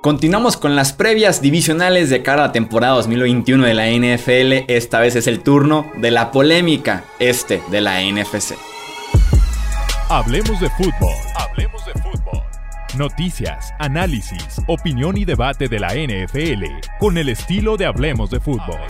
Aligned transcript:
Continuamos 0.00 0.56
con 0.56 0.76
las 0.76 0.94
previas 0.94 1.42
divisionales 1.42 2.08
de 2.08 2.22
cara 2.22 2.44
a 2.44 2.46
la 2.46 2.52
temporada 2.52 2.94
2021 2.94 3.66
de 3.66 3.74
la 3.74 3.90
NFL. 3.90 4.72
Esta 4.72 4.98
vez 4.98 5.14
es 5.14 5.26
el 5.26 5.40
turno 5.40 5.92
de 5.98 6.10
la 6.10 6.30
polémica, 6.30 7.04
este 7.18 7.62
de 7.70 7.82
la 7.82 8.00
NFC. 8.00 8.54
Hablemos 10.08 10.58
de 10.58 10.70
fútbol. 10.70 11.14
Hablemos 11.36 11.84
de 11.84 11.92
fútbol. 12.00 12.42
Noticias, 12.96 13.74
análisis, 13.78 14.62
opinión 14.68 15.18
y 15.18 15.26
debate 15.26 15.68
de 15.68 15.78
la 15.78 15.88
NFL 15.88 16.64
con 16.98 17.18
el 17.18 17.28
estilo 17.28 17.76
de 17.76 17.84
Hablemos 17.84 18.30
de 18.30 18.40
fútbol. 18.40 18.80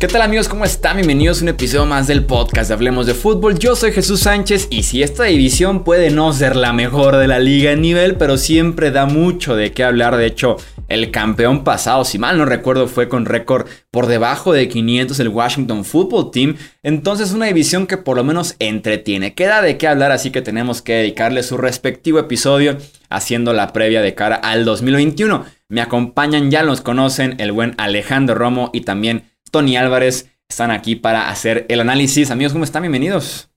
¿Qué 0.00 0.08
tal 0.08 0.22
amigos? 0.22 0.48
¿Cómo 0.48 0.64
están? 0.64 0.96
Bienvenidos 0.96 1.40
a 1.40 1.42
un 1.42 1.50
episodio 1.50 1.84
más 1.84 2.06
del 2.06 2.24
podcast 2.24 2.68
de 2.68 2.74
Hablemos 2.74 3.04
de 3.04 3.12
Fútbol. 3.12 3.58
Yo 3.58 3.76
soy 3.76 3.92
Jesús 3.92 4.20
Sánchez 4.20 4.68
y 4.70 4.84
si 4.84 5.02
esta 5.02 5.24
división 5.24 5.84
puede 5.84 6.08
no 6.08 6.32
ser 6.32 6.56
la 6.56 6.72
mejor 6.72 7.16
de 7.16 7.26
la 7.26 7.38
liga 7.38 7.72
en 7.72 7.82
nivel, 7.82 8.16
pero 8.16 8.38
siempre 8.38 8.92
da 8.92 9.04
mucho 9.04 9.56
de 9.56 9.72
qué 9.72 9.84
hablar. 9.84 10.16
De 10.16 10.24
hecho, 10.24 10.56
el 10.88 11.10
campeón 11.10 11.64
pasado, 11.64 12.06
si 12.06 12.18
mal 12.18 12.38
no 12.38 12.46
recuerdo, 12.46 12.88
fue 12.88 13.10
con 13.10 13.26
récord 13.26 13.66
por 13.90 14.06
debajo 14.06 14.54
de 14.54 14.70
500 14.70 15.20
el 15.20 15.28
Washington 15.28 15.84
Football 15.84 16.30
Team. 16.30 16.56
Entonces 16.82 17.32
una 17.32 17.44
división 17.44 17.86
que 17.86 17.98
por 17.98 18.16
lo 18.16 18.24
menos 18.24 18.56
entretiene. 18.58 19.34
Queda 19.34 19.60
de 19.60 19.76
qué 19.76 19.86
hablar, 19.86 20.12
así 20.12 20.30
que 20.30 20.40
tenemos 20.40 20.80
que 20.80 20.94
dedicarle 20.94 21.42
su 21.42 21.58
respectivo 21.58 22.18
episodio 22.18 22.78
haciendo 23.10 23.52
la 23.52 23.74
previa 23.74 24.00
de 24.00 24.14
cara 24.14 24.36
al 24.36 24.64
2021. 24.64 25.44
Me 25.68 25.82
acompañan, 25.82 26.50
ya 26.50 26.62
los 26.62 26.80
conocen, 26.80 27.34
el 27.38 27.52
buen 27.52 27.74
Alejandro 27.76 28.34
Romo 28.34 28.70
y 28.72 28.80
también 28.80 29.29
Tony 29.50 29.76
Álvarez 29.76 30.30
están 30.48 30.70
aquí 30.70 30.96
para 30.96 31.28
hacer 31.28 31.66
el 31.68 31.80
análisis. 31.80 32.30
Amigos, 32.30 32.52
¿cómo 32.52 32.64
están? 32.64 32.82
Bienvenidos. 32.82 33.50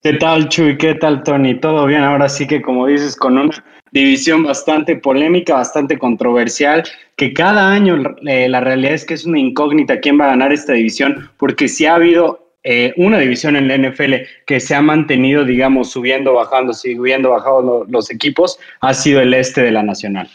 ¿Qué 0.00 0.12
tal, 0.14 0.48
Chuy? 0.48 0.78
¿Qué 0.78 0.94
tal, 0.94 1.24
Tony? 1.24 1.58
¿Todo 1.58 1.86
bien? 1.86 2.02
Ahora 2.02 2.28
sí 2.28 2.46
que, 2.46 2.62
como 2.62 2.86
dices, 2.86 3.16
con 3.16 3.36
una 3.36 3.64
división 3.90 4.44
bastante 4.44 4.94
polémica, 4.94 5.54
bastante 5.54 5.98
controversial, 5.98 6.84
que 7.16 7.32
cada 7.32 7.72
año 7.72 8.16
eh, 8.26 8.48
la 8.48 8.60
realidad 8.60 8.94
es 8.94 9.04
que 9.04 9.14
es 9.14 9.24
una 9.24 9.40
incógnita 9.40 9.98
quién 9.98 10.20
va 10.20 10.26
a 10.26 10.28
ganar 10.28 10.52
esta 10.52 10.74
división, 10.74 11.28
porque 11.36 11.66
si 11.66 11.86
ha 11.86 11.96
habido 11.96 12.52
eh, 12.62 12.92
una 12.96 13.18
división 13.18 13.56
en 13.56 13.66
la 13.66 13.76
NFL 13.76 14.14
que 14.46 14.60
se 14.60 14.74
ha 14.74 14.82
mantenido, 14.82 15.44
digamos, 15.44 15.90
subiendo, 15.90 16.34
bajando, 16.34 16.72
subiendo, 16.74 17.30
bajando 17.30 17.84
los 17.88 18.10
equipos, 18.10 18.58
ha 18.80 18.94
sido 18.94 19.20
el 19.20 19.34
este 19.34 19.62
de 19.62 19.72
la 19.72 19.82
Nacional. 19.82 20.28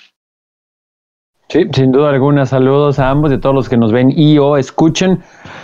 Sí, 1.54 1.68
sin 1.72 1.92
duda 1.92 2.10
alguna. 2.10 2.48
Saludos 2.48 2.98
a 2.98 3.12
ambos 3.12 3.32
y 3.32 3.36
a 3.36 3.40
todos 3.40 3.54
los 3.54 3.70
que 3.70 3.78
nos 3.78 3.92
ven 3.92 4.10
y 4.10 4.40
o 4.40 4.58
escuchen. 4.58 5.20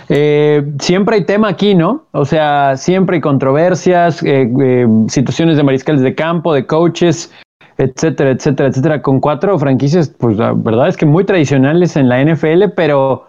Eh, 0.08 0.64
siempre 0.78 1.16
hay 1.16 1.24
tema 1.24 1.48
aquí, 1.48 1.74
¿no? 1.74 2.04
O 2.12 2.24
sea, 2.24 2.76
siempre 2.76 3.16
hay 3.16 3.20
controversias, 3.20 4.22
eh, 4.22 4.48
eh, 4.62 4.86
situaciones 5.08 5.56
de 5.56 5.64
mariscales 5.64 6.02
de 6.02 6.14
campo, 6.14 6.54
de 6.54 6.64
coaches, 6.64 7.32
etcétera, 7.76 8.30
etcétera, 8.30 8.68
etcétera. 8.68 9.02
Con 9.02 9.18
cuatro 9.18 9.58
franquicias, 9.58 10.08
pues 10.16 10.36
la 10.36 10.52
verdad 10.52 10.86
es 10.86 10.96
que 10.96 11.06
muy 11.06 11.24
tradicionales 11.24 11.96
en 11.96 12.08
la 12.08 12.24
NFL, 12.24 12.70
pero 12.76 13.26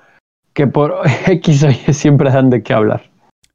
que 0.54 0.68
por 0.68 0.98
X 1.26 1.66
siempre 1.90 2.30
dan 2.30 2.52
de 2.52 2.62
qué 2.62 2.76
hablar. 2.76 3.11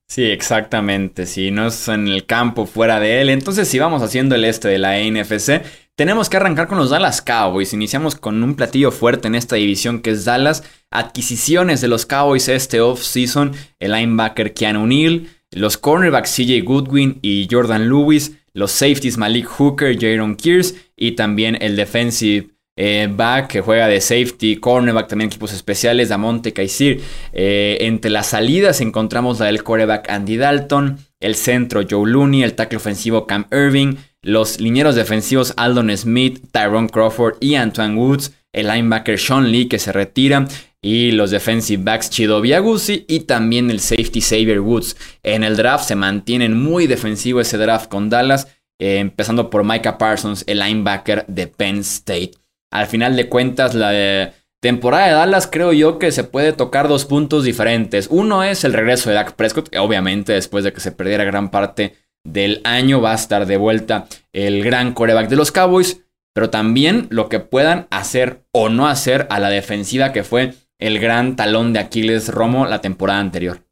Sí, 0.08 0.24
exactamente. 0.24 1.26
Si 1.26 1.50
no 1.50 1.66
es 1.66 1.88
en 1.88 2.06
el 2.06 2.26
campo, 2.26 2.66
fuera 2.66 3.00
de 3.00 3.20
él. 3.20 3.28
Entonces, 3.28 3.68
si 3.68 3.78
vamos 3.78 4.02
haciendo 4.02 4.36
el 4.36 4.44
este 4.44 4.68
de 4.68 4.78
la 4.78 4.98
NFC, 4.98 5.62
tenemos 5.96 6.28
que 6.28 6.36
arrancar 6.36 6.68
con 6.68 6.78
los 6.78 6.90
Dallas 6.90 7.22
Cowboys. 7.22 7.72
Iniciamos 7.72 8.14
con 8.14 8.42
un 8.42 8.54
platillo 8.54 8.92
fuerte 8.92 9.26
en 9.28 9.34
esta 9.34 9.56
división 9.56 10.00
que 10.00 10.10
es 10.10 10.24
Dallas. 10.24 10.62
Adquisiciones 10.90 11.80
de 11.80 11.88
los 11.88 12.06
Cowboys 12.06 12.48
este 12.48 12.80
off-season. 12.80 13.52
El 13.80 13.92
linebacker 13.92 14.54
Keanu 14.54 14.86
Neal. 14.86 15.26
Los 15.50 15.76
cornerbacks 15.76 16.34
CJ 16.36 16.62
Goodwin 16.62 17.18
y 17.20 17.48
Jordan 17.50 17.88
Lewis. 17.88 18.32
Los 18.52 18.72
safeties 18.72 19.18
Malik 19.18 19.46
Hooker, 19.46 19.98
Jaron 19.98 20.36
Kears. 20.36 20.76
Y 20.96 21.12
también 21.12 21.58
el 21.60 21.74
defensive 21.74 22.55
eh, 22.76 23.08
back 23.10 23.48
que 23.48 23.60
juega 23.62 23.88
de 23.88 24.00
safety, 24.00 24.56
cornerback, 24.56 25.08
también 25.08 25.28
equipos 25.28 25.52
especiales, 25.52 26.10
Damonte 26.10 26.52
Kaisir. 26.52 27.00
Eh, 27.32 27.78
entre 27.80 28.10
las 28.10 28.28
salidas 28.28 28.80
encontramos 28.80 29.40
la 29.40 29.46
del 29.46 29.62
quarterback 29.62 30.10
Andy 30.10 30.36
Dalton, 30.36 30.98
el 31.20 31.34
centro 31.34 31.82
Joe 31.88 32.08
Looney, 32.08 32.42
el 32.42 32.54
tackle 32.54 32.76
ofensivo 32.76 33.26
Cam 33.26 33.46
Irving, 33.50 33.96
los 34.22 34.60
linieros 34.60 34.94
defensivos 34.94 35.54
Aldon 35.56 35.96
Smith, 35.96 36.40
Tyrone 36.52 36.88
Crawford 36.88 37.36
y 37.40 37.54
Antoine 37.54 37.96
Woods, 37.96 38.32
el 38.52 38.66
linebacker 38.68 39.18
Sean 39.18 39.50
Lee 39.50 39.68
que 39.68 39.78
se 39.78 39.92
retira 39.92 40.46
y 40.82 41.12
los 41.12 41.30
defensive 41.30 41.82
backs 41.82 42.10
Chido 42.10 42.40
Biagusi 42.40 43.04
y 43.08 43.20
también 43.20 43.70
el 43.70 43.80
safety 43.80 44.20
Xavier 44.20 44.60
Woods. 44.60 44.96
En 45.22 45.44
el 45.44 45.56
draft 45.56 45.86
se 45.86 45.96
mantienen 45.96 46.56
muy 46.56 46.86
defensivo 46.86 47.40
ese 47.40 47.58
draft 47.58 47.88
con 47.88 48.08
Dallas, 48.08 48.48
eh, 48.78 48.98
empezando 48.98 49.50
por 49.50 49.64
Micah 49.64 49.98
Parsons, 49.98 50.44
el 50.46 50.58
linebacker 50.58 51.24
de 51.26 51.46
Penn 51.46 51.78
State. 51.78 52.32
Al 52.70 52.86
final 52.86 53.16
de 53.16 53.28
cuentas, 53.28 53.74
la 53.74 54.32
temporada 54.60 55.06
de 55.06 55.12
Dallas 55.12 55.48
creo 55.50 55.72
yo 55.72 55.98
que 55.98 56.12
se 56.12 56.24
puede 56.24 56.52
tocar 56.52 56.88
dos 56.88 57.04
puntos 57.04 57.44
diferentes. 57.44 58.08
Uno 58.10 58.42
es 58.42 58.64
el 58.64 58.72
regreso 58.72 59.08
de 59.08 59.16
Dak 59.16 59.34
Prescott, 59.34 59.68
que 59.68 59.78
obviamente 59.78 60.32
después 60.32 60.64
de 60.64 60.72
que 60.72 60.80
se 60.80 60.92
perdiera 60.92 61.24
gran 61.24 61.50
parte 61.50 61.94
del 62.24 62.60
año 62.64 63.00
va 63.00 63.12
a 63.12 63.16
estar 63.16 63.46
de 63.46 63.56
vuelta 63.56 64.06
el 64.32 64.64
gran 64.64 64.92
coreback 64.92 65.28
de 65.28 65.36
los 65.36 65.52
Cowboys, 65.52 66.04
pero 66.34 66.50
también 66.50 67.06
lo 67.10 67.28
que 67.28 67.40
puedan 67.40 67.86
hacer 67.90 68.42
o 68.52 68.68
no 68.68 68.88
hacer 68.88 69.26
a 69.30 69.38
la 69.38 69.48
defensiva 69.48 70.12
que 70.12 70.24
fue 70.24 70.54
el 70.78 70.98
gran 70.98 71.36
talón 71.36 71.72
de 71.72 71.78
Aquiles 71.78 72.28
Romo 72.28 72.66
la 72.66 72.80
temporada 72.80 73.20
anterior. 73.20 73.62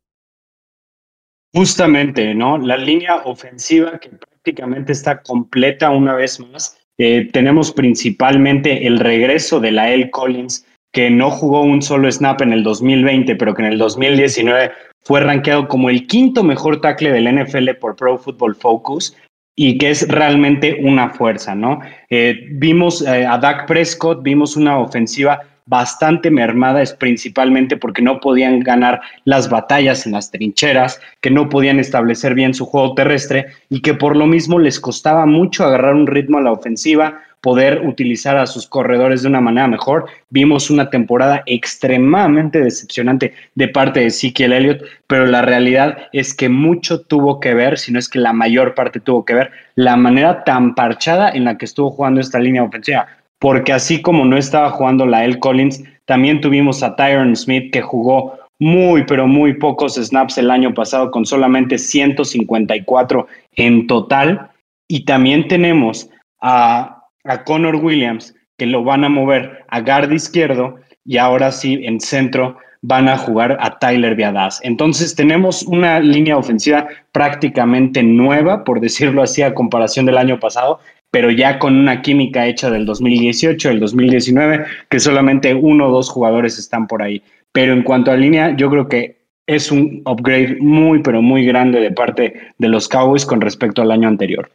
Justamente, 1.52 2.34
¿no? 2.34 2.58
La 2.58 2.76
línea 2.76 3.16
ofensiva 3.24 3.98
que 3.98 4.10
prácticamente 4.10 4.92
está 4.92 5.22
completa 5.22 5.90
una 5.90 6.14
vez 6.14 6.40
más. 6.40 6.78
Eh, 6.98 7.28
tenemos 7.32 7.72
principalmente 7.72 8.86
el 8.86 9.00
regreso 9.00 9.60
de 9.60 9.72
la 9.72 9.90
L. 9.90 10.10
Collins, 10.10 10.66
que 10.92 11.10
no 11.10 11.30
jugó 11.30 11.62
un 11.62 11.82
solo 11.82 12.10
snap 12.10 12.40
en 12.40 12.52
el 12.52 12.62
2020, 12.62 13.34
pero 13.36 13.54
que 13.54 13.62
en 13.62 13.72
el 13.72 13.78
2019 13.78 14.70
fue 15.02 15.20
rankeado 15.20 15.68
como 15.68 15.90
el 15.90 16.06
quinto 16.06 16.42
mejor 16.44 16.80
tackle 16.80 17.10
del 17.10 17.28
NFL 17.28 17.70
por 17.80 17.96
Pro 17.96 18.16
Football 18.16 18.54
Focus 18.54 19.16
y 19.56 19.78
que 19.78 19.90
es 19.90 20.08
realmente 20.08 20.78
una 20.82 21.10
fuerza, 21.10 21.54
¿no? 21.54 21.80
Eh, 22.10 22.46
vimos 22.52 23.02
eh, 23.02 23.26
a 23.26 23.38
Dak 23.38 23.66
Prescott, 23.66 24.22
vimos 24.22 24.56
una 24.56 24.78
ofensiva 24.78 25.40
bastante 25.66 26.30
mermada, 26.30 26.82
es 26.82 26.92
principalmente 26.92 27.76
porque 27.76 28.02
no 28.02 28.20
podían 28.20 28.60
ganar 28.60 29.00
las 29.24 29.48
batallas 29.48 30.06
en 30.06 30.12
las 30.12 30.30
trincheras, 30.30 31.00
que 31.20 31.30
no 31.30 31.48
podían 31.48 31.78
establecer 31.78 32.34
bien 32.34 32.54
su 32.54 32.66
juego 32.66 32.94
terrestre 32.94 33.46
y 33.70 33.80
que 33.80 33.94
por 33.94 34.16
lo 34.16 34.26
mismo 34.26 34.58
les 34.58 34.78
costaba 34.78 35.26
mucho 35.26 35.64
agarrar 35.64 35.94
un 35.94 36.06
ritmo 36.06 36.38
a 36.38 36.42
la 36.42 36.52
ofensiva, 36.52 37.22
poder 37.40 37.82
utilizar 37.86 38.38
a 38.38 38.46
sus 38.46 38.66
corredores 38.66 39.20
de 39.20 39.28
una 39.28 39.40
manera 39.40 39.68
mejor. 39.68 40.06
Vimos 40.30 40.70
una 40.70 40.88
temporada 40.88 41.42
extremadamente 41.44 42.58
decepcionante 42.58 43.34
de 43.54 43.68
parte 43.68 44.00
de 44.00 44.06
Ezekiel 44.06 44.54
Elliott, 44.54 44.82
pero 45.06 45.26
la 45.26 45.42
realidad 45.42 46.08
es 46.12 46.32
que 46.32 46.48
mucho 46.48 47.02
tuvo 47.02 47.40
que 47.40 47.52
ver, 47.52 47.78
si 47.78 47.92
no 47.92 47.98
es 47.98 48.08
que 48.08 48.18
la 48.18 48.32
mayor 48.32 48.74
parte 48.74 48.98
tuvo 48.98 49.26
que 49.26 49.34
ver, 49.34 49.50
la 49.74 49.94
manera 49.96 50.42
tan 50.44 50.74
parchada 50.74 51.30
en 51.30 51.44
la 51.44 51.58
que 51.58 51.66
estuvo 51.66 51.90
jugando 51.90 52.22
esta 52.22 52.38
línea 52.38 52.62
ofensiva. 52.62 53.08
Porque 53.44 53.74
así 53.74 54.00
como 54.00 54.24
no 54.24 54.38
estaba 54.38 54.70
jugando 54.70 55.04
la 55.04 55.22
L. 55.22 55.38
Collins, 55.38 55.84
también 56.06 56.40
tuvimos 56.40 56.82
a 56.82 56.96
Tyron 56.96 57.36
Smith 57.36 57.70
que 57.74 57.82
jugó 57.82 58.38
muy, 58.58 59.04
pero 59.04 59.26
muy 59.26 59.52
pocos 59.52 59.96
snaps 59.96 60.38
el 60.38 60.50
año 60.50 60.72
pasado, 60.72 61.10
con 61.10 61.26
solamente 61.26 61.76
154 61.76 63.26
en 63.56 63.86
total. 63.86 64.48
Y 64.88 65.04
también 65.04 65.46
tenemos 65.46 66.08
a 66.40 67.02
a 67.24 67.44
Connor 67.44 67.76
Williams, 67.76 68.34
que 68.58 68.66
lo 68.66 68.84
van 68.84 69.04
a 69.04 69.08
mover 69.08 69.64
a 69.68 69.80
guard 69.80 70.12
izquierdo 70.12 70.76
y 71.04 71.16
ahora 71.16 71.50
sí 71.50 71.80
en 71.82 72.00
centro 72.00 72.56
van 72.82 73.08
a 73.08 73.16
jugar 73.16 73.56
a 73.60 73.78
Tyler 73.78 74.14
Viadas. 74.14 74.60
Entonces 74.62 75.14
tenemos 75.14 75.62
una 75.62 76.00
línea 76.00 76.36
ofensiva 76.36 76.86
prácticamente 77.12 78.02
nueva, 78.02 78.62
por 78.62 78.78
decirlo 78.80 79.22
así, 79.22 79.40
a 79.40 79.54
comparación 79.54 80.04
del 80.04 80.18
año 80.18 80.38
pasado, 80.38 80.80
pero 81.14 81.30
ya 81.30 81.60
con 81.60 81.76
una 81.76 82.02
química 82.02 82.44
hecha 82.44 82.68
del 82.70 82.86
2018, 82.86 83.68
del 83.68 83.78
2019, 83.78 84.64
que 84.88 84.98
solamente 84.98 85.54
uno 85.54 85.86
o 85.86 85.92
dos 85.92 86.10
jugadores 86.10 86.58
están 86.58 86.88
por 86.88 87.04
ahí. 87.04 87.22
Pero 87.52 87.72
en 87.72 87.84
cuanto 87.84 88.10
a 88.10 88.16
línea, 88.16 88.56
yo 88.56 88.68
creo 88.68 88.88
que 88.88 89.18
es 89.46 89.70
un 89.70 90.02
upgrade 90.06 90.56
muy, 90.58 91.02
pero 91.04 91.22
muy 91.22 91.46
grande 91.46 91.78
de 91.78 91.92
parte 91.92 92.34
de 92.58 92.68
los 92.68 92.88
Cowboys 92.88 93.24
con 93.24 93.40
respecto 93.40 93.80
al 93.80 93.92
año 93.92 94.08
anterior. 94.08 94.50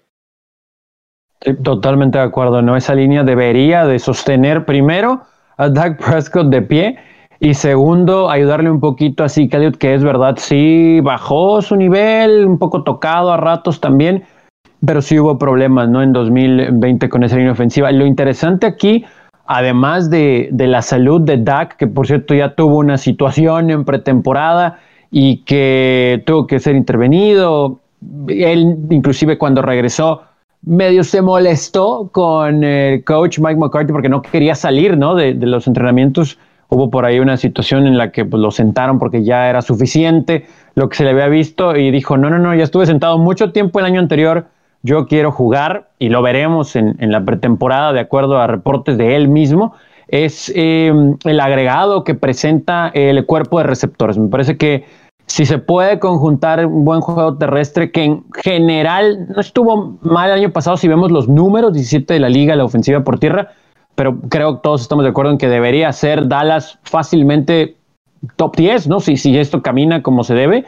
Totalmente 1.63 2.17
de 2.17 2.25
acuerdo, 2.25 2.61
¿no? 2.61 2.75
Esa 2.75 2.93
línea 2.93 3.23
debería 3.23 3.85
de 3.85 3.97
sostener 3.97 4.65
primero 4.65 5.21
a 5.55 5.69
Doug 5.69 5.95
Prescott 5.95 6.49
de 6.49 6.61
pie 6.61 6.97
y 7.39 7.53
segundo, 7.53 8.29
ayudarle 8.29 8.69
un 8.69 8.81
poquito 8.81 9.23
a 9.23 9.29
Zeke 9.29 9.71
que 9.79 9.93
es 9.93 10.03
verdad, 10.03 10.35
sí 10.37 10.99
bajó 11.01 11.61
su 11.61 11.77
nivel, 11.77 12.45
un 12.45 12.59
poco 12.59 12.83
tocado 12.83 13.31
a 13.31 13.37
ratos 13.37 13.79
también, 13.79 14.25
pero 14.85 15.01
sí 15.01 15.19
hubo 15.19 15.37
problemas, 15.37 15.89
¿no? 15.89 16.01
En 16.01 16.13
2020 16.13 17.09
con 17.09 17.23
esa 17.23 17.35
línea 17.35 17.51
ofensiva. 17.51 17.91
Lo 17.91 18.05
interesante 18.05 18.65
aquí, 18.67 19.05
además 19.45 20.09
de, 20.09 20.49
de, 20.51 20.67
la 20.67 20.81
salud 20.81 21.21
de 21.21 21.37
Dak, 21.37 21.77
que 21.77 21.87
por 21.87 22.07
cierto 22.07 22.33
ya 22.33 22.55
tuvo 22.55 22.77
una 22.77 22.97
situación 22.97 23.69
en 23.69 23.85
pretemporada 23.85 24.79
y 25.11 25.37
que 25.43 26.23
tuvo 26.25 26.47
que 26.47 26.59
ser 26.59 26.75
intervenido. 26.75 27.79
Él 28.27 28.77
inclusive 28.89 29.37
cuando 29.37 29.61
regresó 29.61 30.23
medio 30.61 31.03
se 31.03 31.21
molestó 31.21 32.09
con 32.11 32.63
el 32.63 33.03
coach 33.03 33.39
Mike 33.39 33.59
McCarthy 33.59 33.91
porque 33.91 34.09
no 34.09 34.21
quería 34.21 34.55
salir 34.55 34.97
¿no? 34.97 35.15
De, 35.15 35.33
de, 35.33 35.45
los 35.45 35.67
entrenamientos. 35.67 36.37
Hubo 36.71 36.91
por 36.91 37.05
ahí 37.05 37.19
una 37.19 37.35
situación 37.37 37.87
en 37.87 37.97
la 37.97 38.11
que 38.11 38.25
pues, 38.25 38.39
lo 38.41 38.51
sentaron 38.51 38.99
porque 38.99 39.23
ya 39.23 39.49
era 39.49 39.61
suficiente 39.61 40.45
lo 40.75 40.87
que 40.87 40.97
se 40.97 41.03
le 41.03 41.11
había 41.11 41.27
visto 41.27 41.75
y 41.75 41.91
dijo, 41.91 42.15
no, 42.15 42.29
no, 42.29 42.37
no, 42.37 42.53
ya 42.53 42.63
estuve 42.63 42.85
sentado 42.85 43.17
mucho 43.17 43.51
tiempo 43.51 43.79
el 43.79 43.85
año 43.85 43.99
anterior, 43.99 44.45
yo 44.83 45.07
quiero 45.07 45.31
jugar 45.31 45.89
y 45.99 46.09
lo 46.09 46.21
veremos 46.21 46.75
en, 46.75 46.95
en 46.99 47.11
la 47.11 47.23
pretemporada 47.23 47.93
de 47.93 47.99
acuerdo 47.99 48.37
a 48.39 48.47
reportes 48.47 48.97
de 48.97 49.15
él 49.15 49.27
mismo. 49.27 49.73
Es 50.07 50.51
eh, 50.55 50.91
el 51.23 51.39
agregado 51.39 52.03
que 52.03 52.15
presenta 52.15 52.89
el 52.93 53.25
cuerpo 53.25 53.59
de 53.59 53.65
receptores. 53.65 54.17
Me 54.17 54.29
parece 54.29 54.57
que 54.57 54.85
si 55.29 55.45
se 55.45 55.59
puede 55.59 55.99
conjuntar 55.99 56.65
un 56.65 56.83
buen 56.83 57.01
juego 57.01 57.37
terrestre, 57.37 57.91
que 57.91 58.03
en 58.03 58.23
general 58.43 59.27
no 59.29 59.39
estuvo 59.39 59.99
mal 60.01 60.31
el 60.31 60.39
año 60.39 60.51
pasado 60.51 60.75
si 60.75 60.87
vemos 60.87 61.11
los 61.11 61.27
números, 61.27 61.71
17 61.73 62.15
de 62.15 62.19
la 62.19 62.29
liga, 62.29 62.55
la 62.55 62.65
ofensiva 62.65 63.03
por 63.03 63.19
tierra, 63.19 63.49
pero 63.93 64.17
creo 64.29 64.55
que 64.55 64.61
todos 64.63 64.81
estamos 64.81 65.03
de 65.03 65.11
acuerdo 65.11 65.31
en 65.31 65.37
que 65.37 65.47
debería 65.47 65.91
ser 65.91 66.27
Dallas 66.27 66.79
fácilmente 66.81 67.75
top 68.37 68.55
10, 68.55 68.87
¿no? 68.87 68.99
Si, 68.99 69.17
si 69.17 69.37
esto 69.37 69.61
camina 69.61 70.01
como 70.01 70.23
se 70.23 70.33
debe, 70.33 70.65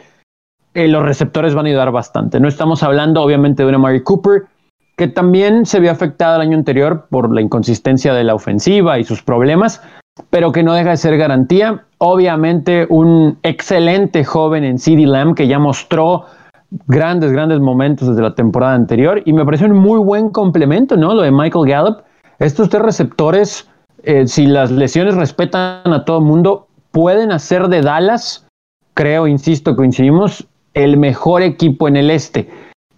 eh, 0.74 0.88
los 0.88 1.02
receptores 1.02 1.54
van 1.54 1.66
a 1.66 1.68
ayudar 1.68 1.90
bastante. 1.90 2.40
No 2.40 2.48
estamos 2.48 2.82
hablando 2.82 3.22
obviamente 3.22 3.62
de 3.62 3.68
una 3.68 3.78
Mary 3.78 4.02
Cooper, 4.02 4.44
que 4.96 5.08
también 5.08 5.66
se 5.66 5.80
vio 5.80 5.90
afectada 5.90 6.36
el 6.36 6.42
año 6.42 6.56
anterior 6.56 7.06
por 7.10 7.32
la 7.34 7.40
inconsistencia 7.40 8.14
de 8.14 8.24
la 8.24 8.34
ofensiva 8.34 8.98
y 8.98 9.04
sus 9.04 9.22
problemas, 9.22 9.82
pero 10.30 10.52
que 10.52 10.62
no 10.62 10.74
deja 10.74 10.90
de 10.90 10.96
ser 10.96 11.16
garantía. 11.16 11.84
Obviamente 11.98 12.86
un 12.88 13.38
excelente 13.42 14.24
joven 14.24 14.64
en 14.64 14.78
CD 14.78 15.06
Lamb 15.06 15.34
que 15.34 15.46
ya 15.46 15.58
mostró 15.58 16.24
grandes, 16.86 17.32
grandes 17.32 17.60
momentos 17.60 18.08
desde 18.08 18.22
la 18.22 18.34
temporada 18.34 18.74
anterior 18.74 19.22
y 19.24 19.32
me 19.32 19.44
pareció 19.44 19.66
un 19.66 19.78
muy 19.78 19.98
buen 19.98 20.30
complemento, 20.30 20.96
¿no? 20.96 21.14
Lo 21.14 21.22
de 21.22 21.30
Michael 21.30 21.66
Gallup. 21.66 21.98
Estos 22.38 22.68
tres 22.68 22.82
receptores, 22.82 23.68
eh, 24.02 24.26
si 24.26 24.46
las 24.46 24.70
lesiones 24.70 25.14
respetan 25.14 25.92
a 25.92 26.04
todo 26.04 26.18
el 26.18 26.24
mundo, 26.24 26.66
pueden 26.90 27.30
hacer 27.30 27.68
de 27.68 27.82
Dallas, 27.82 28.46
creo, 28.94 29.26
insisto, 29.26 29.76
coincidimos, 29.76 30.46
el 30.74 30.96
mejor 30.96 31.42
equipo 31.42 31.88
en 31.88 31.96
el 31.96 32.10
este. 32.10 32.48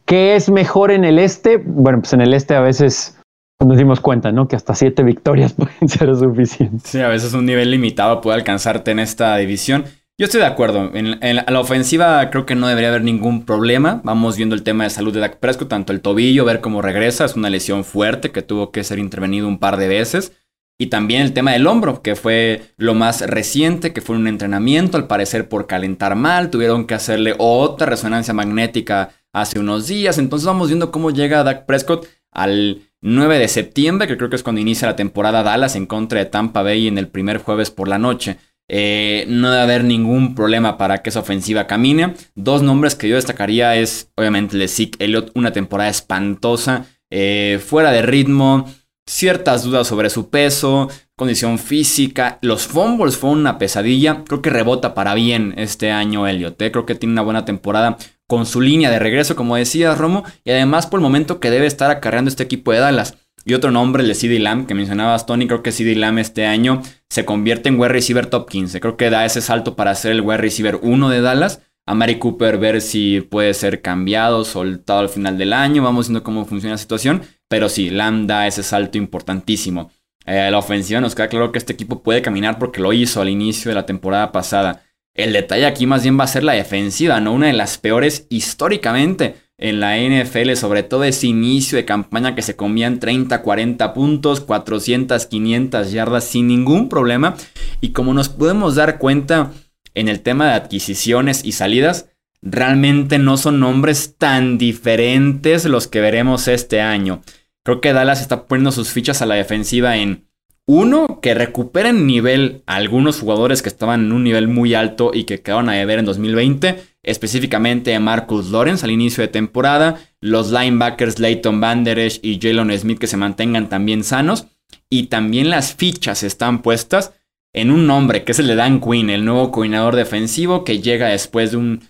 ¿Qué 0.05 0.37
es 0.37 0.51
mejor 0.51 0.91
en 0.91 1.05
el 1.05 1.19
este? 1.19 1.57
Bueno, 1.57 2.01
pues 2.01 2.13
en 2.13 2.21
el 2.21 2.35
este 2.35 2.55
a 2.55 2.61
veces 2.61 3.19
nos 3.65 3.79
dimos 3.79 4.01
cuenta, 4.01 4.33
¿no? 4.33 4.49
Que 4.49 4.57
hasta 4.57 4.75
siete 4.75 5.03
victorias 5.03 5.53
pueden 5.57 5.89
ser 5.89 6.15
suficientes. 6.15 6.83
Sí, 6.85 7.01
a 7.01 7.09
veces 7.09 7.33
un 7.35 7.47
nivel 7.47 7.71
limitado 7.71 8.21
puede 8.21 8.37
alcanzarte 8.37 8.91
en 8.91 8.99
esta 8.99 9.37
división. 9.37 9.85
Yo 10.17 10.27
estoy 10.27 10.41
de 10.41 10.47
acuerdo. 10.47 10.91
En, 10.95 11.19
en, 11.25 11.37
la 11.37 11.61
ofensiva 11.61 12.31
creo 12.31 12.47
que 12.47 12.55
no 12.55 12.69
debería 12.69 12.91
haber 12.91 13.03
ningún 13.03 13.45
problema. 13.45 14.01
Vamos 14.05 14.37
viendo 14.37 14.55
el 14.55 14.63
tema 14.63 14.85
de 14.85 14.91
salud 14.91 15.13
de 15.13 15.19
Dak 15.19 15.39
Prescott, 15.39 15.69
tanto 15.69 15.93
el 15.93 16.03
tobillo, 16.03 16.45
ver 16.45 16.61
cómo 16.61 16.83
regresa. 16.83 17.25
Es 17.25 17.35
una 17.35 17.51
lesión 17.51 17.85
fuerte 17.85 18.31
que 18.31 18.43
tuvo 18.43 18.71
que 18.71 18.85
ser 18.85 19.01
intervenido 19.01 19.49
un 19.49 19.59
par 19.59 19.77
de 19.77 19.89
veces. 19.89 20.33
Y 20.79 20.87
también 20.87 21.23
el 21.23 21.33
tema 21.33 21.53
del 21.53 21.67
hombro, 21.67 22.03
que 22.03 22.17
fue 22.17 22.63
lo 22.77 22.95
más 22.95 23.21
reciente, 23.21 23.93
que 23.93 24.01
fue 24.01 24.17
un 24.17 24.27
entrenamiento, 24.27 24.97
al 24.97 25.07
parecer 25.07 25.49
por 25.49 25.67
calentar 25.67 26.17
mal. 26.17 26.51
Tuvieron 26.51 26.87
que 26.87 26.95
hacerle 26.95 27.35
otra 27.39 27.87
resonancia 27.87 28.35
magnética 28.35 29.11
hace 29.33 29.61
unos 29.61 29.87
días. 29.87 30.19
Entonces 30.19 30.47
vamos 30.47 30.69
viendo 30.69 30.91
cómo 30.91 31.11
llega 31.11 31.45
Dak 31.45 31.67
Prescott 31.67 32.09
al 32.33 32.83
9 33.03 33.39
de 33.39 33.49
septiembre, 33.49 34.09
que 34.09 34.17
creo 34.17 34.31
que 34.31 34.37
es 34.37 34.43
cuando 34.43 34.61
inicia 34.61 34.89
la 34.89 34.97
temporada 34.97 35.43
Dallas 35.43 35.77
en 35.77 35.87
contra 35.87 36.19
de 36.19 36.27
Tampa 36.27 36.63
Bay 36.63 36.89
en 36.89 36.99
el 36.99 37.09
primer 37.09 37.39
jueves 37.39 37.71
por 37.71 37.87
la 37.87 37.99
noche. 37.99 38.39
Eh, 38.69 39.27
no 39.29 39.51
debe 39.51 39.63
haber 39.63 39.85
ningún 39.85 40.35
problema 40.35 40.79
para 40.79 41.03
que 41.03 41.11
esa 41.11 41.21
ofensiva 41.21 41.67
camine. 41.67 42.15
Dos 42.35 42.63
nombres 42.63 42.95
que 42.95 43.09
yo 43.09 43.17
destacaría 43.17 43.77
es, 43.77 44.11
obviamente, 44.17 44.67
Zeke 44.69 45.05
Elliott, 45.05 45.31
una 45.35 45.53
temporada 45.53 45.91
espantosa, 45.91 46.87
eh, 47.11 47.61
fuera 47.65 47.93
de 47.93 48.03
ritmo, 48.03 48.67
ciertas 49.07 49.63
dudas 49.63 49.87
sobre 49.87 50.11
su 50.11 50.31
peso, 50.31 50.89
condición 51.17 51.59
física. 51.59 52.39
Los 52.43 52.67
fumbles 52.67 53.17
fue 53.17 53.31
una 53.31 53.59
pesadilla. 53.59 54.25
Creo 54.27 54.43
que 54.43 54.51
rebota 54.51 54.95
para 54.95 55.15
bien 55.15 55.55
este 55.57 55.91
año 55.91 56.27
Elliott. 56.27 56.61
¿eh? 56.63 56.73
Creo 56.73 56.87
que 56.87 56.95
tiene 56.95 57.13
una 57.13 57.23
buena 57.23 57.45
temporada 57.45 57.97
con 58.27 58.47
su 58.47 58.61
línea 58.61 58.91
de 58.91 58.99
regreso, 58.99 59.37
como 59.37 59.57
decía 59.57 59.95
Romo, 59.95 60.25
y 60.45 60.51
además 60.51 60.87
por 60.87 60.99
el 60.99 61.05
momento 61.05 61.41
que 61.41 61.51
debe 61.51 61.67
estar 61.67 61.91
acarreando 61.91 62.31
este 62.31 62.43
equipo 62.43 62.73
de 62.73 62.79
Dallas. 62.79 63.19
Y 63.47 63.53
otro 63.53 63.71
nombre, 63.71 64.03
el 64.03 64.09
de 64.09 64.15
CD 64.15 64.39
Lamb, 64.39 64.67
que 64.67 64.75
mencionabas, 64.75 65.27
Tony. 65.27 65.47
Creo 65.47 65.63
que 65.63 65.73
CD 65.73 65.95
Lamb 65.95 66.19
este 66.19 66.47
año 66.47 66.83
se 67.11 67.27
convierte 67.27 67.69
en 67.69 67.79
wide 67.79 67.91
receiver 67.91 68.27
top 68.27 68.49
15. 68.49 68.81
Creo 68.81 68.97
que 68.97 69.11
da 69.11 69.27
ese 69.27 69.43
salto 69.43 69.77
para 69.77 69.95
ser 69.95 70.13
el 70.13 70.23
wide 70.23 70.39
receiver 70.39 70.79
1 70.81 71.11
de 71.11 71.21
Dallas. 71.21 71.61
A 71.87 71.95
Mary 71.95 72.19
Cooper 72.19 72.57
ver 72.57 72.81
si 72.81 73.21
puede 73.21 73.53
ser 73.53 73.83
cambiado, 73.83 74.45
soltado 74.45 75.01
al 75.01 75.11
final 75.11 75.37
del 75.37 75.53
año. 75.53 75.83
Vamos 75.83 76.09
viendo 76.09 76.23
cómo 76.23 76.47
funciona 76.47 76.75
la 76.75 76.79
situación. 76.79 77.23
Pero 77.49 77.69
sí, 77.69 77.91
Lamb 77.91 78.27
da 78.27 78.47
ese 78.47 78.63
salto 78.63 78.97
importantísimo. 78.97 79.91
Eh, 80.27 80.49
la 80.51 80.59
ofensiva 80.59 81.01
nos 81.01 81.15
queda 81.15 81.29
claro 81.29 81.53
que 81.53 81.59
este 81.59 81.75
equipo 81.75 82.03
puede 82.03 82.23
caminar 82.23 82.59
porque 82.59 82.81
lo 82.81 82.93
hizo 82.95 83.21
al 83.21 83.29
inicio 83.29 83.71
de 83.71 83.75
la 83.75 83.85
temporada 83.85 84.33
pasada. 84.33 84.83
El 85.15 85.33
detalle 85.33 85.67
aquí 85.67 85.87
más 85.87 86.03
bien 86.03 86.19
va 86.19 86.25
a 86.25 86.29
ser 86.29 86.43
la 86.43 86.55
defensiva, 86.55 87.21
¿no? 87.21 87.33
Una 87.33 87.49
de 87.49 87.53
las 87.53 87.79
peores 87.79 88.27
históricamente 88.31 89.37
en 89.59 89.79
la 89.79 89.97
NFL, 89.99 90.55
sobre 90.55 90.83
todo 90.83 91.05
ese 91.05 91.29
inicio 91.29 91.77
de 91.77 91.85
campaña 91.85 92.35
que 92.35 92.43
se 92.43 92.57
comían 92.57 92.99
30, 92.99 93.43
40 93.43 93.95
puntos, 93.95 94.41
400, 94.41 95.27
500 95.27 95.93
yardas 95.93 96.25
sin 96.25 96.49
ningún 96.49 96.89
problema. 96.89 97.37
Y 97.81 97.91
como 97.91 98.15
nos 98.15 98.29
podemos 98.29 98.75
dar 98.75 98.99
cuenta 98.99 99.53
en 99.95 100.09
el 100.09 100.21
tema 100.21 100.47
de 100.47 100.55
adquisiciones 100.55 101.45
y 101.45 101.53
salidas, 101.53 102.11
realmente 102.43 103.19
no 103.19 103.37
son 103.37 103.61
nombres 103.61 104.17
tan 104.19 104.59
diferentes 104.59 105.65
los 105.65 105.89
que 105.89 106.01
veremos 106.01 106.49
este 106.49 106.81
año. 106.81 107.23
Creo 107.65 107.81
que 107.81 107.93
Dallas 107.93 108.21
está 108.21 108.47
poniendo 108.47 108.73
sus 108.73 108.91
fichas 108.91 109.23
a 109.23 109.27
la 109.27 109.37
defensiva 109.37 109.97
en 109.97 110.29
uno, 110.67 111.21
que 111.21 111.35
recuperen 111.35 112.07
nivel 112.07 112.63
a 112.67 112.77
algunos 112.77 113.21
jugadores 113.21 113.61
que 113.61 113.69
estaban 113.69 114.07
en 114.07 114.13
un 114.13 114.25
nivel 114.25 114.49
muy 114.49 114.75
alto 114.75 115.11
y 115.13 115.25
que 115.25 115.43
quedaron 115.43 115.69
a 115.69 115.75
deber 115.75 115.99
en 115.99 116.07
2020, 116.07 116.83
específicamente 117.03 117.99
Marcus 117.99 118.51
Lawrence 118.51 118.85
al 118.85 118.91
inicio 118.91 119.23
de 119.23 119.29
temporada, 119.29 119.97
los 120.21 120.51
linebackers 120.51 121.19
Leighton 121.19 121.61
Vanderesh 121.61 122.21
y 122.23 122.39
Jalen 122.41 122.79
Smith 122.79 122.99
que 122.99 123.07
se 123.07 123.19
mantengan 123.19 123.69
también 123.69 124.05
sanos, 124.05 124.47
y 124.89 125.05
también 125.05 125.51
las 125.51 125.75
fichas 125.75 126.23
están 126.23 126.63
puestas 126.63 127.13
en 127.55 127.71
un 127.71 127.87
nombre 127.87 128.25
que 128.25 128.33
es 128.33 128.39
el 128.39 128.49
de 128.49 128.57
Dan 128.57 128.81
Quinn, 128.81 129.09
el 129.09 129.25
nuevo 129.25 129.51
coordinador 129.51 129.97
defensivo 129.97 130.65
que 130.65 130.83
llega 130.83 131.09
después 131.09 131.53
de 131.53 131.57
un 131.57 131.89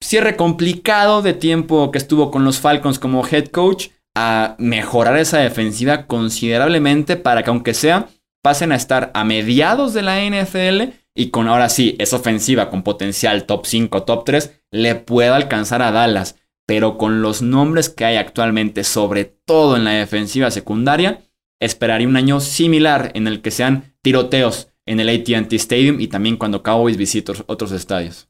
cierre 0.00 0.36
complicado 0.36 1.22
de 1.22 1.34
tiempo 1.34 1.90
que 1.92 1.98
estuvo 1.98 2.30
con 2.30 2.44
los 2.44 2.58
Falcons 2.58 2.98
como 2.98 3.26
head 3.26 3.46
coach 3.48 3.88
a 4.16 4.56
mejorar 4.58 5.16
esa 5.18 5.38
defensiva 5.38 6.06
considerablemente 6.06 7.16
para 7.16 7.42
que 7.42 7.50
aunque 7.50 7.74
sea 7.74 8.08
pasen 8.42 8.72
a 8.72 8.76
estar 8.76 9.10
a 9.14 9.24
mediados 9.24 9.94
de 9.94 10.02
la 10.02 10.18
NFL 10.24 10.94
y 11.14 11.30
con 11.30 11.46
ahora 11.46 11.68
sí 11.68 11.94
esa 11.98 12.16
ofensiva 12.16 12.70
con 12.70 12.82
potencial 12.82 13.44
top 13.44 13.66
5, 13.66 14.02
top 14.02 14.24
3 14.24 14.62
le 14.72 14.94
pueda 14.96 15.36
alcanzar 15.36 15.82
a 15.82 15.92
Dallas, 15.92 16.36
pero 16.66 16.98
con 16.98 17.22
los 17.22 17.42
nombres 17.42 17.88
que 17.90 18.04
hay 18.04 18.16
actualmente, 18.16 18.82
sobre 18.82 19.26
todo 19.26 19.76
en 19.76 19.84
la 19.84 19.92
defensiva 19.92 20.50
secundaria, 20.50 21.20
esperaría 21.60 22.08
un 22.08 22.16
año 22.16 22.40
similar 22.40 23.12
en 23.14 23.28
el 23.28 23.42
que 23.42 23.50
sean 23.50 23.94
tiroteos 24.02 24.71
en 24.92 25.00
el 25.00 25.08
AT&T 25.08 25.56
Stadium 25.56 26.00
y 26.00 26.06
también 26.06 26.36
cuando 26.36 26.62
Cowboys 26.62 26.96
visite 26.96 27.32
otros 27.46 27.72
estadios. 27.72 28.28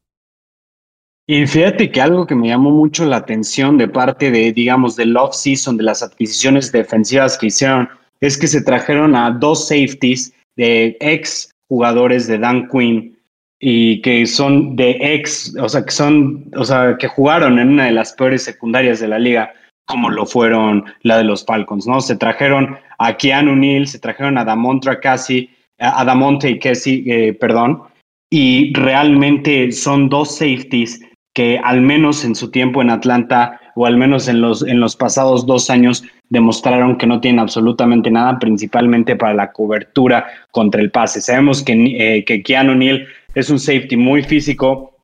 Y 1.26 1.46
fíjate 1.46 1.90
que 1.90 2.00
algo 2.00 2.26
que 2.26 2.34
me 2.34 2.48
llamó 2.48 2.70
mucho 2.70 3.04
la 3.04 3.16
atención 3.16 3.78
de 3.78 3.88
parte 3.88 4.30
de, 4.30 4.52
digamos, 4.52 4.96
del 4.96 5.16
off-season, 5.16 5.76
de 5.76 5.84
las 5.84 6.02
adquisiciones 6.02 6.72
defensivas 6.72 7.38
que 7.38 7.46
hicieron, 7.46 7.88
es 8.20 8.38
que 8.38 8.46
se 8.46 8.62
trajeron 8.62 9.14
a 9.16 9.30
dos 9.30 9.68
safeties 9.68 10.32
de 10.56 10.96
ex 11.00 11.50
jugadores 11.68 12.26
de 12.26 12.38
Dan 12.38 12.68
Quinn 12.68 13.16
y 13.58 14.00
que 14.02 14.26
son 14.26 14.76
de 14.76 14.98
ex, 15.00 15.56
o 15.60 15.68
sea, 15.68 15.84
que 15.84 15.92
son, 15.92 16.50
o 16.56 16.64
sea, 16.64 16.96
que 16.98 17.08
jugaron 17.08 17.58
en 17.58 17.68
una 17.70 17.86
de 17.86 17.92
las 17.92 18.12
peores 18.12 18.42
secundarias 18.42 19.00
de 19.00 19.08
la 19.08 19.18
liga, 19.18 19.52
como 19.86 20.10
lo 20.10 20.26
fueron 20.26 20.84
la 21.02 21.18
de 21.18 21.24
los 21.24 21.44
Falcons, 21.44 21.86
¿no? 21.86 22.00
Se 22.00 22.16
trajeron 22.16 22.76
a 22.98 23.16
Keanu 23.16 23.54
Neal, 23.54 23.86
se 23.86 24.00
trajeron 24.00 24.38
a 24.38 24.44
Damontra 24.44 24.98
Cassie, 25.00 25.50
a 25.82 26.04
Damonte 26.04 26.50
y 26.50 26.58
Cassie, 26.58 27.04
eh, 27.06 27.32
perdón, 27.34 27.82
y 28.30 28.72
realmente 28.74 29.72
son 29.72 30.08
dos 30.08 30.36
safeties 30.36 31.00
que 31.34 31.58
al 31.62 31.80
menos 31.80 32.24
en 32.24 32.34
su 32.34 32.50
tiempo 32.50 32.82
en 32.82 32.90
Atlanta 32.90 33.60
o 33.74 33.86
al 33.86 33.96
menos 33.96 34.28
en 34.28 34.40
los, 34.40 34.66
en 34.66 34.80
los 34.80 34.96
pasados 34.96 35.46
dos 35.46 35.70
años 35.70 36.04
demostraron 36.28 36.96
que 36.96 37.06
no 37.06 37.20
tienen 37.20 37.40
absolutamente 37.40 38.10
nada, 38.10 38.38
principalmente 38.38 39.16
para 39.16 39.34
la 39.34 39.52
cobertura 39.52 40.26
contra 40.50 40.80
el 40.80 40.90
pase. 40.90 41.20
Sabemos 41.20 41.62
que, 41.62 41.72
eh, 41.72 42.24
que 42.24 42.42
Keanu 42.42 42.74
Neal 42.74 43.06
es 43.34 43.50
un 43.50 43.58
safety 43.58 43.96
muy 43.96 44.22
físico, 44.22 44.96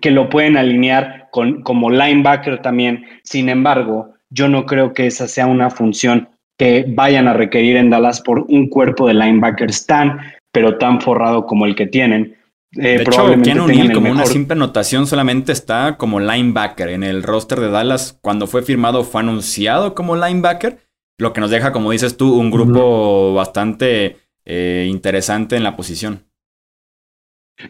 que 0.00 0.10
lo 0.10 0.28
pueden 0.28 0.56
alinear 0.56 1.28
con, 1.30 1.62
como 1.62 1.90
linebacker 1.90 2.62
también. 2.62 3.04
Sin 3.22 3.48
embargo, 3.48 4.14
yo 4.30 4.48
no 4.48 4.66
creo 4.66 4.92
que 4.92 5.06
esa 5.06 5.26
sea 5.28 5.46
una 5.46 5.70
función 5.70 6.28
que 6.58 6.86
vayan 6.88 7.28
a 7.28 7.34
requerir 7.34 7.76
en 7.76 7.90
Dallas 7.90 8.20
por 8.20 8.40
un 8.48 8.68
cuerpo 8.68 9.06
de 9.06 9.14
linebackers 9.14 9.86
tan, 9.86 10.20
pero 10.52 10.78
tan 10.78 11.00
forrado 11.00 11.46
como 11.46 11.66
el 11.66 11.74
que 11.74 11.86
tienen. 11.86 12.36
Eh, 12.72 12.98
de 12.98 13.04
probablemente 13.04 13.50
hecho, 13.50 13.94
como 13.94 14.10
una 14.10 14.26
simple 14.26 14.54
anotación, 14.54 15.06
solamente 15.06 15.52
está 15.52 15.96
como 15.96 16.20
linebacker 16.20 16.90
en 16.90 17.02
el 17.02 17.22
roster 17.22 17.60
de 17.60 17.70
Dallas. 17.70 18.18
Cuando 18.20 18.46
fue 18.46 18.62
firmado, 18.62 19.04
fue 19.04 19.20
anunciado 19.20 19.94
como 19.94 20.16
linebacker, 20.16 20.78
lo 21.18 21.32
que 21.32 21.40
nos 21.40 21.50
deja, 21.50 21.72
como 21.72 21.90
dices 21.92 22.16
tú, 22.16 22.34
un 22.38 22.50
grupo 22.50 23.34
bastante 23.34 24.18
eh, 24.44 24.86
interesante 24.90 25.56
en 25.56 25.62
la 25.62 25.76
posición. 25.76 26.24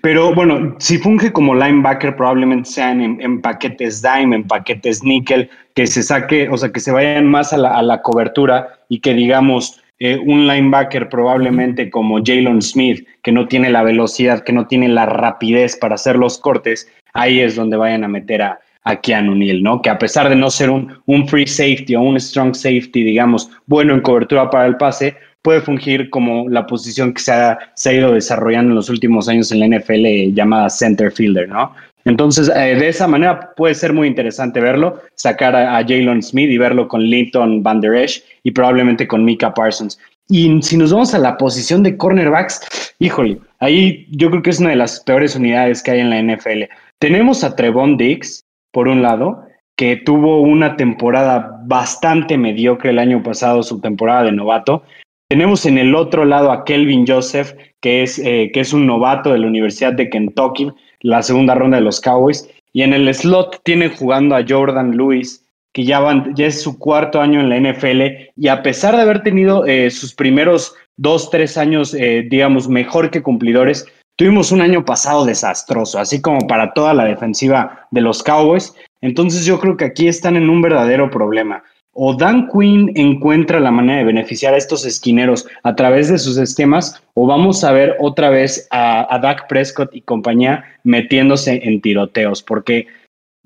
Pero 0.01 0.35
bueno, 0.35 0.75
si 0.79 0.99
funge 0.99 1.33
como 1.33 1.55
linebacker, 1.55 2.17
probablemente 2.17 2.69
sean 2.69 3.01
en, 3.01 3.41
paquetes 3.41 4.03
dime, 4.03 4.37
en 4.37 4.45
paquetes 4.47 5.05
nickel, 5.05 5.49
que 5.75 5.87
se 5.87 6.03
saque, 6.03 6.49
o 6.49 6.57
sea, 6.57 6.73
que 6.73 6.81
se 6.81 6.91
vayan 6.91 7.27
más 7.29 7.53
a 7.53 7.57
la, 7.59 8.03
cobertura 8.03 8.81
y 8.89 8.99
que 8.99 9.15
digamos 9.15 9.81
eh, 10.01 10.19
un 10.19 10.49
linebacker 10.49 11.09
probablemente 11.09 11.89
como 11.89 12.19
Jalen 12.19 12.63
Smith, 12.63 13.07
que 13.23 13.31
no 13.31 13.47
tiene 13.47 13.71
la 13.71 13.85
velocidad, 13.85 14.43
que 14.43 14.53
no 14.53 14.67
tiene 14.67 14.89
la 14.89 15.07
rapidez 15.07 15.77
para 15.77 15.95
hacer 15.95 16.17
los 16.17 16.39
cortes, 16.39 16.89
ahí 17.13 17.41
es 17.41 17.55
donde 17.55 17.77
vayan 17.77 18.03
a 18.03 18.09
meter 18.09 18.43
a, 18.43 18.59
a 18.83 18.97
Keanu 18.97 19.37
Neal, 19.37 19.63
¿no? 19.63 19.83
Que 19.83 19.91
a 19.91 19.99
pesar 19.99 20.29
de 20.29 20.37
no 20.37 20.51
ser 20.51 20.71
un 20.71 21.29
free 21.29 21.47
safety 21.47 21.95
o 21.95 22.01
un 22.01 22.19
strong 22.19 22.55
safety, 22.55 23.05
digamos, 23.05 23.51
bueno 23.67 23.95
en 23.95 24.01
cobertura 24.01 24.51
para 24.51 24.67
el 24.67 24.77
pase, 24.77 25.17
puede 25.47 25.61
fungir 25.61 26.11
como 26.11 26.49
la 26.49 26.67
posición 26.67 27.15
que 27.15 27.23
se 27.23 27.31
ha, 27.31 27.57
se 27.75 27.91
ha 27.91 27.93
ido 27.93 28.13
desarrollando 28.13 28.73
en 28.73 28.75
los 28.75 28.91
últimos 28.91 29.29
años 29.29 29.53
en 29.53 29.61
la 29.61 29.69
NFL 29.69 30.35
llamada 30.35 30.69
center 30.69 31.13
fielder, 31.13 31.49
¿no? 31.49 31.73
Entonces, 32.05 32.49
eh, 32.49 32.75
de 32.75 32.89
esa 32.89 33.07
manera 33.07 33.55
puede 33.55 33.77
ser 33.77 33.93
muy 33.93 34.09
interesante 34.09 34.59
verlo, 34.59 35.01
sacar 35.15 35.55
a, 35.55 35.77
Jalen 35.85 36.21
Smith 36.21 36.51
y 36.51 36.59
verlo 36.59 36.89
con 36.89 37.01
Linton 37.01 37.63
Van 37.63 37.81
Der 37.81 37.95
Esch 37.95 38.25
y 38.43 38.51
probablemente 38.51 39.07
con 39.07 39.25
Mika 39.25 39.55
Parsons. 39.55 40.01
Y 40.29 40.61
si 40.63 40.77
nos 40.77 40.93
vamos 40.93 41.15
a 41.15 41.19
la 41.21 41.39
posición 41.39 41.85
de 41.85 41.97
cornerbacks, 41.97 42.95
híjole, 42.99 43.39
ahí 43.61 44.05
yo 44.11 44.31
creo 44.31 44.43
que 44.43 44.51
es 44.51 44.59
una 44.59 44.71
de 44.71 44.77
las 44.77 44.99
peores 44.99 45.37
unidades 45.37 45.81
que 45.81 45.93
hay 45.93 46.01
en 46.01 46.11
la 46.11 46.21
NFL. 46.21 46.65
Tenemos 46.99 47.45
a 47.45 47.55
Trevon 47.55 47.97
Diggs, 47.97 48.45
por 48.73 48.89
un 48.89 49.01
lado, 49.01 49.47
que 49.77 49.95
tuvo 49.95 50.41
una 50.41 50.77
temporada 50.77 51.61
bastante 51.67 52.37
mediocre 52.37 52.91
el 52.91 52.99
año 52.99 53.23
pasado, 53.23 53.63
su 53.63 53.81
temporada 53.81 54.25
de 54.25 54.33
novato, 54.33 54.83
tenemos 55.29 55.67
en 55.67 55.79
el 55.79 55.95
otro 55.95 56.25
lado 56.25 56.53
a 56.53 56.65
Kelvin 56.65 57.07
Joseph, 57.07 57.53
que 57.81 58.03
es, 58.03 58.19
eh, 58.19 58.51
que 58.53 58.61
es 58.61 58.73
un 58.73 58.87
novato 58.87 59.33
de 59.33 59.39
la 59.39 59.47
Universidad 59.47 59.93
de 59.93 60.09
Kentucky, 60.09 60.71
la 61.01 61.23
segunda 61.23 61.55
ronda 61.55 61.79
de 61.79 61.85
los 61.85 62.01
Cowboys. 62.01 62.49
Y 62.73 62.83
en 62.83 62.93
el 62.93 63.13
slot 63.13 63.61
tienen 63.65 63.91
jugando 63.95 64.37
a 64.37 64.45
Jordan 64.47 64.97
Lewis, 64.97 65.45
que 65.73 65.85
ya, 65.85 66.01
van, 66.01 66.35
ya 66.35 66.47
es 66.47 66.63
su 66.63 66.79
cuarto 66.79 67.21
año 67.21 67.41
en 67.41 67.49
la 67.49 67.59
NFL. 67.59 68.31
Y 68.37 68.49
a 68.49 68.63
pesar 68.63 68.95
de 68.97 69.03
haber 69.03 69.23
tenido 69.23 69.67
eh, 69.67 69.91
sus 69.91 70.15
primeros 70.15 70.75
dos, 70.97 71.31
tres 71.31 71.59
años, 71.59 71.95
eh, 71.95 72.27
digamos, 72.29 72.69
mejor 72.69 73.11
que 73.11 73.23
cumplidores, 73.23 73.87
tuvimos 74.17 74.53
un 74.53 74.61
año 74.63 74.85
pasado 74.85 75.25
desastroso, 75.25 75.99
así 75.99 76.23
como 76.23 76.47
para 76.47 76.73
toda 76.73 76.95
la 76.95 77.05
defensiva 77.05 77.87
de 77.91 78.01
los 78.01 78.23
Cowboys. 78.23 78.75
Entonces 79.01 79.45
yo 79.45 79.59
creo 79.59 79.77
que 79.77 79.85
aquí 79.87 80.09
están 80.09 80.37
en 80.37 80.49
un 80.49 80.63
verdadero 80.63 81.11
problema 81.11 81.63
o 81.99 82.15
Dan 82.15 82.49
Quinn 82.49 82.93
encuentra 82.95 83.59
la 83.59 83.71
manera 83.71 83.99
de 83.99 84.05
beneficiar 84.05 84.53
a 84.53 84.59
estos 84.59 84.85
esquineros 84.85 85.49
a 85.63 85.75
través 85.75 86.11
de 86.11 86.19
sus 86.19 86.37
esquemas, 86.37 87.03
o 87.15 87.27
vamos 87.27 87.65
a 87.65 87.73
ver 87.73 87.97
otra 88.01 88.29
vez 88.29 88.69
a, 88.71 89.13
a 89.13 89.19
Dak 89.19 89.49
Prescott 89.49 89.95
y 89.95 90.03
compañía 90.03 90.65
metiéndose 90.85 91.61
en 91.65 91.81
tiroteos, 91.81 92.43
porque 92.43 92.87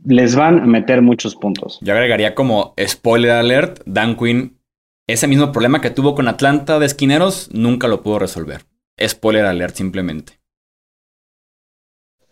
les 0.05 0.35
van 0.35 0.61
a 0.61 0.67
meter 0.67 1.01
muchos 1.01 1.37
puntos. 1.37 1.79
Yo 1.81 1.93
agregaría 1.93 2.35
como 2.35 2.75
spoiler 2.85 3.31
alert, 3.31 3.81
Dan 3.87 4.17
Quinn, 4.17 4.59
ese 5.07 5.29
mismo 5.29 5.53
problema 5.53 5.81
que 5.81 5.91
tuvo 5.91 6.17
con 6.17 6.27
Atlanta 6.27 6.81
de 6.81 6.87
esquineros, 6.87 7.51
nunca 7.53 7.87
lo 7.87 8.03
pudo 8.03 8.19
resolver. 8.19 8.63
Spoiler 9.01 9.47
alert, 9.47 9.77
simplemente. 9.77 10.35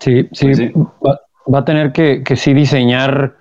Sí, 0.01 0.29
sí, 0.33 0.47
pues 1.01 1.19
Va, 1.51 1.61
a 1.61 1.65
tener 1.65 1.93
que, 1.93 2.23
que 2.23 2.37
sí 2.37 2.53
diseñar 2.53 3.37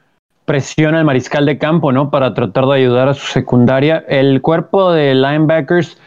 presiona 0.48 1.00
al 1.00 1.06
mariscal 1.06 1.46
de 1.46 1.58
campo, 1.58 1.92
¿no? 1.92 2.10
Para 2.10 2.34
tratar 2.34 2.66
de 2.68 2.76
ayudar 2.76 3.10
a 3.10 3.14
su 3.14 3.28
secundaria. 3.28 4.06
El 4.08 4.42
cuerpo 4.42 4.94
de 4.94 5.14
linebackers 5.14 5.98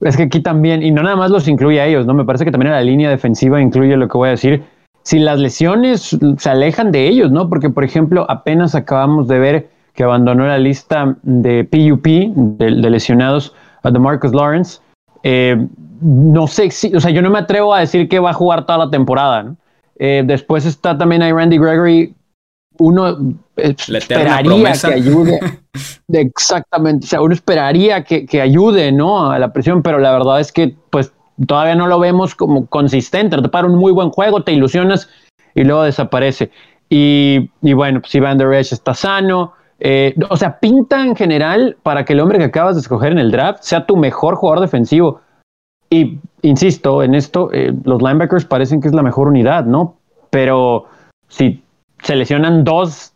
es 0.00 0.16
que 0.18 0.24
aquí 0.24 0.40
también, 0.40 0.82
y 0.82 0.90
no 0.90 1.02
nada 1.02 1.16
más 1.16 1.30
los 1.30 1.48
incluye 1.48 1.80
a 1.80 1.86
ellos, 1.86 2.04
¿no? 2.04 2.12
Me 2.12 2.26
parece 2.26 2.44
que 2.44 2.50
también 2.50 2.72
la 2.72 2.82
línea 2.82 3.08
defensiva 3.08 3.58
incluye 3.58 3.96
lo 3.96 4.06
que 4.06 4.18
voy 4.18 4.28
a 4.28 4.32
decir. 4.32 4.62
Si 5.02 5.18
las 5.18 5.38
lesiones 5.38 6.18
se 6.36 6.50
alejan 6.50 6.92
de 6.92 7.08
ellos, 7.08 7.30
¿no? 7.30 7.48
Porque, 7.48 7.70
por 7.70 7.84
ejemplo, 7.84 8.26
apenas 8.28 8.74
acabamos 8.74 9.28
de 9.28 9.38
ver 9.38 9.68
que 9.94 10.04
abandonó 10.04 10.46
la 10.46 10.58
lista 10.58 11.16
de 11.22 11.64
PUP, 11.64 12.06
de, 12.58 12.70
lesionados, 12.90 13.54
a 13.82 13.90
Marcus 13.92 14.34
Lawrence. 14.34 14.80
Eh, 15.22 15.56
no 16.02 16.46
sé, 16.48 16.70
si, 16.70 16.94
o 16.94 17.00
sea, 17.00 17.12
yo 17.12 17.22
no 17.22 17.30
me 17.30 17.38
atrevo 17.38 17.72
a 17.72 17.80
decir 17.80 18.10
que 18.10 18.18
va 18.18 18.30
a 18.30 18.34
jugar 18.34 18.66
toda 18.66 18.76
la 18.78 18.90
temporada. 18.90 19.54
Eh, 19.98 20.22
después 20.26 20.66
está 20.66 20.98
también 20.98 21.22
ahí 21.22 21.32
Randy 21.32 21.56
Gregory, 21.56 22.14
uno 22.78 23.16
esperaría 23.56 24.72
que 24.72 24.86
ayude. 24.86 25.40
Exactamente. 26.08 27.06
O 27.06 27.08
sea, 27.08 27.20
uno 27.20 27.34
esperaría 27.34 28.04
que, 28.04 28.26
que, 28.26 28.40
ayude, 28.40 28.92
¿no? 28.92 29.30
A 29.30 29.38
la 29.38 29.52
presión, 29.52 29.82
pero 29.82 29.98
la 29.98 30.12
verdad 30.12 30.40
es 30.40 30.52
que, 30.52 30.74
pues, 30.90 31.12
todavía 31.46 31.74
no 31.74 31.86
lo 31.86 31.98
vemos 31.98 32.34
como 32.34 32.66
consistente. 32.66 33.40
Te 33.40 33.48
para 33.48 33.66
un 33.66 33.76
muy 33.76 33.92
buen 33.92 34.10
juego, 34.10 34.42
te 34.42 34.52
ilusionas 34.52 35.08
y 35.54 35.64
luego 35.64 35.82
desaparece. 35.82 36.50
Y, 36.88 37.50
y 37.62 37.72
bueno, 37.72 38.00
pues 38.00 38.14
Iván 38.14 38.38
Der 38.38 38.52
Esch 38.52 38.72
está 38.72 38.94
sano. 38.94 39.52
Eh, 39.78 40.14
o 40.30 40.36
sea, 40.36 40.58
pinta 40.58 41.04
en 41.04 41.14
general 41.16 41.76
para 41.82 42.04
que 42.04 42.14
el 42.14 42.20
hombre 42.20 42.38
que 42.38 42.44
acabas 42.44 42.76
de 42.76 42.80
escoger 42.80 43.12
en 43.12 43.18
el 43.18 43.30
draft 43.30 43.62
sea 43.62 43.86
tu 43.86 43.96
mejor 43.96 44.36
jugador 44.36 44.60
defensivo. 44.60 45.20
Y 45.90 46.18
insisto, 46.42 47.02
en 47.02 47.14
esto, 47.14 47.50
eh, 47.52 47.72
los 47.84 48.00
linebackers 48.00 48.44
parecen 48.44 48.80
que 48.80 48.88
es 48.88 48.94
la 48.94 49.02
mejor 49.02 49.28
unidad, 49.28 49.64
¿no? 49.64 49.96
Pero 50.30 50.86
si 51.28 51.62
se 52.02 52.16
lesionan 52.16 52.64
dos, 52.64 53.12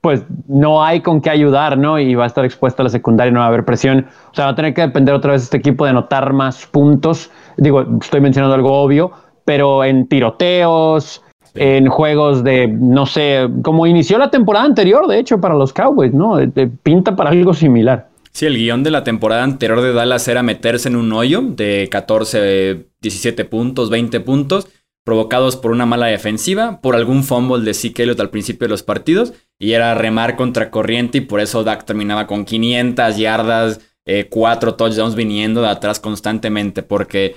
pues 0.00 0.22
no 0.46 0.84
hay 0.84 1.00
con 1.00 1.20
qué 1.20 1.30
ayudar, 1.30 1.76
¿no? 1.76 1.98
Y 1.98 2.14
va 2.14 2.24
a 2.24 2.26
estar 2.28 2.44
expuesto 2.44 2.82
a 2.82 2.84
la 2.84 2.90
secundaria 2.90 3.30
y 3.30 3.34
no 3.34 3.40
va 3.40 3.46
a 3.46 3.48
haber 3.48 3.64
presión. 3.64 4.06
O 4.30 4.34
sea, 4.34 4.46
va 4.46 4.52
a 4.52 4.54
tener 4.54 4.74
que 4.74 4.82
depender 4.82 5.14
otra 5.14 5.32
vez 5.32 5.42
este 5.42 5.56
equipo 5.56 5.84
de 5.84 5.90
anotar 5.90 6.32
más 6.32 6.66
puntos. 6.66 7.30
Digo, 7.56 7.84
estoy 8.00 8.20
mencionando 8.20 8.54
algo 8.54 8.72
obvio, 8.72 9.10
pero 9.44 9.84
en 9.84 10.06
tiroteos, 10.06 11.22
en 11.54 11.88
juegos 11.88 12.44
de, 12.44 12.68
no 12.68 13.06
sé, 13.06 13.48
como 13.62 13.86
inició 13.86 14.18
la 14.18 14.30
temporada 14.30 14.66
anterior, 14.66 15.08
de 15.08 15.18
hecho, 15.18 15.40
para 15.40 15.54
los 15.54 15.72
Cowboys, 15.72 16.12
¿no? 16.12 16.38
Pinta 16.82 17.16
para 17.16 17.30
algo 17.30 17.52
similar. 17.52 18.08
Sí, 18.30 18.46
el 18.46 18.56
guion 18.56 18.84
de 18.84 18.92
la 18.92 19.02
temporada 19.02 19.42
anterior 19.42 19.80
de 19.80 19.92
Dallas 19.92 20.28
era 20.28 20.44
meterse 20.44 20.88
en 20.88 20.94
un 20.94 21.12
hoyo 21.12 21.42
de 21.42 21.88
14, 21.90 22.86
17 23.00 23.44
puntos, 23.46 23.90
20 23.90 24.20
puntos 24.20 24.68
provocados 25.04 25.56
por 25.56 25.70
una 25.70 25.86
mala 25.86 26.06
defensiva, 26.06 26.80
por 26.80 26.94
algún 26.94 27.24
fumble 27.24 27.64
de 27.64 27.74
Zeke 27.74 28.02
Elliott 28.02 28.20
al 28.20 28.30
principio 28.30 28.66
de 28.66 28.70
los 28.70 28.82
partidos, 28.82 29.32
y 29.58 29.72
era 29.72 29.94
remar 29.94 30.36
contra 30.36 30.70
corriente, 30.70 31.18
y 31.18 31.22
por 31.22 31.40
eso 31.40 31.64
Dak 31.64 31.84
terminaba 31.84 32.26
con 32.26 32.44
500 32.44 33.16
yardas, 33.16 33.80
eh, 34.06 34.26
cuatro 34.30 34.74
touchdowns 34.74 35.14
viniendo 35.14 35.62
de 35.62 35.68
atrás 35.68 36.00
constantemente, 36.00 36.82
porque 36.82 37.36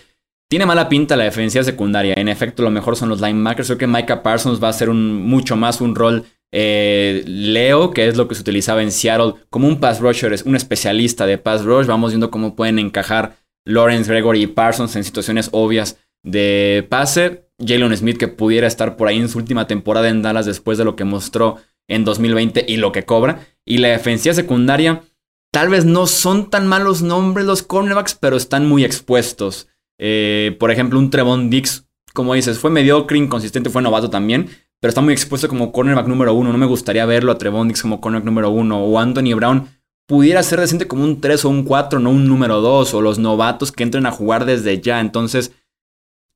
tiene 0.49 0.65
mala 0.65 0.89
pinta 0.89 1.15
la 1.15 1.23
defensiva 1.23 1.63
secundaria. 1.63 2.13
En 2.17 2.27
efecto, 2.27 2.61
lo 2.61 2.71
mejor 2.71 2.97
son 2.97 3.07
los 3.07 3.21
linebackers. 3.21 3.69
Creo 3.69 3.77
que 3.77 3.87
Micah 3.87 4.21
Parsons 4.21 4.61
va 4.61 4.67
a 4.67 4.73
ser 4.73 4.89
mucho 4.89 5.55
más 5.55 5.79
un 5.79 5.95
rol 5.95 6.25
eh, 6.53 7.23
Leo, 7.25 7.91
que 7.91 8.07
es 8.07 8.17
lo 8.17 8.27
que 8.27 8.35
se 8.35 8.41
utilizaba 8.41 8.83
en 8.83 8.91
Seattle, 8.91 9.35
como 9.49 9.69
un 9.69 9.79
pass 9.79 10.01
rusher, 10.01 10.33
es 10.33 10.43
un 10.43 10.57
especialista 10.57 11.25
de 11.25 11.37
pass 11.37 11.63
rush. 11.63 11.87
Vamos 11.87 12.11
viendo 12.11 12.31
cómo 12.31 12.55
pueden 12.55 12.79
encajar 12.79 13.37
Lawrence, 13.65 14.11
Gregory 14.11 14.43
y 14.43 14.47
Parsons 14.47 14.95
en 14.97 15.05
situaciones 15.05 15.47
obvias 15.53 15.97
de 16.23 16.85
pase. 16.89 17.45
Jalen 17.65 17.95
Smith 17.95 18.17
que 18.17 18.27
pudiera 18.27 18.67
estar 18.67 18.97
por 18.97 19.07
ahí 19.07 19.17
en 19.17 19.29
su 19.29 19.37
última 19.37 19.67
temporada 19.67 20.09
en 20.09 20.21
Dallas 20.21 20.45
después 20.45 20.77
de 20.77 20.85
lo 20.85 20.95
que 20.95 21.03
mostró 21.03 21.57
en 21.87 22.05
2020 22.05 22.65
y 22.67 22.77
lo 22.77 22.91
que 22.91 23.03
cobra. 23.03 23.47
Y 23.65 23.77
la 23.77 23.89
defensiva 23.89 24.33
secundaria, 24.33 25.03
tal 25.51 25.69
vez 25.69 25.85
no 25.85 26.07
son 26.07 26.49
tan 26.49 26.67
malos 26.67 27.01
nombres 27.01 27.45
los 27.45 27.63
cornerbacks, 27.63 28.15
pero 28.15 28.37
están 28.37 28.67
muy 28.67 28.83
expuestos. 28.83 29.67
Eh, 29.99 30.55
por 30.59 30.71
ejemplo, 30.71 30.97
un 30.97 31.09
Trevon 31.09 31.49
Dix, 31.49 31.85
como 32.13 32.33
dices, 32.33 32.59
fue 32.59 32.71
mediocre, 32.71 33.17
inconsistente, 33.17 33.69
fue 33.69 33.81
novato 33.81 34.09
también, 34.09 34.49
pero 34.79 34.89
está 34.89 35.01
muy 35.01 35.13
expuesto 35.13 35.47
como 35.47 35.71
cornerback 35.71 36.07
número 36.07 36.33
uno. 36.33 36.51
No 36.51 36.57
me 36.57 36.65
gustaría 36.65 37.05
verlo 37.05 37.31
a 37.31 37.37
Trevon 37.37 37.67
Dix 37.67 37.81
como 37.81 38.01
cornerback 38.01 38.25
número 38.25 38.49
uno. 38.49 38.83
O 38.83 38.99
Anthony 38.99 39.35
Brown 39.35 39.67
pudiera 40.07 40.41
ser 40.43 40.59
decente 40.59 40.87
como 40.87 41.03
un 41.03 41.21
3 41.21 41.45
o 41.45 41.49
un 41.49 41.63
4, 41.63 41.99
no 41.99 42.09
un 42.09 42.27
número 42.27 42.61
2. 42.61 42.93
O 42.95 43.01
los 43.01 43.19
novatos 43.19 43.71
que 43.71 43.83
entren 43.83 44.07
a 44.07 44.11
jugar 44.11 44.45
desde 44.45 44.81
ya. 44.81 44.99
Entonces, 44.99 45.53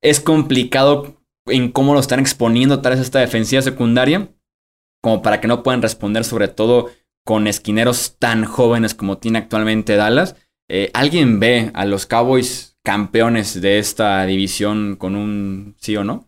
es 0.02 0.20
complicado 0.20 1.15
en 1.48 1.72
cómo 1.72 1.94
lo 1.94 2.00
están 2.00 2.20
exponiendo 2.20 2.82
tal 2.82 2.94
vez 2.94 3.02
esta 3.02 3.20
defensiva 3.20 3.62
secundaria, 3.62 4.30
como 5.02 5.22
para 5.22 5.40
que 5.40 5.48
no 5.48 5.64
puedan 5.64 5.82
responder 5.82 6.24
sobre 6.24 6.48
todo 6.48 6.90
con 7.24 7.48
esquineros 7.48 8.18
tan 8.20 8.46
jóvenes 8.46 8.94
como 8.94 9.18
tiene 9.18 9.40
actualmente 9.40 9.96
Dallas. 9.96 10.36
Eh, 10.70 10.90
¿Alguien 10.94 11.40
ve 11.40 11.72
a 11.74 11.86
los 11.86 12.06
Cowboys 12.06 12.78
campeones 12.84 13.62
de 13.62 13.80
esta 13.80 14.26
división 14.26 14.96
con 14.96 15.16
un 15.16 15.76
sí 15.80 15.96
o 15.98 16.04
no? 16.04 16.28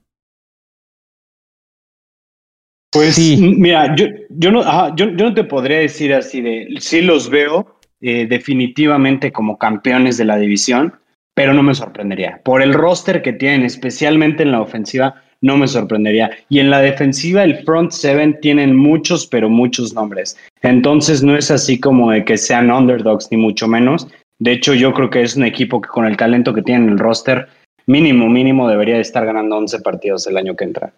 Pues 2.91 3.17
mira, 3.39 3.95
yo, 3.95 4.05
yo, 4.29 4.51
no, 4.51 4.95
yo, 4.95 5.07
no 5.07 5.33
te 5.33 5.43
podría 5.43 5.79
decir 5.79 6.13
así 6.13 6.41
de 6.41 6.67
sí 6.79 7.01
los 7.01 7.29
veo, 7.29 7.79
eh, 8.01 8.25
definitivamente 8.27 9.31
como 9.31 9.57
campeones 9.57 10.17
de 10.17 10.25
la 10.25 10.37
división, 10.37 10.99
pero 11.37 11.53
no 11.53 11.61
me 11.61 11.75
sorprendería. 11.75 12.41
Por 12.43 12.63
el 12.63 12.73
roster 12.73 13.21
que 13.21 13.31
tienen, 13.31 13.61
especialmente 13.61 14.41
en 14.41 14.51
la 14.51 14.59
ofensiva, 14.59 15.21
no 15.41 15.55
me 15.55 15.67
sorprendería. 15.67 16.31
Y 16.49 16.57
en 16.57 16.71
la 16.71 16.79
defensiva, 16.79 17.43
el 17.43 17.63
front 17.63 17.91
seven 17.91 18.39
tienen 18.41 18.75
muchos, 18.75 19.27
pero 19.27 19.47
muchos 19.47 19.93
nombres. 19.93 20.35
Entonces 20.63 21.21
no 21.21 21.37
es 21.37 21.51
así 21.51 21.79
como 21.79 22.09
de 22.09 22.25
que 22.25 22.37
sean 22.37 22.71
underdogs, 22.71 23.27
ni 23.29 23.37
mucho 23.37 23.67
menos. 23.67 24.07
De 24.39 24.53
hecho, 24.53 24.73
yo 24.73 24.95
creo 24.95 25.11
que 25.11 25.21
es 25.21 25.35
un 25.35 25.43
equipo 25.43 25.79
que 25.79 25.89
con 25.89 26.07
el 26.07 26.17
talento 26.17 26.55
que 26.55 26.63
tiene 26.63 26.85
en 26.85 26.89
el 26.93 26.97
roster, 26.97 27.47
mínimo, 27.85 28.27
mínimo 28.27 28.67
debería 28.67 28.95
de 28.95 29.01
estar 29.01 29.23
ganando 29.23 29.57
11 29.57 29.81
partidos 29.81 30.25
el 30.25 30.37
año 30.37 30.55
que 30.55 30.63
entra. 30.63 30.91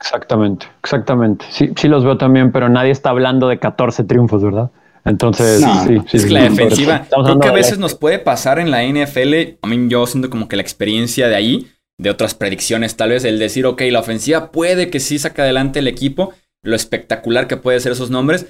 Exactamente, 0.00 0.66
exactamente. 0.82 1.44
Sí, 1.50 1.70
sí 1.76 1.86
los 1.86 2.04
veo 2.04 2.18
también, 2.18 2.50
pero 2.50 2.68
nadie 2.68 2.90
está 2.90 3.10
hablando 3.10 3.46
de 3.46 3.60
14 3.60 4.02
triunfos, 4.02 4.42
¿verdad? 4.42 4.72
Entonces, 5.04 5.62
sí, 5.62 5.98
sí, 6.08 6.16
es 6.16 6.24
que 6.26 6.32
la 6.32 6.42
defensiva, 6.42 7.06
creo 7.08 7.40
que 7.40 7.48
a 7.48 7.52
veces 7.52 7.78
nos 7.78 7.94
puede 7.94 8.18
pasar 8.18 8.58
en 8.58 8.70
la 8.70 8.84
NFL, 8.84 9.58
a 9.62 9.66
mí 9.66 9.86
yo 9.88 10.06
siento 10.06 10.30
como 10.30 10.48
que 10.48 10.56
la 10.56 10.62
experiencia 10.62 11.28
de 11.28 11.36
ahí, 11.36 11.68
de 11.98 12.10
otras 12.10 12.34
predicciones 12.34 12.96
tal 12.96 13.10
vez, 13.10 13.24
el 13.24 13.38
decir, 13.38 13.66
ok, 13.66 13.82
la 13.90 14.00
ofensiva 14.00 14.52
puede 14.52 14.90
que 14.90 15.00
sí 15.00 15.18
saque 15.18 15.42
adelante 15.42 15.78
el 15.78 15.88
equipo, 15.88 16.34
lo 16.62 16.76
espectacular 16.76 17.46
que 17.46 17.56
puede 17.56 17.80
ser 17.80 17.92
esos 17.92 18.10
nombres, 18.10 18.46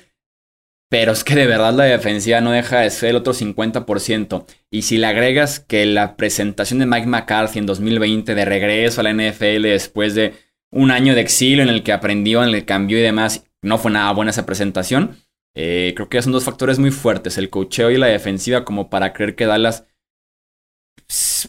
pero 0.90 1.12
es 1.12 1.22
que 1.22 1.36
de 1.36 1.46
verdad 1.46 1.72
la 1.72 1.84
defensiva 1.84 2.40
no 2.40 2.50
deja 2.50 2.80
de 2.80 2.90
ser 2.90 3.10
el 3.10 3.16
otro 3.16 3.32
50%. 3.32 4.44
Y 4.72 4.82
si 4.82 4.98
le 4.98 5.06
agregas 5.06 5.60
que 5.60 5.86
la 5.86 6.16
presentación 6.16 6.80
de 6.80 6.86
Mike 6.86 7.06
McCarthy 7.06 7.60
en 7.60 7.66
2020 7.66 8.34
de 8.34 8.44
regreso 8.44 9.00
a 9.00 9.04
la 9.04 9.12
NFL 9.12 9.62
después 9.62 10.16
de 10.16 10.34
un 10.72 10.90
año 10.90 11.14
de 11.14 11.20
exilio 11.20 11.62
en 11.62 11.68
el 11.68 11.84
que 11.84 11.92
aprendió, 11.92 12.42
en 12.42 12.52
el 12.52 12.64
cambio 12.64 12.98
y 12.98 13.02
demás, 13.02 13.44
no 13.62 13.78
fue 13.78 13.92
nada 13.92 14.12
buena 14.12 14.32
esa 14.32 14.46
presentación. 14.46 15.16
Eh, 15.54 15.92
creo 15.96 16.08
que 16.08 16.22
son 16.22 16.32
dos 16.32 16.44
factores 16.44 16.78
muy 16.78 16.90
fuertes, 16.90 17.38
el 17.38 17.50
cocheo 17.50 17.90
y 17.90 17.96
la 17.96 18.06
defensiva, 18.06 18.64
como 18.64 18.88
para 18.88 19.12
creer 19.12 19.34
que 19.34 19.46
Dallas 19.46 19.86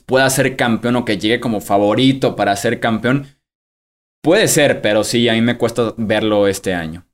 pueda 0.05 0.29
ser 0.29 0.55
campeón 0.55 0.95
o 0.95 1.05
que 1.05 1.17
llegue 1.17 1.39
como 1.39 1.61
favorito 1.61 2.35
para 2.35 2.55
ser 2.55 2.79
campeón. 2.79 3.27
Puede 4.23 4.47
ser, 4.47 4.81
pero 4.81 5.03
sí, 5.03 5.27
a 5.29 5.33
mí 5.33 5.41
me 5.41 5.57
cuesta 5.57 5.93
verlo 5.97 6.47
este 6.47 6.73
año. 6.73 7.05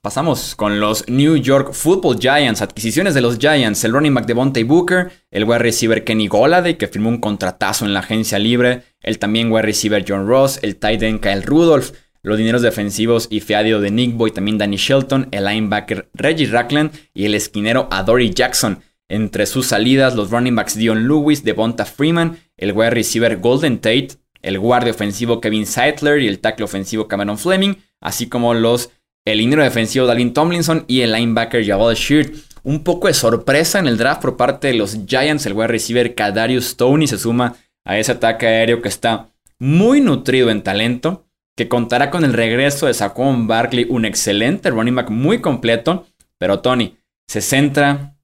Pasamos 0.00 0.56
con 0.56 0.80
los 0.80 1.08
New 1.08 1.36
York 1.36 1.72
Football 1.74 2.18
Giants, 2.18 2.60
adquisiciones 2.60 3.14
de 3.14 3.20
los 3.20 3.38
Giants, 3.38 3.84
el 3.84 3.92
running 3.92 4.12
back 4.12 4.26
de 4.26 4.64
Booker, 4.64 5.12
el 5.30 5.44
wide 5.44 5.60
receiver 5.60 6.02
Kenny 6.02 6.26
Golladay, 6.26 6.76
que 6.76 6.88
firmó 6.88 7.08
un 7.08 7.20
contratazo 7.20 7.84
en 7.84 7.94
la 7.94 8.00
agencia 8.00 8.40
libre, 8.40 8.82
el 9.00 9.20
también 9.20 9.52
wide 9.52 9.62
receiver 9.62 10.04
John 10.06 10.26
Ross, 10.26 10.58
el 10.62 10.74
tight 10.74 11.02
end 11.02 11.20
Kyle 11.20 11.44
Rudolph, 11.44 11.92
los 12.22 12.38
dineros 12.38 12.62
defensivos 12.62 13.26
y 13.30 13.40
feadio 13.40 13.80
de 13.80 13.90
Nick 13.90 14.16
Boy, 14.16 14.30
también 14.30 14.58
Danny 14.58 14.76
Shelton, 14.76 15.28
el 15.32 15.44
linebacker 15.44 16.08
Reggie 16.14 16.46
Rackland 16.46 16.92
y 17.14 17.24
el 17.24 17.34
esquinero 17.34 17.88
Adoree 17.90 18.30
Jackson. 18.30 18.82
Entre 19.08 19.46
sus 19.46 19.66
salidas, 19.66 20.14
los 20.14 20.30
running 20.30 20.54
backs 20.54 20.76
Dion 20.76 21.06
Lewis, 21.06 21.44
Devonta 21.44 21.84
Freeman, 21.84 22.38
el 22.56 22.72
wide 22.72 22.90
receiver 22.90 23.36
Golden 23.38 23.78
Tate, 23.78 24.10
el 24.40 24.58
guardia 24.58 24.92
ofensivo 24.92 25.40
Kevin 25.40 25.66
Seidler 25.66 26.20
y 26.22 26.28
el 26.28 26.38
tackle 26.38 26.64
ofensivo 26.64 27.08
Cameron 27.08 27.38
Fleming, 27.38 27.74
así 28.00 28.28
como 28.28 28.54
los 28.54 28.90
el 29.24 29.38
liniero 29.38 29.62
defensivo 29.62 30.06
Dalvin 30.06 30.32
Tomlinson 30.32 30.84
y 30.88 31.02
el 31.02 31.12
linebacker 31.12 31.64
Jabal 31.64 31.94
Sheard. 31.94 32.32
Un 32.64 32.84
poco 32.84 33.08
de 33.08 33.14
sorpresa 33.14 33.78
en 33.78 33.86
el 33.86 33.98
draft 33.98 34.22
por 34.22 34.36
parte 34.36 34.68
de 34.68 34.74
los 34.74 34.98
Giants, 35.06 35.46
el 35.46 35.52
wide 35.52 35.68
receiver 35.68 36.14
Kadarius 36.14 36.66
Stoney 36.70 37.06
se 37.06 37.18
suma 37.18 37.56
a 37.84 37.98
ese 37.98 38.12
ataque 38.12 38.46
aéreo 38.46 38.80
que 38.80 38.88
está 38.88 39.28
muy 39.58 40.00
nutrido 40.00 40.50
en 40.50 40.62
talento, 40.62 41.26
que 41.56 41.68
contará 41.68 42.10
con 42.10 42.24
el 42.24 42.32
regreso 42.32 42.86
de 42.86 42.94
Saquon 42.94 43.46
Barkley, 43.46 43.86
un 43.88 44.04
excelente 44.04 44.70
running 44.70 44.94
back 44.94 45.10
muy 45.10 45.40
completo, 45.40 46.06
pero 46.38 46.60
Tony 46.60 46.96
se 47.28 47.40
centra 47.40 48.16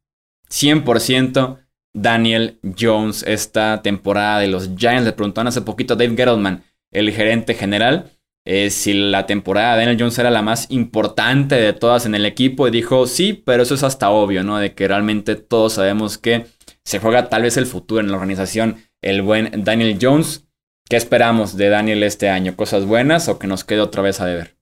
100% 0.50 1.58
Daniel 1.94 2.58
Jones 2.78 3.22
esta 3.26 3.82
temporada 3.82 4.40
de 4.40 4.48
los 4.48 4.74
Giants. 4.76 5.04
Le 5.04 5.12
preguntaron 5.12 5.48
hace 5.48 5.62
poquito 5.62 5.94
a 5.94 5.96
Dave 5.96 6.16
Gettleman, 6.16 6.64
el 6.90 7.10
gerente 7.12 7.54
general, 7.54 8.10
eh, 8.50 8.70
si 8.70 8.94
la 8.94 9.26
temporada 9.26 9.76
de 9.76 9.80
Daniel 9.80 9.98
Jones 10.00 10.18
era 10.18 10.30
la 10.30 10.40
más 10.40 10.70
importante 10.70 11.56
de 11.56 11.74
todas 11.74 12.06
en 12.06 12.14
el 12.14 12.24
equipo 12.24 12.66
y 12.66 12.70
dijo 12.70 13.06
sí, 13.06 13.34
pero 13.34 13.62
eso 13.62 13.74
es 13.74 13.82
hasta 13.82 14.08
obvio, 14.08 14.42
¿no? 14.42 14.58
De 14.58 14.72
que 14.72 14.88
realmente 14.88 15.36
todos 15.36 15.74
sabemos 15.74 16.16
que 16.16 16.46
se 16.82 16.98
juega 16.98 17.28
tal 17.28 17.42
vez 17.42 17.58
el 17.58 17.66
futuro 17.66 18.00
en 18.00 18.10
la 18.10 18.14
organización, 18.16 18.78
el 19.02 19.20
buen 19.20 19.64
Daniel 19.64 19.98
Jones. 20.00 20.47
¿Qué 20.88 20.96
esperamos 20.96 21.56
de 21.56 21.68
Daniel 21.68 22.02
este 22.02 22.30
año? 22.30 22.56
¿Cosas 22.56 22.86
buenas 22.86 23.28
o 23.28 23.38
que 23.38 23.46
nos 23.46 23.64
quede 23.64 23.80
otra 23.80 24.02
vez 24.02 24.20
a 24.20 24.26
deber? 24.26 24.54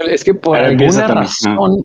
Es 0.00 0.24
que 0.24 0.34
por 0.34 0.58
alguna 0.58 1.06
razón, 1.08 1.82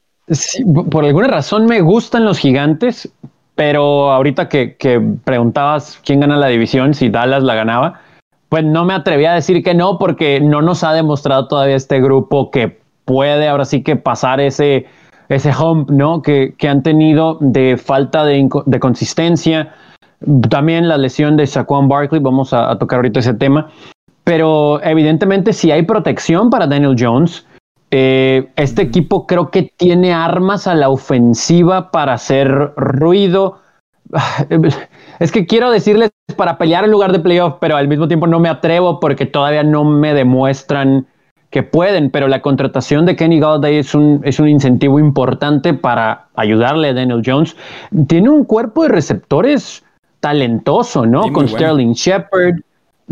por 0.89 1.05
alguna 1.05 1.27
razón 1.27 1.65
me 1.65 1.81
gustan 1.81 2.25
los 2.25 2.37
gigantes, 2.37 3.11
pero 3.55 4.11
ahorita 4.11 4.49
que, 4.49 4.75
que 4.75 4.99
preguntabas 5.23 5.99
quién 6.03 6.19
gana 6.19 6.37
la 6.37 6.47
división, 6.47 6.93
si 6.93 7.09
Dallas 7.09 7.43
la 7.43 7.55
ganaba, 7.55 8.01
pues 8.49 8.63
no 8.63 8.85
me 8.85 8.93
atreví 8.93 9.25
a 9.25 9.33
decir 9.33 9.63
que 9.63 9.73
no, 9.73 9.97
porque 9.97 10.39
no 10.39 10.61
nos 10.61 10.83
ha 10.83 10.93
demostrado 10.93 11.47
todavía 11.47 11.75
este 11.75 11.99
grupo 12.01 12.51
que 12.51 12.79
puede 13.05 13.47
ahora 13.47 13.65
sí 13.65 13.83
que 13.83 13.95
pasar 13.95 14.39
ese, 14.39 14.85
ese 15.29 15.51
hump, 15.55 15.89
¿no? 15.89 16.21
Que, 16.21 16.53
que 16.57 16.67
han 16.67 16.83
tenido 16.83 17.37
de 17.39 17.77
falta 17.77 18.23
de, 18.23 18.47
de, 18.65 18.79
consistencia. 18.79 19.73
También 20.49 20.87
la 20.87 20.97
lesión 20.97 21.37
de 21.37 21.47
Saquon 21.47 21.87
Barkley, 21.87 22.21
vamos 22.21 22.53
a, 22.53 22.71
a, 22.71 22.77
tocar 22.77 22.97
ahorita 22.97 23.19
ese 23.19 23.33
tema. 23.33 23.69
Pero 24.23 24.81
evidentemente, 24.83 25.53
si 25.53 25.71
hay 25.71 25.83
protección 25.83 26.49
para 26.49 26.67
Daniel 26.67 26.95
Jones, 26.97 27.45
eh, 27.95 28.49
este 28.55 28.81
equipo 28.81 29.27
creo 29.27 29.51
que 29.51 29.71
tiene 29.77 30.13
armas 30.13 30.65
a 30.65 30.73
la 30.73 30.89
ofensiva 30.89 31.91
para 31.91 32.13
hacer 32.13 32.73
ruido. 32.75 33.59
Es 35.19 35.31
que 35.31 35.45
quiero 35.45 35.69
decirles 35.69 36.09
para 36.35 36.57
pelear 36.57 36.83
en 36.83 36.91
lugar 36.91 37.11
de 37.11 37.19
playoff, 37.19 37.57
pero 37.61 37.77
al 37.77 37.87
mismo 37.87 38.07
tiempo 38.07 38.25
no 38.25 38.39
me 38.39 38.49
atrevo 38.49 38.99
porque 38.99 39.27
todavía 39.27 39.63
no 39.63 39.83
me 39.85 40.15
demuestran 40.15 41.05
que 41.51 41.61
pueden, 41.61 42.09
pero 42.09 42.27
la 42.27 42.41
contratación 42.41 43.05
de 43.05 43.15
Kenny 43.15 43.39
Galladay 43.39 43.77
es 43.77 43.93
un, 43.93 44.21
es 44.23 44.39
un 44.39 44.49
incentivo 44.49 44.97
importante 44.99 45.75
para 45.75 46.25
ayudarle 46.33 46.89
a 46.89 46.93
Daniel 46.93 47.21
Jones. 47.23 47.55
Tiene 48.07 48.29
un 48.29 48.43
cuerpo 48.43 48.83
de 48.83 48.89
receptores 48.89 49.82
talentoso, 50.23 51.05
¿no? 51.05 51.33
Con 51.33 51.49
Sterling 51.49 51.91
Shepard. 51.91 52.55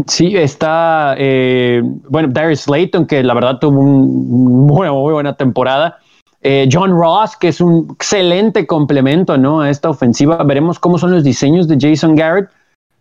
Sí, 0.08 0.38
está, 0.38 1.14
eh, 1.18 1.82
bueno, 2.08 2.30
Darius 2.32 2.62
Slayton, 2.62 3.06
que 3.06 3.22
la 3.22 3.34
verdad 3.34 3.60
tuvo 3.60 3.82
un, 3.82 4.66
muy, 4.66 4.90
muy 4.90 5.14
buena 5.14 5.36
temporada. 5.36 5.98
Eh, 6.42 6.70
John 6.72 6.92
Ross, 6.92 7.36
que 7.36 7.50
es 7.50 7.60
un 7.60 7.90
excelente 7.96 8.66
complemento 8.66 9.38
¿no? 9.38 9.60
a 9.60 9.70
esta 9.70 9.90
ofensiva. 9.90 10.42
Veremos 10.46 10.80
cómo 10.80 10.98
son 10.98 11.12
los 11.12 11.26
diseños 11.26 11.68
de 11.68 11.78
Jason 11.78 12.16
Garrett. 12.16 12.50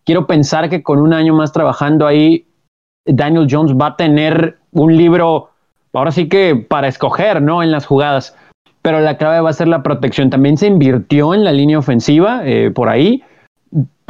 Quiero 0.05 0.27
pensar 0.27 0.69
que 0.69 0.83
con 0.83 0.99
un 0.99 1.13
año 1.13 1.33
más 1.33 1.53
trabajando 1.53 2.05
ahí, 2.05 2.45
Daniel 3.07 3.47
Jones 3.49 3.75
va 3.75 3.87
a 3.87 3.97
tener 3.97 4.59
un 4.73 4.97
libro, 4.97 5.51
ahora 5.93 6.11
sí 6.11 6.29
que 6.29 6.57
para 6.57 6.89
escoger, 6.89 7.41
¿no? 7.41 7.63
En 7.63 7.71
las 7.71 7.87
jugadas. 7.87 8.37
Pero 8.83 8.99
la 8.99 9.17
clave 9.17 9.41
va 9.41 9.51
a 9.51 9.53
ser 9.53 9.69
la 9.69 9.85
protección. 9.85 10.31
También 10.31 10.57
se 10.57 10.67
invirtió 10.67 11.33
en 11.33 11.45
la 11.45 11.53
línea 11.53 11.79
ofensiva 11.79 12.41
eh, 12.45 12.73
por 12.73 12.89
ahí, 12.89 13.23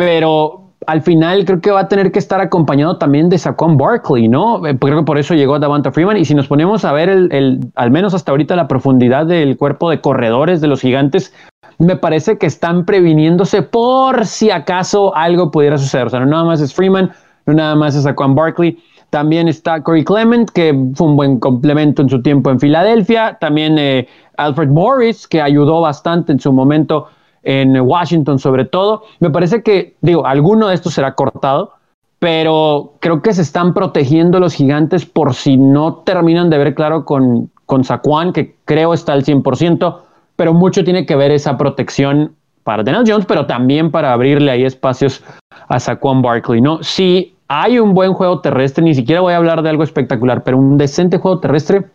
pero 0.00 0.62
al 0.86 1.02
final 1.02 1.44
creo 1.44 1.60
que 1.60 1.70
va 1.70 1.80
a 1.80 1.88
tener 1.88 2.10
que 2.10 2.18
estar 2.18 2.40
acompañado 2.40 2.96
también 2.96 3.28
de 3.28 3.36
Saquon 3.36 3.76
Barkley, 3.76 4.28
¿no? 4.28 4.66
Eh, 4.66 4.74
creo 4.78 5.00
que 5.00 5.04
por 5.04 5.18
eso 5.18 5.34
llegó 5.34 5.58
Davanta 5.58 5.92
Freeman. 5.92 6.16
Y 6.16 6.24
si 6.24 6.34
nos 6.34 6.48
ponemos 6.48 6.86
a 6.86 6.92
ver 6.92 7.10
el, 7.10 7.70
al 7.74 7.90
menos 7.90 8.14
hasta 8.14 8.30
ahorita 8.30 8.56
la 8.56 8.66
profundidad 8.66 9.26
del 9.26 9.58
cuerpo 9.58 9.90
de 9.90 10.00
corredores 10.00 10.62
de 10.62 10.68
los 10.68 10.80
gigantes, 10.80 11.34
me 11.76 11.96
parece 11.96 12.38
que 12.38 12.46
están 12.46 12.86
previniéndose 12.86 13.60
por 13.60 14.24
si 14.24 14.50
acaso 14.50 15.14
algo 15.14 15.50
pudiera 15.50 15.76
suceder. 15.76 16.06
O 16.06 16.08
sea, 16.08 16.20
no 16.20 16.26
nada 16.26 16.44
más 16.44 16.62
es 16.62 16.72
Freeman, 16.72 17.12
no 17.44 17.52
nada 17.52 17.74
más 17.74 17.94
es 17.94 18.04
Saquon 18.04 18.34
Barkley. 18.34 18.82
También 19.10 19.48
está 19.48 19.82
Corey 19.82 20.02
Clement, 20.02 20.48
que 20.48 20.72
fue 20.94 21.08
un 21.08 21.16
buen 21.16 21.38
complemento 21.38 22.00
en 22.00 22.08
su 22.08 22.22
tiempo 22.22 22.48
en 22.48 22.58
Filadelfia. 22.58 23.36
También 23.38 23.76
eh, 23.78 24.08
Alfred 24.38 24.70
Morris, 24.70 25.28
que 25.28 25.42
ayudó 25.42 25.82
bastante 25.82 26.32
en 26.32 26.40
su 26.40 26.54
momento 26.54 27.08
en 27.42 27.80
Washington 27.80 28.38
sobre 28.38 28.64
todo. 28.64 29.04
Me 29.18 29.30
parece 29.30 29.62
que, 29.62 29.96
digo, 30.00 30.26
alguno 30.26 30.68
de 30.68 30.74
estos 30.74 30.94
será 30.94 31.14
cortado, 31.14 31.72
pero 32.18 32.94
creo 33.00 33.22
que 33.22 33.32
se 33.32 33.42
están 33.42 33.72
protegiendo 33.74 34.40
los 34.40 34.54
gigantes 34.54 35.06
por 35.06 35.34
si 35.34 35.56
no 35.56 35.96
terminan 36.04 36.50
de 36.50 36.58
ver 36.58 36.74
claro 36.74 37.04
con, 37.04 37.50
con 37.66 37.82
Saquon, 37.84 38.32
que 38.32 38.56
creo 38.64 38.92
está 38.92 39.14
al 39.14 39.24
100%, 39.24 39.98
pero 40.36 40.52
mucho 40.52 40.84
tiene 40.84 41.06
que 41.06 41.16
ver 41.16 41.30
esa 41.30 41.56
protección 41.56 42.34
para 42.62 42.82
Daniel 42.82 43.04
Jones, 43.06 43.24
pero 43.26 43.46
también 43.46 43.90
para 43.90 44.12
abrirle 44.12 44.50
ahí 44.50 44.64
espacios 44.64 45.24
a 45.68 45.80
Saquon 45.80 46.20
Barkley, 46.20 46.60
¿no? 46.60 46.82
Si 46.82 47.34
hay 47.48 47.78
un 47.78 47.94
buen 47.94 48.12
juego 48.12 48.40
terrestre, 48.40 48.84
ni 48.84 48.94
siquiera 48.94 49.22
voy 49.22 49.32
a 49.32 49.38
hablar 49.38 49.62
de 49.62 49.70
algo 49.70 49.82
espectacular, 49.82 50.44
pero 50.44 50.58
un 50.58 50.76
decente 50.76 51.18
juego 51.18 51.40
terrestre, 51.40 51.86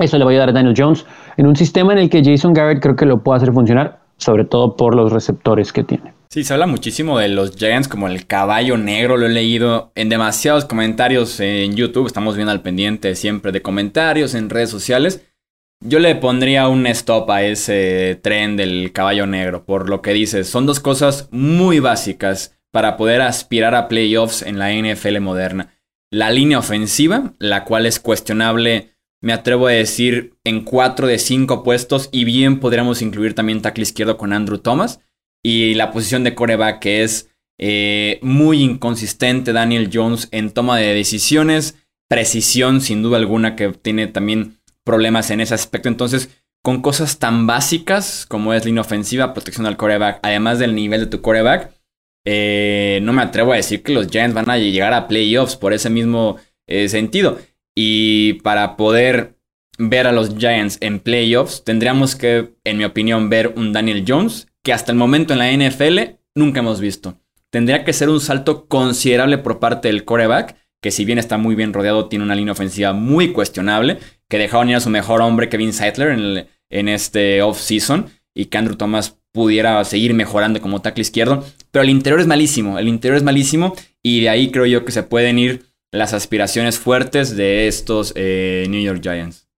eso 0.00 0.18
le 0.18 0.24
voy 0.24 0.36
a 0.36 0.40
dar 0.40 0.48
a 0.50 0.52
Daniel 0.52 0.74
Jones 0.76 1.04
en 1.36 1.46
un 1.46 1.56
sistema 1.56 1.92
en 1.92 1.98
el 1.98 2.10
que 2.10 2.22
Jason 2.24 2.52
Garrett 2.52 2.80
creo 2.80 2.96
que 2.96 3.06
lo 3.06 3.22
puede 3.22 3.38
hacer 3.38 3.52
funcionar 3.52 4.03
sobre 4.24 4.44
todo 4.44 4.76
por 4.76 4.94
los 4.94 5.12
receptores 5.12 5.72
que 5.72 5.84
tiene. 5.84 6.14
Sí, 6.30 6.42
se 6.42 6.52
habla 6.52 6.66
muchísimo 6.66 7.18
de 7.18 7.28
los 7.28 7.54
Giants 7.56 7.86
como 7.86 8.08
el 8.08 8.26
caballo 8.26 8.76
negro, 8.76 9.16
lo 9.16 9.26
he 9.26 9.28
leído 9.28 9.92
en 9.94 10.08
demasiados 10.08 10.64
comentarios 10.64 11.38
en 11.38 11.76
YouTube, 11.76 12.06
estamos 12.06 12.34
bien 12.34 12.48
al 12.48 12.62
pendiente 12.62 13.14
siempre 13.14 13.52
de 13.52 13.62
comentarios 13.62 14.34
en 14.34 14.50
redes 14.50 14.70
sociales. 14.70 15.24
Yo 15.80 15.98
le 15.98 16.14
pondría 16.14 16.66
un 16.66 16.86
stop 16.86 17.30
a 17.30 17.42
ese 17.42 18.18
tren 18.22 18.56
del 18.56 18.90
caballo 18.92 19.26
negro, 19.26 19.64
por 19.64 19.88
lo 19.88 20.00
que 20.00 20.12
dices. 20.12 20.48
Son 20.48 20.66
dos 20.66 20.80
cosas 20.80 21.28
muy 21.30 21.78
básicas 21.78 22.58
para 22.72 22.96
poder 22.96 23.20
aspirar 23.20 23.74
a 23.74 23.86
playoffs 23.86 24.42
en 24.42 24.58
la 24.58 24.72
NFL 24.72 25.20
moderna. 25.20 25.74
La 26.10 26.30
línea 26.30 26.58
ofensiva, 26.58 27.34
la 27.38 27.64
cual 27.64 27.86
es 27.86 28.00
cuestionable, 28.00 28.93
me 29.24 29.32
atrevo 29.32 29.68
a 29.68 29.72
decir, 29.72 30.34
en 30.44 30.64
cuatro 30.64 31.06
de 31.06 31.18
cinco 31.18 31.62
puestos, 31.62 32.10
y 32.12 32.24
bien 32.24 32.60
podríamos 32.60 33.00
incluir 33.00 33.34
también 33.34 33.62
tackle 33.62 33.82
izquierdo 33.82 34.18
con 34.18 34.34
Andrew 34.34 34.58
Thomas. 34.58 35.00
Y 35.42 35.72
la 35.74 35.92
posición 35.92 36.24
de 36.24 36.34
coreback, 36.34 36.78
que 36.78 37.02
es 37.02 37.30
eh, 37.58 38.18
muy 38.20 38.62
inconsistente 38.62 39.54
Daniel 39.54 39.88
Jones 39.90 40.28
en 40.30 40.50
toma 40.50 40.76
de 40.76 40.94
decisiones, 40.94 41.74
precisión 42.06 42.82
sin 42.82 43.02
duda 43.02 43.16
alguna 43.16 43.56
que 43.56 43.70
tiene 43.70 44.08
también 44.08 44.58
problemas 44.84 45.30
en 45.30 45.40
ese 45.40 45.54
aspecto. 45.54 45.88
Entonces, 45.88 46.28
con 46.62 46.82
cosas 46.82 47.18
tan 47.18 47.46
básicas 47.46 48.26
como 48.28 48.52
es 48.52 48.66
línea 48.66 48.82
ofensiva, 48.82 49.32
protección 49.32 49.64
al 49.64 49.78
coreback, 49.78 50.20
además 50.22 50.58
del 50.58 50.74
nivel 50.74 51.00
de 51.00 51.06
tu 51.06 51.22
coreback, 51.22 51.72
eh, 52.26 53.00
no 53.02 53.14
me 53.14 53.22
atrevo 53.22 53.54
a 53.54 53.56
decir 53.56 53.82
que 53.82 53.94
los 53.94 54.08
Giants 54.08 54.34
van 54.34 54.50
a 54.50 54.58
llegar 54.58 54.92
a 54.92 55.08
playoffs 55.08 55.56
por 55.56 55.72
ese 55.72 55.88
mismo 55.88 56.36
eh, 56.66 56.90
sentido. 56.90 57.38
Y 57.74 58.34
para 58.34 58.76
poder 58.76 59.36
ver 59.78 60.06
a 60.06 60.12
los 60.12 60.36
Giants 60.36 60.78
en 60.80 61.00
playoffs, 61.00 61.64
tendríamos 61.64 62.14
que, 62.14 62.54
en 62.64 62.78
mi 62.78 62.84
opinión, 62.84 63.28
ver 63.28 63.54
un 63.56 63.72
Daniel 63.72 64.04
Jones 64.06 64.48
que 64.62 64.72
hasta 64.72 64.92
el 64.92 64.98
momento 64.98 65.32
en 65.32 65.38
la 65.40 65.52
NFL 65.52 66.16
nunca 66.34 66.60
hemos 66.60 66.80
visto. 66.80 67.18
Tendría 67.50 67.84
que 67.84 67.92
ser 67.92 68.08
un 68.08 68.20
salto 68.20 68.66
considerable 68.66 69.38
por 69.38 69.60
parte 69.60 69.88
del 69.88 70.04
coreback, 70.04 70.56
que 70.80 70.90
si 70.90 71.04
bien 71.04 71.18
está 71.18 71.38
muy 71.38 71.54
bien 71.54 71.72
rodeado, 71.72 72.08
tiene 72.08 72.24
una 72.24 72.34
línea 72.34 72.52
ofensiva 72.52 72.92
muy 72.92 73.32
cuestionable, 73.32 73.98
que 74.28 74.38
dejaron 74.38 74.70
ir 74.70 74.76
a 74.76 74.80
su 74.80 74.90
mejor 74.90 75.20
hombre, 75.22 75.48
Kevin 75.48 75.72
Seidler, 75.72 76.10
en, 76.10 76.46
en 76.70 76.88
este 76.88 77.42
off-season, 77.42 78.06
y 78.34 78.46
que 78.46 78.58
Andrew 78.58 78.76
Thomas 78.76 79.18
pudiera 79.32 79.82
seguir 79.84 80.14
mejorando 80.14 80.60
como 80.60 80.80
tackle 80.82 81.02
izquierdo. 81.02 81.44
Pero 81.70 81.82
el 81.82 81.90
interior 81.90 82.20
es 82.20 82.26
malísimo, 82.26 82.78
el 82.78 82.88
interior 82.88 83.16
es 83.16 83.22
malísimo, 83.22 83.74
y 84.02 84.22
de 84.22 84.28
ahí 84.28 84.50
creo 84.50 84.66
yo 84.66 84.84
que 84.84 84.92
se 84.92 85.02
pueden 85.02 85.38
ir 85.38 85.64
las 85.94 86.12
aspiraciones 86.12 86.78
fuertes 86.78 87.36
de 87.36 87.68
estos 87.68 88.12
eh, 88.16 88.66
New 88.68 88.82
York 88.82 89.00
Giants. 89.00 89.48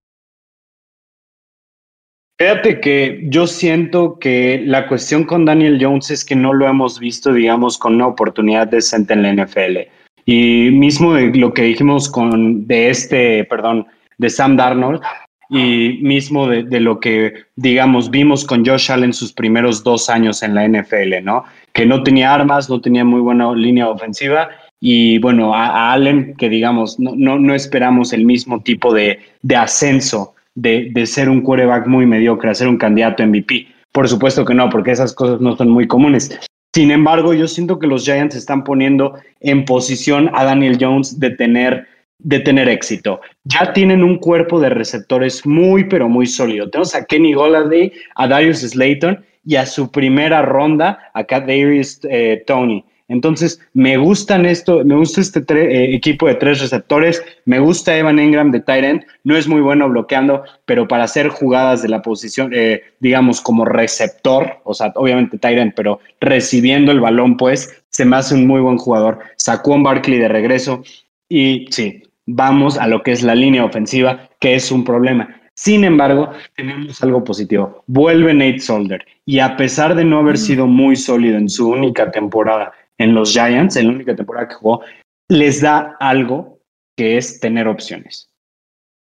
Fíjate 2.39 2.81
que 2.81 3.23
yo 3.25 3.47
siento 3.47 4.19
que 4.19 4.63
la 4.67 4.87
cuestión 4.87 5.25
con 5.25 5.47
Daniel 5.47 5.79
Jones 5.81 6.11
es 6.11 6.23
que 6.23 6.37
no 6.37 6.53
lo 6.53 6.69
hemos 6.69 7.01
visto, 7.01 7.33
digamos, 7.33 7.79
con 7.79 7.95
una 7.95 8.09
oportunidad 8.09 8.67
decente 8.67 9.15
en 9.15 9.23
la 9.23 9.33
NFL. 9.33 9.89
Y 10.27 10.71
mismo 10.73 11.15
de 11.15 11.29
lo 11.35 11.55
que 11.55 11.63
dijimos 11.63 12.11
con 12.11 12.67
de 12.67 12.91
este, 12.91 13.45
perdón, 13.45 13.87
de 14.19 14.29
Sam 14.29 14.59
Darnold, 14.59 15.01
y 15.49 16.01
mismo 16.03 16.49
de, 16.49 16.65
de, 16.65 16.81
lo 16.81 16.99
que, 16.99 17.33
digamos, 17.55 18.11
vimos 18.11 18.45
con 18.45 18.67
Josh 18.67 18.91
Allen 18.91 19.13
sus 19.13 19.33
primeros 19.33 19.85
dos 19.85 20.11
años 20.11 20.43
en 20.43 20.57
la 20.57 20.67
NFL, 20.69 21.23
¿no? 21.23 21.45
Que 21.73 21.87
no 21.87 22.03
tenía 22.03 22.35
armas, 22.35 22.69
no 22.69 22.81
tenía 22.81 23.05
muy 23.05 23.21
buena 23.21 23.55
línea 23.55 23.89
ofensiva. 23.89 24.51
Y 24.81 25.19
bueno, 25.19 25.55
a, 25.55 25.93
Allen, 25.93 26.35
que 26.37 26.49
digamos, 26.49 26.99
no, 27.01 27.15
no, 27.17 27.39
no 27.39 27.55
esperamos 27.55 28.13
el 28.13 28.25
mismo 28.25 28.61
tipo 28.63 28.93
de, 28.93 29.19
de 29.43 29.57
ascenso 29.57 30.35
de, 30.57 31.07
ser 31.07 31.29
un 31.29 31.43
quarterback 31.43 31.87
muy 31.87 32.07
mediocre 32.07 32.51
a 32.51 32.55
ser 32.55 32.69
un 32.69 32.79
candidato 32.79 33.25
MVP. 33.25 33.69
Por 33.93 34.09
supuesto 34.09 34.45
que 34.45 34.55
no, 34.55 34.69
porque 34.69 34.91
esas 34.91 35.15
cosas 35.15 35.41
no 35.41 35.57
son 35.57 35.71
muy 35.71 35.87
comunes. 35.87 36.39
Sin 36.75 36.91
embargo, 36.91 37.33
yo 37.33 37.47
siento 37.47 37.79
que 37.79 37.87
los 37.87 38.05
Giants 38.05 38.35
están 38.35 38.65
poniendo 38.65 39.15
en 39.41 39.65
posición 39.65 40.31
a 40.35 40.45
Daniel 40.45 40.77
Jones 40.81 41.19
de 41.19 41.31
tener, 41.31 41.87
de 42.19 42.41
tener 42.41 42.69
éxito. 42.69 43.21
Ya 43.45 43.73
tienen 43.73 44.03
un 44.03 44.19
cuerpo 44.19 44.61
de 44.61 44.71
receptores 44.71 45.47
muy, 45.47 45.85
pero 45.85 46.09
muy 46.09 46.27
sólido. 46.27 46.69
Tenemos 46.69 46.95
a 46.95 47.05
Kenny 47.05 47.33
Golladay, 47.33 47.93
a 48.17 48.29
Darius 48.29 48.61
Slayton 48.61 49.25
y 49.45 49.57
a 49.57 49.65
su 49.65 49.91
primera 49.91 50.43
ronda, 50.43 51.11
a 51.15 51.23
Darius 51.23 52.01
eh, 52.11 52.43
Tony. 52.47 52.85
Entonces, 53.09 53.61
me 53.73 53.97
gustan 53.97 54.47
esto, 54.47 54.85
me 54.85 54.97
gusta 54.97 55.21
este 55.21 55.41
eh, 55.51 55.95
equipo 55.95 56.27
de 56.27 56.35
tres 56.35 56.61
receptores, 56.61 57.23
me 57.45 57.61
gusta 57.61 57.97
Evan 57.97 58.19
Engram 58.19 58.51
de 58.51 58.61
tight 58.61 58.85
end, 58.85 59.07
no 59.23 59.37
es 59.37 59.47
muy 59.47 59.61
bueno 59.61 59.89
bloqueando, 59.89 60.43
pero 60.65 60.89
para 60.89 61.05
hacer 61.05 61.29
jugadas 61.29 61.83
de 61.83 61.89
la 61.89 62.03
posición, 62.03 62.53
eh, 62.53 62.83
digamos, 62.99 63.41
como 63.41 63.65
receptor, 63.65 64.59
o 64.65 64.75
sea, 64.75 64.93
obviamente 64.97 65.39
tight 65.39 65.59
end, 65.59 65.75
pero 65.77 66.01
recibiendo 66.21 66.91
el 66.91 67.01
balón, 67.01 67.37
pues, 67.37 67.83
se 67.91 68.05
me 68.05 68.17
hace 68.17 68.35
un 68.35 68.47
muy 68.47 68.61
buen 68.61 68.79
jugador. 68.79 69.21
Sacó 69.37 69.75
un 69.75 69.85
Barkley 69.85 70.19
de 70.19 70.29
regreso 70.29 70.83
y 71.29 71.67
sí, 71.71 72.03
vamos 72.27 72.77
a 72.77 72.89
lo 72.89 73.03
que 73.03 73.13
es 73.13 73.23
la 73.23 73.35
línea 73.35 73.65
ofensiva, 73.65 74.29
que 74.41 74.55
es 74.55 74.73
un 74.73 74.85
problema. 74.85 75.41
Sin 75.55 75.85
embargo, 75.85 76.31
tenemos 76.55 77.03
algo 77.03 77.25
positivo. 77.25 77.83
Vuelve 77.87 78.35
Nate 78.35 78.59
Solder 78.59 79.07
y 79.25 79.39
a 79.39 79.57
pesar 79.57 79.95
de 79.95 80.05
no 80.05 80.19
haber 80.19 80.35
mm. 80.35 80.39
sido 80.39 80.67
muy 80.67 80.97
sólido 80.97 81.39
en 81.39 81.49
su 81.49 81.71
única 81.71 82.11
temporada 82.11 82.73
en 82.99 83.15
los 83.15 83.33
Giants, 83.33 83.77
en 83.77 83.89
la 83.89 83.93
única 83.93 84.17
temporada 84.17 84.49
que 84.49 84.55
jugó, 84.55 84.83
les 85.29 85.61
da 85.61 85.97
algo 86.01 86.61
que 86.97 87.17
es 87.17 87.41
tener 87.41 87.69
opciones. 87.69 88.31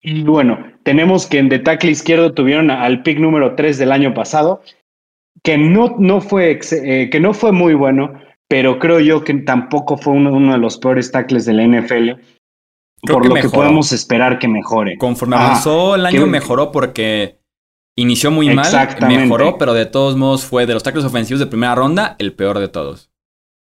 Y 0.01 0.23
bueno, 0.23 0.73
tenemos 0.85 1.27
que 1.27 1.39
en 1.39 1.49
de 1.49 1.59
tackle 1.59 1.91
izquierdo 1.91 2.33
tuvieron 2.33 2.71
al 2.71 3.03
pick 3.03 3.19
número 3.19 3.55
3 3.55 3.79
del 3.79 3.93
año 3.93 4.15
pasado, 4.15 4.63
que 5.43 5.59
no, 5.59 5.97
no, 5.99 6.21
fue, 6.21 6.59
eh, 6.71 7.11
que 7.11 7.21
no 7.21 7.35
fue 7.35 7.53
muy 7.53 7.75
bueno, 7.75 8.15
pero 8.49 8.79
creo 8.79 9.01
yo 9.01 9.25
que 9.25 9.35
tampoco 9.35 9.97
fue 9.97 10.15
uno, 10.15 10.53
de 10.53 10.59
los 10.59 10.79
peores 10.79 11.11
tackles 11.11 11.45
de 11.45 11.53
la 11.55 11.65
NFL. 11.65 12.21
por 13.03 13.27
lo 13.27 13.35
que 13.35 13.49
podemos 13.49 13.93
esperar 13.93 14.39
que 14.39 14.49
mejore. 14.49 14.97
Conforme 14.97 15.37
avanzó 15.37 15.97
el 15.97 16.07
año, 16.07 16.27
mejoró 16.27 16.71
porque 16.71 17.41
inició 17.97 18.31
muy 18.31 18.55
mal, 18.55 18.67
mejoró, 19.09 19.59
pero 19.59 19.75
de 19.75 19.87
todos 19.87 20.17
modos 20.17 20.45
fue 20.45 20.67
de 20.67 20.75
los 20.75 20.83
tackles 20.83 21.05
ofensivos 21.05 21.41
de 21.41 21.47
primera 21.47 21.75
ronda 21.75 22.15
el 22.19 22.33
peor 22.33 22.59
de 22.59 22.69
todos. 22.69 23.11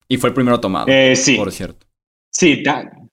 Y 0.09 0.17
fue 0.17 0.29
el 0.29 0.33
primero 0.33 0.59
tomado. 0.59 0.87
Eh, 0.89 1.15
sí. 1.15 1.35
Por 1.35 1.51
cierto. 1.51 1.85
Sí, 2.31 2.63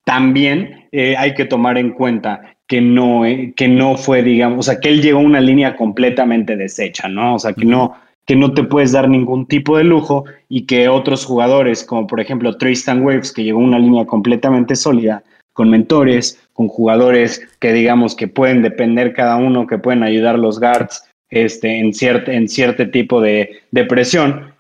también 0.04 0.88
eh, 0.92 1.14
hay 1.16 1.34
que 1.34 1.44
tomar 1.44 1.78
en 1.78 1.90
cuenta 1.90 2.56
que 2.66 2.80
no, 2.80 3.24
eh, 3.24 3.52
que 3.56 3.68
no 3.68 3.96
fue, 3.96 4.22
digamos, 4.22 4.60
o 4.60 4.62
sea, 4.62 4.80
que 4.80 4.88
él 4.88 5.02
llegó 5.02 5.20
a 5.20 5.22
una 5.22 5.40
línea 5.40 5.76
completamente 5.76 6.56
deshecha, 6.56 7.08
¿no? 7.08 7.36
O 7.36 7.38
sea, 7.38 7.52
que 7.52 7.64
no, 7.64 7.94
que 8.24 8.34
no 8.34 8.52
te 8.52 8.64
puedes 8.64 8.92
dar 8.92 9.08
ningún 9.08 9.46
tipo 9.46 9.78
de 9.78 9.84
lujo 9.84 10.24
y 10.48 10.66
que 10.66 10.88
otros 10.88 11.24
jugadores, 11.24 11.84
como 11.84 12.06
por 12.06 12.20
ejemplo 12.20 12.56
Tristan 12.56 13.02
Waves, 13.02 13.32
que 13.32 13.44
llegó 13.44 13.60
a 13.60 13.64
una 13.64 13.78
línea 13.78 14.04
completamente 14.04 14.74
sólida, 14.74 15.22
con 15.52 15.70
mentores, 15.70 16.40
con 16.52 16.68
jugadores 16.68 17.40
que 17.60 17.72
digamos 17.72 18.14
que 18.14 18.28
pueden 18.28 18.62
depender 18.62 19.14
cada 19.14 19.36
uno, 19.36 19.66
que 19.66 19.78
pueden 19.78 20.02
ayudar 20.02 20.38
los 20.38 20.60
guards 20.60 21.04
este, 21.30 21.78
en, 21.78 21.94
cierto, 21.94 22.30
en 22.30 22.48
cierto 22.48 22.90
tipo 22.90 23.20
de, 23.20 23.62
de 23.70 23.84
presión, 23.84 24.52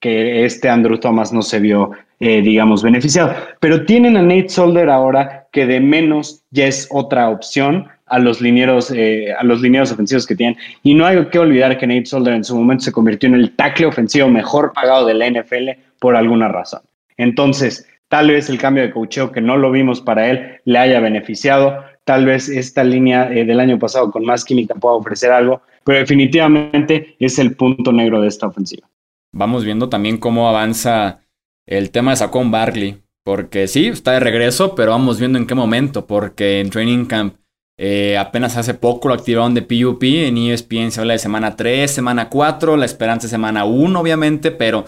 que, 0.00 0.44
este 0.44 0.68
Andrew 0.68 0.98
Thomas 0.98 1.32
no 1.32 1.42
se 1.42 1.60
vio, 1.60 1.90
eh, 2.20 2.40
digamos, 2.40 2.82
beneficiado. 2.82 3.34
Pero 3.60 3.84
tienen 3.84 4.16
a 4.16 4.22
Nate 4.22 4.48
Solder 4.48 4.88
ahora 4.88 5.46
que 5.52 5.66
de 5.66 5.80
menos 5.80 6.42
ya 6.50 6.66
es 6.66 6.88
otra 6.90 7.28
opción 7.28 7.86
a 8.06 8.18
los 8.18 8.40
linieros, 8.40 8.90
eh, 8.90 9.32
a 9.38 9.44
los 9.44 9.60
linieros 9.60 9.92
ofensivos 9.92 10.26
que 10.26 10.34
tienen. 10.34 10.56
Y 10.82 10.94
no 10.94 11.06
hay 11.06 11.26
que 11.26 11.38
olvidar 11.38 11.78
que 11.78 11.86
Nate 11.86 12.06
Solder 12.06 12.34
en 12.34 12.44
su 12.44 12.56
momento 12.56 12.84
se 12.84 12.92
convirtió 12.92 13.28
en 13.28 13.34
el 13.34 13.54
tackle 13.54 13.86
ofensivo 13.86 14.28
mejor 14.28 14.72
pagado 14.72 15.06
de 15.06 15.14
la 15.14 15.26
NFL 15.26 15.70
por 15.98 16.16
alguna 16.16 16.48
razón. 16.48 16.80
Entonces, 17.16 17.86
tal 18.08 18.28
vez 18.28 18.48
el 18.48 18.58
cambio 18.58 18.82
de 18.82 18.92
cocheo 18.92 19.30
que 19.30 19.40
no 19.40 19.56
lo 19.56 19.70
vimos 19.70 20.00
para 20.00 20.30
él 20.30 20.60
le 20.64 20.78
haya 20.78 21.00
beneficiado. 21.00 21.84
Tal 22.04 22.26
vez 22.26 22.48
esta 22.48 22.84
línea 22.84 23.30
eh, 23.32 23.44
del 23.44 23.60
año 23.60 23.78
pasado 23.78 24.10
con 24.10 24.24
más 24.24 24.44
química 24.44 24.74
pueda 24.74 24.94
ofrecer 24.94 25.32
algo, 25.32 25.62
pero 25.84 25.98
definitivamente 25.98 27.16
es 27.18 27.38
el 27.38 27.56
punto 27.56 27.92
negro 27.92 28.20
de 28.20 28.28
esta 28.28 28.46
ofensiva 28.46 28.86
vamos 29.34 29.64
viendo 29.64 29.88
también 29.88 30.18
cómo 30.18 30.48
avanza 30.48 31.20
el 31.66 31.90
tema 31.90 32.12
de 32.12 32.16
Saquon 32.18 32.50
Barkley. 32.50 33.02
Porque 33.24 33.68
sí, 33.68 33.88
está 33.88 34.12
de 34.12 34.20
regreso, 34.20 34.74
pero 34.74 34.90
vamos 34.90 35.18
viendo 35.18 35.38
en 35.38 35.46
qué 35.46 35.54
momento. 35.54 36.06
Porque 36.06 36.60
en 36.60 36.70
Training 36.70 37.06
Camp 37.06 37.36
eh, 37.76 38.16
apenas 38.18 38.56
hace 38.56 38.74
poco 38.74 39.08
lo 39.08 39.14
activaron 39.14 39.54
de 39.54 39.62
PUP. 39.62 40.02
En 40.02 40.38
ESPN 40.38 40.90
se 40.90 41.00
habla 41.00 41.14
de 41.14 41.18
semana 41.18 41.56
3, 41.56 41.90
semana 41.90 42.28
4, 42.28 42.76
la 42.76 42.84
esperanza 42.84 43.26
es 43.26 43.30
semana 43.30 43.64
1, 43.64 43.98
obviamente, 43.98 44.50
pero 44.50 44.84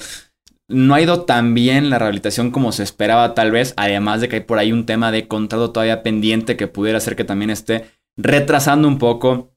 no 0.68 0.94
ha 0.94 1.00
ido 1.00 1.22
tan 1.22 1.54
bien 1.54 1.90
la 1.90 1.98
rehabilitación 1.98 2.50
como 2.50 2.72
se 2.72 2.82
esperaba, 2.82 3.34
tal 3.34 3.50
vez. 3.50 3.72
Además 3.76 4.20
de 4.20 4.28
que 4.28 4.36
hay 4.36 4.42
por 4.42 4.58
ahí 4.58 4.72
un 4.72 4.86
tema 4.86 5.10
de 5.10 5.26
contrato 5.28 5.72
todavía 5.72 6.02
pendiente 6.02 6.56
que 6.56 6.68
pudiera 6.68 6.98
hacer 6.98 7.16
que 7.16 7.24
también 7.24 7.50
esté 7.50 7.86
retrasando 8.16 8.86
un 8.86 8.98
poco 8.98 9.52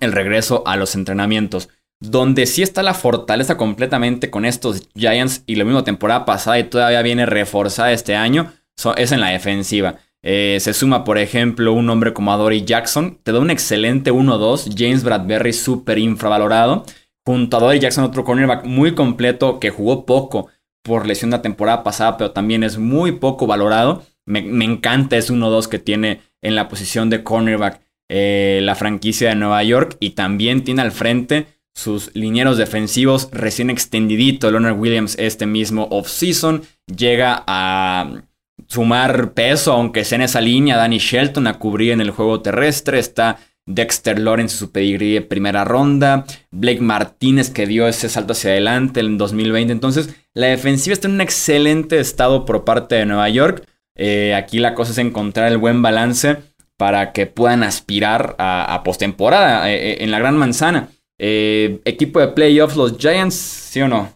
el 0.00 0.12
regreso 0.12 0.62
a 0.66 0.76
los 0.76 0.94
entrenamientos. 0.94 1.70
Donde 2.00 2.46
sí 2.46 2.62
está 2.62 2.82
la 2.82 2.94
fortaleza 2.94 3.56
completamente 3.56 4.30
con 4.30 4.44
estos 4.44 4.88
Giants 4.94 5.42
y 5.46 5.56
lo 5.56 5.64
mismo 5.64 5.84
temporada 5.84 6.24
pasada 6.24 6.58
y 6.58 6.64
todavía 6.64 7.02
viene 7.02 7.26
reforzada 7.26 7.92
este 7.92 8.14
año, 8.14 8.52
es 8.96 9.12
en 9.12 9.20
la 9.20 9.30
defensiva. 9.30 9.96
Eh, 10.22 10.58
se 10.60 10.74
suma, 10.74 11.04
por 11.04 11.18
ejemplo, 11.18 11.72
un 11.72 11.88
hombre 11.90 12.12
como 12.12 12.32
Adoree 12.32 12.64
Jackson, 12.64 13.18
te 13.22 13.32
da 13.32 13.40
un 13.40 13.50
excelente 13.50 14.12
1-2, 14.12 14.74
James 14.76 15.02
Bradbury 15.02 15.52
súper 15.52 15.98
infravalorado, 15.98 16.84
junto 17.24 17.56
a 17.56 17.60
Adoree 17.60 17.80
Jackson 17.80 18.04
otro 18.04 18.24
cornerback 18.24 18.64
muy 18.64 18.94
completo 18.94 19.58
que 19.58 19.70
jugó 19.70 20.06
poco 20.06 20.48
por 20.82 21.06
lesión 21.06 21.30
la 21.30 21.42
temporada 21.42 21.82
pasada, 21.82 22.16
pero 22.16 22.30
también 22.30 22.62
es 22.62 22.78
muy 22.78 23.12
poco 23.12 23.46
valorado. 23.46 24.04
Me, 24.24 24.42
me 24.42 24.64
encanta 24.64 25.16
ese 25.16 25.32
1-2 25.32 25.68
que 25.68 25.78
tiene 25.78 26.20
en 26.42 26.54
la 26.54 26.68
posición 26.68 27.10
de 27.10 27.22
cornerback 27.22 27.80
eh, 28.10 28.60
la 28.62 28.74
franquicia 28.74 29.28
de 29.28 29.34
Nueva 29.34 29.62
York 29.62 29.96
y 30.00 30.10
también 30.10 30.64
tiene 30.64 30.80
al 30.80 30.92
frente 30.92 31.46
sus 31.78 32.10
linieros 32.14 32.58
defensivos 32.58 33.28
recién 33.30 33.70
extendidito. 33.70 34.50
Leonard 34.50 34.76
Williams 34.76 35.14
este 35.16 35.46
mismo 35.46 35.86
offseason 35.92 36.62
llega 36.86 37.44
a 37.46 38.24
sumar 38.66 39.32
peso, 39.32 39.72
aunque 39.72 40.04
sea 40.04 40.16
en 40.16 40.22
esa 40.22 40.40
línea. 40.40 40.76
Danny 40.76 40.98
Shelton 40.98 41.46
a 41.46 41.60
cubrir 41.60 41.92
en 41.92 42.00
el 42.00 42.10
juego 42.10 42.40
terrestre. 42.40 42.98
Está 42.98 43.38
Dexter 43.64 44.18
Lawrence, 44.18 44.56
su 44.56 44.72
pedigrí 44.72 45.12
de 45.12 45.20
primera 45.20 45.64
ronda. 45.64 46.24
Blake 46.50 46.80
Martínez, 46.80 47.50
que 47.50 47.68
dio 47.68 47.86
ese 47.86 48.08
salto 48.08 48.32
hacia 48.32 48.50
adelante 48.50 48.98
en 48.98 49.16
2020. 49.16 49.72
Entonces, 49.72 50.16
la 50.34 50.48
defensiva 50.48 50.94
está 50.94 51.06
en 51.06 51.14
un 51.14 51.20
excelente 51.20 52.00
estado 52.00 52.44
por 52.44 52.64
parte 52.64 52.96
de 52.96 53.06
Nueva 53.06 53.28
York. 53.28 53.64
Eh, 53.94 54.34
aquí 54.34 54.58
la 54.58 54.74
cosa 54.74 54.90
es 54.90 54.98
encontrar 54.98 55.46
el 55.52 55.58
buen 55.58 55.80
balance 55.80 56.38
para 56.76 57.12
que 57.12 57.26
puedan 57.26 57.62
aspirar 57.62 58.34
a, 58.38 58.82
postemporada 58.84 59.70
eh, 59.70 59.92
eh, 59.92 59.96
en 60.00 60.10
la 60.10 60.18
Gran 60.18 60.36
Manzana. 60.36 60.88
Equipo 61.18 62.20
de 62.20 62.28
playoffs, 62.28 62.76
los 62.76 62.96
Giants, 62.96 63.34
¿sí 63.34 63.80
o 63.82 63.88
no? 63.88 64.08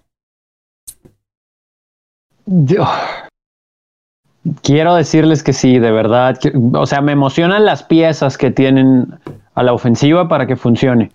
Quiero 4.63 4.95
decirles 4.95 5.43
que 5.43 5.53
sí, 5.53 5.79
de 5.79 5.93
verdad. 5.93 6.39
o 6.75 6.87
sea, 6.87 7.01
me 7.01 7.13
emocionan 7.13 7.65
las 7.65 7.83
piezas 7.83 8.37
que 8.37 8.51
tienen 8.51 9.19
a 9.55 9.63
la 9.63 9.73
ofensiva 9.73 10.29
para 10.29 10.47
que 10.47 10.57
funcione. 10.57 11.11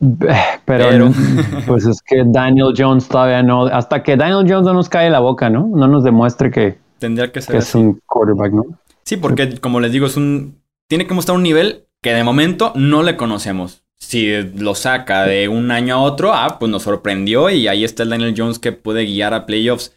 Pero, 0.64 1.10
pues 1.66 1.86
es 1.86 2.00
que 2.02 2.22
Daniel 2.26 2.74
Jones 2.76 3.08
todavía 3.08 3.42
no, 3.42 3.66
hasta 3.66 4.02
que 4.02 4.16
Daniel 4.16 4.46
Jones 4.48 4.66
no 4.66 4.74
nos 4.74 4.88
cae 4.88 5.10
la 5.10 5.20
boca, 5.20 5.50
¿no? 5.50 5.66
No 5.66 5.88
nos 5.88 6.04
demuestre 6.04 6.50
que, 6.50 6.78
Tendría 6.98 7.32
que, 7.32 7.40
ser 7.40 7.56
es 7.56 7.74
un 7.74 8.00
quarterback, 8.06 8.52
¿no? 8.52 8.64
Sí, 9.04 9.16
porque 9.16 9.58
como 9.58 9.80
les 9.80 9.90
digo, 9.90 10.06
es 10.06 10.16
un. 10.16 10.60
Tiene 10.88 11.06
que 11.06 11.14
mostrar 11.14 11.36
un 11.36 11.42
nivel 11.42 11.86
que 12.02 12.12
de 12.12 12.24
momento 12.24 12.72
no 12.76 13.02
le 13.02 13.16
conocemos. 13.16 13.82
Si 14.00 14.42
lo 14.56 14.74
saca 14.74 15.24
de 15.26 15.48
un 15.48 15.70
año 15.70 15.94
a 15.94 16.02
otro, 16.02 16.32
ah, 16.32 16.56
pues 16.58 16.70
nos 16.70 16.82
sorprendió 16.82 17.50
y 17.50 17.68
ahí 17.68 17.84
está 17.84 18.02
el 18.02 18.10
Daniel 18.10 18.34
Jones 18.36 18.58
que 18.58 18.72
puede 18.72 19.04
guiar 19.04 19.34
a 19.34 19.46
playoffs. 19.46 19.96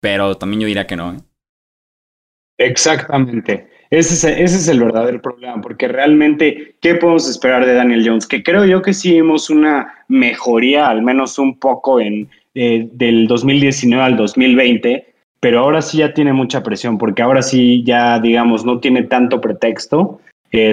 Pero 0.00 0.36
también 0.36 0.60
yo 0.60 0.66
diría 0.66 0.86
que 0.86 0.96
no. 0.96 1.12
¿eh? 1.12 1.16
Exactamente. 2.58 3.68
Ese 3.90 4.14
es, 4.14 4.24
ese 4.24 4.56
es, 4.56 4.68
el 4.68 4.78
verdadero 4.78 5.20
problema, 5.20 5.60
porque 5.60 5.88
realmente, 5.88 6.76
¿qué 6.80 6.94
podemos 6.94 7.28
esperar 7.28 7.66
de 7.66 7.74
Daniel 7.74 8.04
Jones? 8.06 8.26
Que 8.26 8.42
creo 8.42 8.64
yo 8.64 8.82
que 8.82 8.94
sí 8.94 9.14
vimos 9.14 9.50
una 9.50 10.04
mejoría, 10.06 10.88
al 10.88 11.02
menos 11.02 11.38
un 11.40 11.58
poco, 11.58 11.98
en 12.00 12.28
eh, 12.54 12.88
del 12.92 13.26
2019 13.26 14.04
al 14.04 14.16
2020, 14.16 15.12
pero 15.40 15.60
ahora 15.60 15.82
sí 15.82 15.98
ya 15.98 16.14
tiene 16.14 16.32
mucha 16.32 16.62
presión, 16.62 16.98
porque 16.98 17.22
ahora 17.22 17.42
sí 17.42 17.82
ya, 17.84 18.20
digamos, 18.20 18.64
no 18.64 18.78
tiene 18.78 19.02
tanto 19.02 19.40
pretexto, 19.40 20.20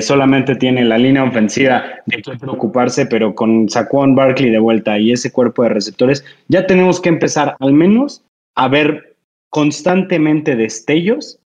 solamente 0.01 0.55
tiene 0.55 0.83
la 0.83 0.97
línea 0.97 1.23
ofensiva 1.23 1.83
de 2.05 2.21
qué 2.21 2.35
preocuparse, 2.37 3.05
pero 3.05 3.35
con 3.35 3.69
Saquon 3.69 4.15
Barkley 4.15 4.49
de 4.49 4.59
vuelta 4.59 4.97
y 4.97 5.11
ese 5.11 5.31
cuerpo 5.31 5.63
de 5.63 5.69
receptores, 5.69 6.25
ya 6.47 6.65
tenemos 6.65 6.99
que 6.99 7.09
empezar 7.09 7.55
al 7.59 7.73
menos 7.73 8.23
a 8.55 8.67
ver 8.67 9.15
constantemente 9.49 10.55
destellos 10.55 11.39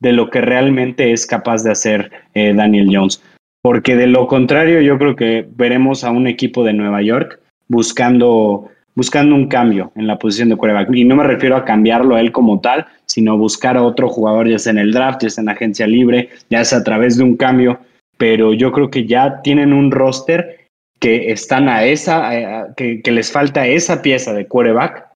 de 0.00 0.12
lo 0.12 0.30
que 0.30 0.40
realmente 0.40 1.12
es 1.12 1.26
capaz 1.26 1.64
de 1.64 1.72
hacer 1.72 2.10
eh, 2.34 2.54
Daniel 2.54 2.88
Jones. 2.92 3.22
Porque 3.62 3.96
de 3.96 4.06
lo 4.06 4.26
contrario, 4.26 4.80
yo 4.80 4.98
creo 4.98 5.16
que 5.16 5.46
veremos 5.56 6.04
a 6.04 6.10
un 6.10 6.26
equipo 6.26 6.64
de 6.64 6.72
Nueva 6.72 7.02
York 7.02 7.40
buscando 7.66 8.70
buscando 8.98 9.36
un 9.36 9.46
cambio 9.46 9.92
en 9.94 10.08
la 10.08 10.18
posición 10.18 10.48
de 10.48 10.56
quarterback. 10.56 10.92
Y 10.92 11.04
no 11.04 11.14
me 11.14 11.22
refiero 11.22 11.54
a 11.54 11.64
cambiarlo 11.64 12.16
a 12.16 12.20
él 12.20 12.32
como 12.32 12.60
tal, 12.60 12.84
sino 13.06 13.38
buscar 13.38 13.76
a 13.76 13.84
otro 13.84 14.08
jugador, 14.08 14.48
ya 14.48 14.58
sea 14.58 14.72
en 14.72 14.78
el 14.78 14.90
draft, 14.90 15.22
ya 15.22 15.30
sea 15.30 15.42
en 15.42 15.50
agencia 15.50 15.86
libre, 15.86 16.30
ya 16.50 16.64
sea 16.64 16.78
a 16.78 16.82
través 16.82 17.16
de 17.16 17.22
un 17.22 17.36
cambio. 17.36 17.78
Pero 18.16 18.54
yo 18.54 18.72
creo 18.72 18.90
que 18.90 19.06
ya 19.06 19.40
tienen 19.42 19.72
un 19.72 19.92
roster 19.92 20.66
que 20.98 21.30
están 21.30 21.68
a 21.68 21.84
esa, 21.84 22.74
que, 22.76 23.00
les 23.04 23.30
falta 23.30 23.68
esa 23.68 24.02
pieza 24.02 24.32
de 24.32 24.48
quarterback 24.48 25.06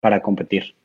para 0.00 0.22
competir. 0.22 0.76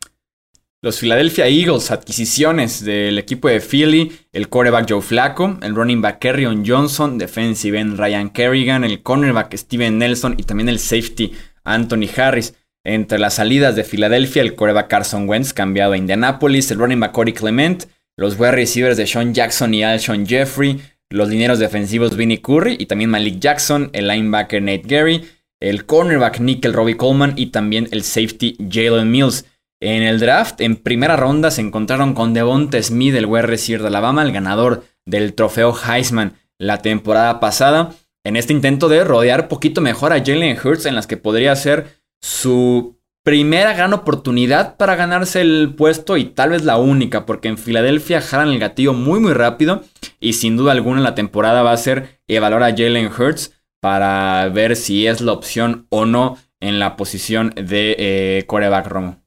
Los 0.81 0.99
Philadelphia 0.99 1.45
Eagles, 1.47 1.91
adquisiciones 1.91 2.83
del 2.83 3.19
equipo 3.19 3.49
de 3.49 3.59
Philly, 3.59 4.11
el 4.33 4.49
quarterback 4.49 4.89
Joe 4.89 5.01
Flacco, 5.03 5.59
el 5.61 5.75
running 5.75 6.01
back 6.01 6.17
Kerryon 6.17 6.63
Johnson, 6.65 7.19
defensive 7.19 7.79
end 7.79 7.99
Ryan 7.99 8.31
Kerrigan, 8.31 8.83
el 8.83 9.03
cornerback 9.03 9.55
Steven 9.55 9.99
Nelson 9.99 10.33
y 10.39 10.43
también 10.43 10.69
el 10.69 10.79
safety 10.79 11.33
Anthony 11.67 12.07
Harris. 12.15 12.55
Entre 12.83 13.19
las 13.19 13.35
salidas 13.35 13.75
de 13.75 13.83
Filadelfia, 13.83 14.41
el 14.41 14.55
coreback 14.55 14.87
Carson 14.87 15.27
Wentz 15.27 15.53
cambiado 15.53 15.93
a 15.93 15.97
Indianapolis, 15.97 16.71
el 16.71 16.79
running 16.79 16.99
back 16.99 17.11
Corey 17.11 17.33
Clement, 17.33 17.85
los 18.15 18.39
wide 18.39 18.51
receivers 18.51 18.97
de 18.97 19.05
Sean 19.05 19.33
Jackson 19.33 19.73
y 19.73 19.83
Alshon 19.83 20.25
Jeffrey, 20.25 20.81
los 21.09 21.29
lineros 21.29 21.59
defensivos 21.59 22.15
Vinnie 22.15 22.41
Curry 22.41 22.77
y 22.79 22.85
también 22.85 23.09
Malik 23.09 23.39
Jackson, 23.39 23.89
el 23.93 24.07
linebacker 24.07 24.61
Nate 24.61 24.83
Gary, 24.85 25.25
el 25.59 25.85
cornerback 25.85 26.39
Nickel 26.39 26.73
Robbie 26.73 26.97
Coleman 26.97 27.33
y 27.35 27.47
también 27.47 27.87
el 27.91 28.03
safety 28.03 28.57
Jalen 28.69 29.11
Mills. 29.11 29.45
En 29.79 30.01
el 30.01 30.19
draft, 30.19 30.61
en 30.61 30.75
primera 30.75 31.15
ronda, 31.15 31.51
se 31.51 31.61
encontraron 31.61 32.13
con 32.13 32.33
Devonta 32.33 32.81
Smith, 32.81 33.15
el 33.15 33.25
wide 33.25 33.43
receiver 33.43 33.81
de 33.81 33.87
Alabama, 33.89 34.23
el 34.23 34.31
ganador 34.31 34.83
del 35.05 35.33
trofeo 35.33 35.75
Heisman 35.75 36.33
la 36.57 36.81
temporada 36.81 37.39
pasada 37.39 37.91
en 38.27 38.35
este 38.35 38.51
intento 38.51 38.89
de 38.89 39.05
rodear 39.05 39.47
poquito 39.47 39.79
mejor 39.79 40.11
a 40.11 40.19
Jalen 40.19 40.57
Hurts 40.61 40.85
en 40.85 40.95
las 40.95 41.07
que 41.07 41.15
podría 41.15 41.55
ser 41.55 42.01
su 42.21 42.99
primera 43.23 43.71
gran 43.71 43.93
oportunidad 43.93 44.75
para 44.75 44.97
ganarse 44.97 45.39
el 45.39 45.73
puesto 45.77 46.17
y 46.17 46.25
tal 46.25 46.49
vez 46.49 46.65
la 46.65 46.77
única, 46.77 47.25
porque 47.25 47.47
en 47.47 47.57
Filadelfia 47.57 48.19
jalan 48.19 48.49
el 48.49 48.59
gatillo 48.59 48.93
muy 48.93 49.21
muy 49.21 49.31
rápido 49.31 49.81
y 50.19 50.33
sin 50.33 50.57
duda 50.57 50.73
alguna 50.73 50.99
la 50.99 51.15
temporada 51.15 51.63
va 51.63 51.71
a 51.71 51.77
ser 51.77 52.19
evaluar 52.27 52.63
a 52.63 52.75
Jalen 52.75 53.09
Hurts 53.17 53.53
para 53.79 54.49
ver 54.49 54.75
si 54.75 55.07
es 55.07 55.21
la 55.21 55.31
opción 55.31 55.87
o 55.89 56.05
no 56.05 56.37
en 56.59 56.79
la 56.79 56.97
posición 56.97 57.53
de 57.55 57.95
eh, 57.97 58.43
coreback 58.45 58.87
Romo. 58.87 59.23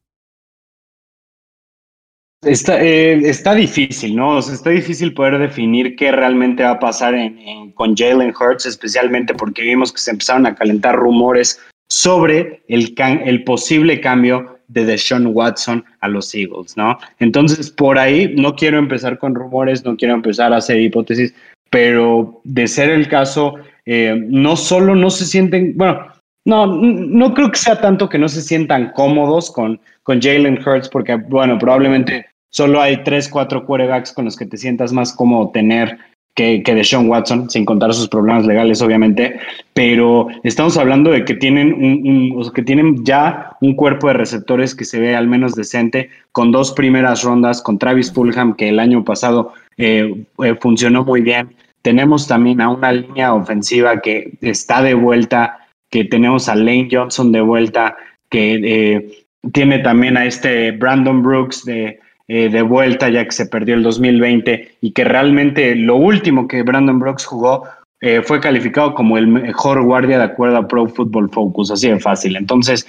Está, 2.42 2.82
eh, 2.82 3.20
está 3.28 3.54
difícil, 3.54 4.16
¿no? 4.16 4.38
O 4.38 4.42
sea, 4.42 4.54
está 4.54 4.70
difícil 4.70 5.12
poder 5.12 5.38
definir 5.38 5.94
qué 5.96 6.10
realmente 6.10 6.62
va 6.62 6.70
a 6.70 6.78
pasar 6.78 7.14
en, 7.14 7.70
con 7.72 7.94
Jalen 7.94 8.32
Hurts, 8.32 8.64
especialmente 8.64 9.34
porque 9.34 9.62
vimos 9.62 9.92
que 9.92 10.00
se 10.00 10.12
empezaron 10.12 10.46
a 10.46 10.54
calentar 10.54 10.96
rumores 10.96 11.60
sobre 11.90 12.62
el, 12.68 12.94
el 13.26 13.44
posible 13.44 14.00
cambio 14.00 14.58
de 14.68 14.86
Deshaun 14.86 15.26
Watson 15.34 15.84
a 16.00 16.08
los 16.08 16.34
Eagles, 16.34 16.78
¿no? 16.78 16.96
Entonces, 17.18 17.70
por 17.70 17.98
ahí 17.98 18.32
no 18.36 18.54
quiero 18.54 18.78
empezar 18.78 19.18
con 19.18 19.34
rumores, 19.34 19.84
no 19.84 19.96
quiero 19.96 20.14
empezar 20.14 20.54
a 20.54 20.58
hacer 20.58 20.80
hipótesis, 20.80 21.34
pero 21.68 22.40
de 22.44 22.68
ser 22.68 22.88
el 22.88 23.06
caso, 23.08 23.56
eh, 23.84 24.18
no 24.28 24.56
solo 24.56 24.94
no 24.94 25.10
se 25.10 25.26
sienten, 25.26 25.76
bueno, 25.76 26.06
no, 26.46 26.66
no 26.66 27.34
creo 27.34 27.50
que 27.50 27.58
sea 27.58 27.80
tanto 27.80 28.08
que 28.08 28.18
no 28.18 28.28
se 28.28 28.40
sientan 28.40 28.92
cómodos 28.94 29.50
con, 29.50 29.78
con 30.04 30.22
Jalen 30.22 30.58
Hurts, 30.66 30.88
porque, 30.88 31.16
bueno, 31.16 31.58
probablemente 31.58 32.29
solo 32.50 32.80
hay 32.80 33.02
tres, 33.04 33.28
cuatro 33.28 33.64
quarterbacks 33.64 34.12
con 34.12 34.24
los 34.26 34.36
que 34.36 34.46
te 34.46 34.56
sientas 34.56 34.92
más 34.92 35.12
cómodo 35.12 35.50
tener 35.50 35.98
que, 36.34 36.62
que 36.62 36.74
de 36.74 36.84
Sean 36.84 37.08
Watson, 37.08 37.50
sin 37.50 37.64
contar 37.64 37.92
sus 37.92 38.08
problemas 38.08 38.46
legales, 38.46 38.80
obviamente, 38.82 39.38
pero 39.74 40.28
estamos 40.42 40.76
hablando 40.76 41.10
de 41.10 41.24
que 41.24 41.34
tienen, 41.34 41.72
un, 41.72 42.50
que 42.54 42.62
tienen 42.62 43.04
ya 43.04 43.56
un 43.60 43.74
cuerpo 43.74 44.08
de 44.08 44.14
receptores 44.14 44.74
que 44.74 44.84
se 44.84 45.00
ve 45.00 45.16
al 45.16 45.26
menos 45.26 45.54
decente, 45.54 46.10
con 46.32 46.52
dos 46.52 46.72
primeras 46.72 47.22
rondas, 47.22 47.62
con 47.62 47.78
Travis 47.78 48.12
Fulham, 48.12 48.54
que 48.54 48.68
el 48.68 48.78
año 48.78 49.04
pasado 49.04 49.52
eh, 49.76 50.24
eh, 50.44 50.54
funcionó 50.60 51.04
muy 51.04 51.20
bien. 51.20 51.54
Tenemos 51.82 52.26
también 52.26 52.60
a 52.60 52.68
una 52.68 52.92
línea 52.92 53.34
ofensiva 53.34 54.00
que 54.00 54.32
está 54.40 54.82
de 54.82 54.94
vuelta, 54.94 55.58
que 55.90 56.04
tenemos 56.04 56.48
a 56.48 56.54
Lane 56.54 56.88
Johnson 56.90 57.32
de 57.32 57.40
vuelta, 57.40 57.96
que 58.30 58.60
eh, 58.62 59.24
tiene 59.52 59.78
también 59.80 60.16
a 60.16 60.26
este 60.26 60.72
Brandon 60.72 61.22
Brooks 61.22 61.64
de, 61.64 61.98
eh, 62.32 62.48
de 62.48 62.62
vuelta 62.62 63.08
ya 63.08 63.24
que 63.24 63.32
se 63.32 63.46
perdió 63.46 63.74
el 63.74 63.82
2020 63.82 64.76
y 64.80 64.92
que 64.92 65.02
realmente 65.02 65.74
lo 65.74 65.96
último 65.96 66.46
que 66.46 66.62
Brandon 66.62 67.00
Brooks 67.00 67.26
jugó 67.26 67.64
eh, 68.00 68.22
fue 68.22 68.38
calificado 68.38 68.94
como 68.94 69.18
el 69.18 69.26
mejor 69.26 69.82
guardia 69.82 70.16
de 70.16 70.22
acuerdo 70.26 70.58
a 70.58 70.68
Pro 70.68 70.86
Football 70.86 71.28
Focus, 71.30 71.72
así 71.72 71.88
de 71.88 71.98
fácil. 71.98 72.36
Entonces, 72.36 72.86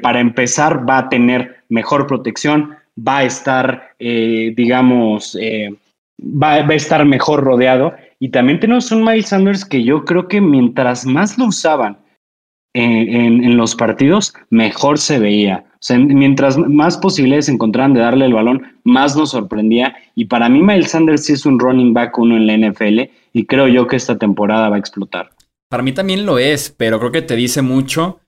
para 0.00 0.20
empezar, 0.20 0.88
va 0.88 0.96
a 0.96 1.08
tener 1.10 1.56
mejor 1.68 2.06
protección, 2.06 2.76
va 2.96 3.18
a 3.18 3.24
estar, 3.24 3.94
digamos, 3.98 5.36
va, 6.18 6.62
va, 6.62 6.72
a 6.72 6.74
estar 6.74 7.04
mejor 7.04 7.44
rodeado. 7.44 7.92
Y 8.20 8.30
también 8.30 8.58
tenemos 8.58 8.90
un 8.90 9.04
Miles 9.04 9.28
Sanders 9.28 9.66
que 9.66 9.84
yo 9.84 10.06
creo 10.06 10.28
que 10.28 10.40
mientras 10.40 11.04
más 11.04 11.36
lo 11.36 11.44
usaban, 11.44 11.98
en, 12.74 13.56
los 13.56 13.74
partidos, 13.74 14.34
mejor 14.50 14.98
se 14.98 15.18
veía. 15.18 15.64
O 15.74 15.80
sea, 15.80 15.98
mientras 15.98 16.58
más 16.58 16.98
posibilidades 16.98 17.48
encontraban 17.48 17.94
de 17.94 18.00
darle 18.00 18.26
el 18.26 18.34
balón, 18.34 18.62
más 18.84 19.16
nos 19.16 19.30
sorprendía. 19.30 19.96
Y 20.14 20.26
para 20.26 20.48
mí, 20.48 20.62
Miles 20.62 20.90
Sanders 20.90 21.24
sí 21.24 21.32
es 21.32 21.46
un 21.46 21.58
running 21.58 21.94
back 21.94 22.18
uno 22.18 22.36
en 22.36 22.46
la 22.46 22.68
NFL 22.68 23.10
y 23.32 23.46
creo 23.46 23.68
yo 23.68 23.86
que 23.86 23.96
esta 23.96 24.18
temporada 24.18 24.68
va 24.68 24.76
a 24.76 24.80
explotar. 24.80 25.30
Para 25.68 25.82
mí 25.82 25.92
también 25.92 26.26
lo 26.26 26.38
es, 26.38 26.74
pero 26.76 26.98
creo 26.98 27.12
que 27.12 27.22
te 27.22 27.36
dice 27.36 27.62
mucho 27.62 28.20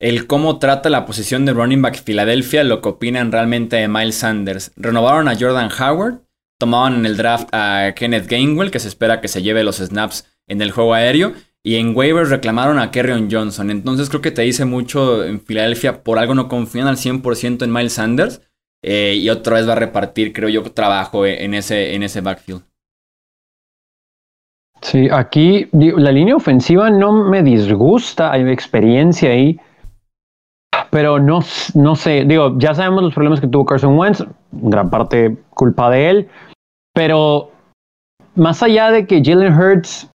el 0.00 0.26
cómo 0.26 0.58
trata 0.58 0.90
la 0.90 1.06
posición 1.06 1.46
de 1.46 1.52
running 1.52 1.80
back 1.80 2.02
Filadelfia, 2.02 2.64
lo 2.64 2.82
que 2.82 2.88
opinan 2.88 3.30
realmente 3.30 3.76
de 3.76 3.86
Miles 3.86 4.16
Sanders. 4.16 4.72
Renovaron 4.76 5.28
a 5.28 5.36
Jordan 5.38 5.70
Howard, 5.70 6.22
tomaban 6.58 6.96
en 6.96 7.06
el 7.06 7.16
draft 7.16 7.48
a 7.52 7.92
Kenneth 7.94 8.26
Gainwell, 8.26 8.72
que 8.72 8.80
se 8.80 8.88
espera 8.88 9.20
que 9.20 9.28
se 9.28 9.42
lleve 9.42 9.62
los 9.62 9.76
snaps 9.76 10.28
en 10.48 10.60
el 10.60 10.72
juego 10.72 10.94
aéreo. 10.94 11.34
Y 11.64 11.76
en 11.76 11.96
waivers 11.96 12.30
reclamaron 12.30 12.78
a 12.78 12.90
Kerryon 12.90 13.28
Johnson. 13.30 13.70
Entonces 13.70 14.08
creo 14.08 14.20
que 14.20 14.32
te 14.32 14.42
dice 14.42 14.64
mucho 14.64 15.24
en 15.24 15.40
Filadelfia. 15.40 16.02
Por 16.02 16.18
algo 16.18 16.34
no 16.34 16.48
confían 16.48 16.88
al 16.88 16.96
100% 16.96 17.62
en 17.62 17.72
Miles 17.72 17.92
Sanders. 17.92 18.42
Eh, 18.84 19.14
y 19.16 19.30
otra 19.30 19.56
vez 19.56 19.68
va 19.68 19.72
a 19.72 19.76
repartir, 19.76 20.32
creo 20.32 20.48
yo, 20.48 20.62
trabajo 20.64 21.24
en 21.24 21.54
ese, 21.54 21.94
en 21.94 22.02
ese 22.02 22.20
backfield. 22.20 22.62
Sí, 24.82 25.08
aquí 25.10 25.68
la 25.72 26.10
línea 26.10 26.34
ofensiva 26.34 26.90
no 26.90 27.12
me 27.12 27.44
disgusta, 27.44 28.32
hay 28.32 28.42
experiencia 28.50 29.30
ahí, 29.30 29.60
pero 30.90 31.20
no, 31.20 31.38
no 31.74 31.94
sé, 31.94 32.24
digo, 32.26 32.58
ya 32.58 32.74
sabemos 32.74 33.04
los 33.04 33.14
problemas 33.14 33.40
que 33.40 33.46
tuvo 33.46 33.64
Carson 33.64 33.96
Wentz, 33.96 34.24
gran 34.50 34.90
parte 34.90 35.36
culpa 35.50 35.88
de 35.88 36.10
él, 36.10 36.28
pero 36.92 37.52
más 38.34 38.60
allá 38.64 38.90
de 38.90 39.06
que 39.06 39.22
Jalen 39.24 39.56
Hurts 39.56 40.10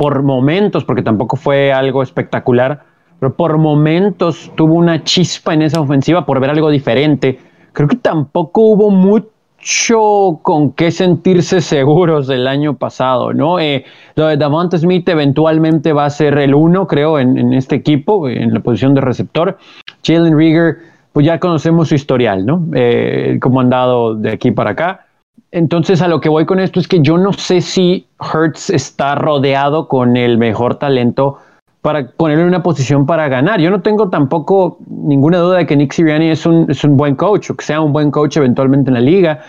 por 0.00 0.22
momentos, 0.22 0.82
porque 0.82 1.02
tampoco 1.02 1.36
fue 1.36 1.74
algo 1.74 2.02
espectacular, 2.02 2.84
pero 3.18 3.34
por 3.34 3.58
momentos 3.58 4.50
tuvo 4.54 4.76
una 4.76 5.04
chispa 5.04 5.52
en 5.52 5.60
esa 5.60 5.78
ofensiva 5.78 6.24
por 6.24 6.40
ver 6.40 6.48
algo 6.48 6.70
diferente. 6.70 7.38
Creo 7.74 7.86
que 7.86 7.96
tampoco 7.96 8.62
hubo 8.62 8.90
mucho 8.90 10.38
con 10.40 10.72
qué 10.72 10.90
sentirse 10.90 11.60
seguros 11.60 12.28
del 12.28 12.46
año 12.46 12.78
pasado, 12.78 13.34
¿no? 13.34 13.60
Eh, 13.60 13.84
lo 14.14 14.28
de 14.28 14.38
Davante 14.38 14.78
Smith 14.78 15.06
eventualmente 15.06 15.92
va 15.92 16.06
a 16.06 16.10
ser 16.10 16.38
el 16.38 16.54
uno, 16.54 16.86
creo, 16.86 17.18
en, 17.18 17.52
este 17.52 17.76
equipo, 17.76 18.26
en 18.26 18.54
la 18.54 18.60
posición 18.60 18.94
de 18.94 19.02
receptor. 19.02 19.58
Jalen 20.02 20.34
Rieger, 20.34 20.78
pues 21.12 21.26
ya 21.26 21.38
conocemos 21.38 21.90
su 21.90 21.94
historial, 21.96 22.46
¿no? 22.46 22.64
Eh, 22.72 23.36
cómo 23.38 23.60
han 23.60 23.68
dado 23.68 24.14
de 24.14 24.32
aquí 24.32 24.50
para 24.50 24.70
acá. 24.70 25.08
Entonces, 25.52 26.00
a 26.00 26.08
lo 26.08 26.20
que 26.20 26.28
voy 26.28 26.46
con 26.46 26.60
esto 26.60 26.78
es 26.78 26.86
que 26.86 27.00
yo 27.00 27.18
no 27.18 27.32
sé 27.32 27.60
si 27.60 28.06
Hertz 28.20 28.70
está 28.70 29.16
rodeado 29.16 29.88
con 29.88 30.16
el 30.16 30.38
mejor 30.38 30.76
talento 30.76 31.38
para 31.82 32.08
ponerlo 32.08 32.42
en 32.42 32.48
una 32.48 32.62
posición 32.62 33.06
para 33.06 33.28
ganar. 33.28 33.60
Yo 33.60 33.70
no 33.70 33.80
tengo 33.80 34.10
tampoco 34.10 34.78
ninguna 34.88 35.38
duda 35.38 35.58
de 35.58 35.66
que 35.66 35.76
Nick 35.76 35.92
Sirianni 35.92 36.28
es 36.28 36.46
un, 36.46 36.70
es 36.70 36.84
un 36.84 36.96
buen 36.96 37.16
coach 37.16 37.50
o 37.50 37.56
que 37.56 37.64
sea 37.64 37.80
un 37.80 37.92
buen 37.92 38.10
coach 38.10 38.36
eventualmente 38.36 38.90
en 38.90 38.94
la 38.94 39.00
liga, 39.00 39.40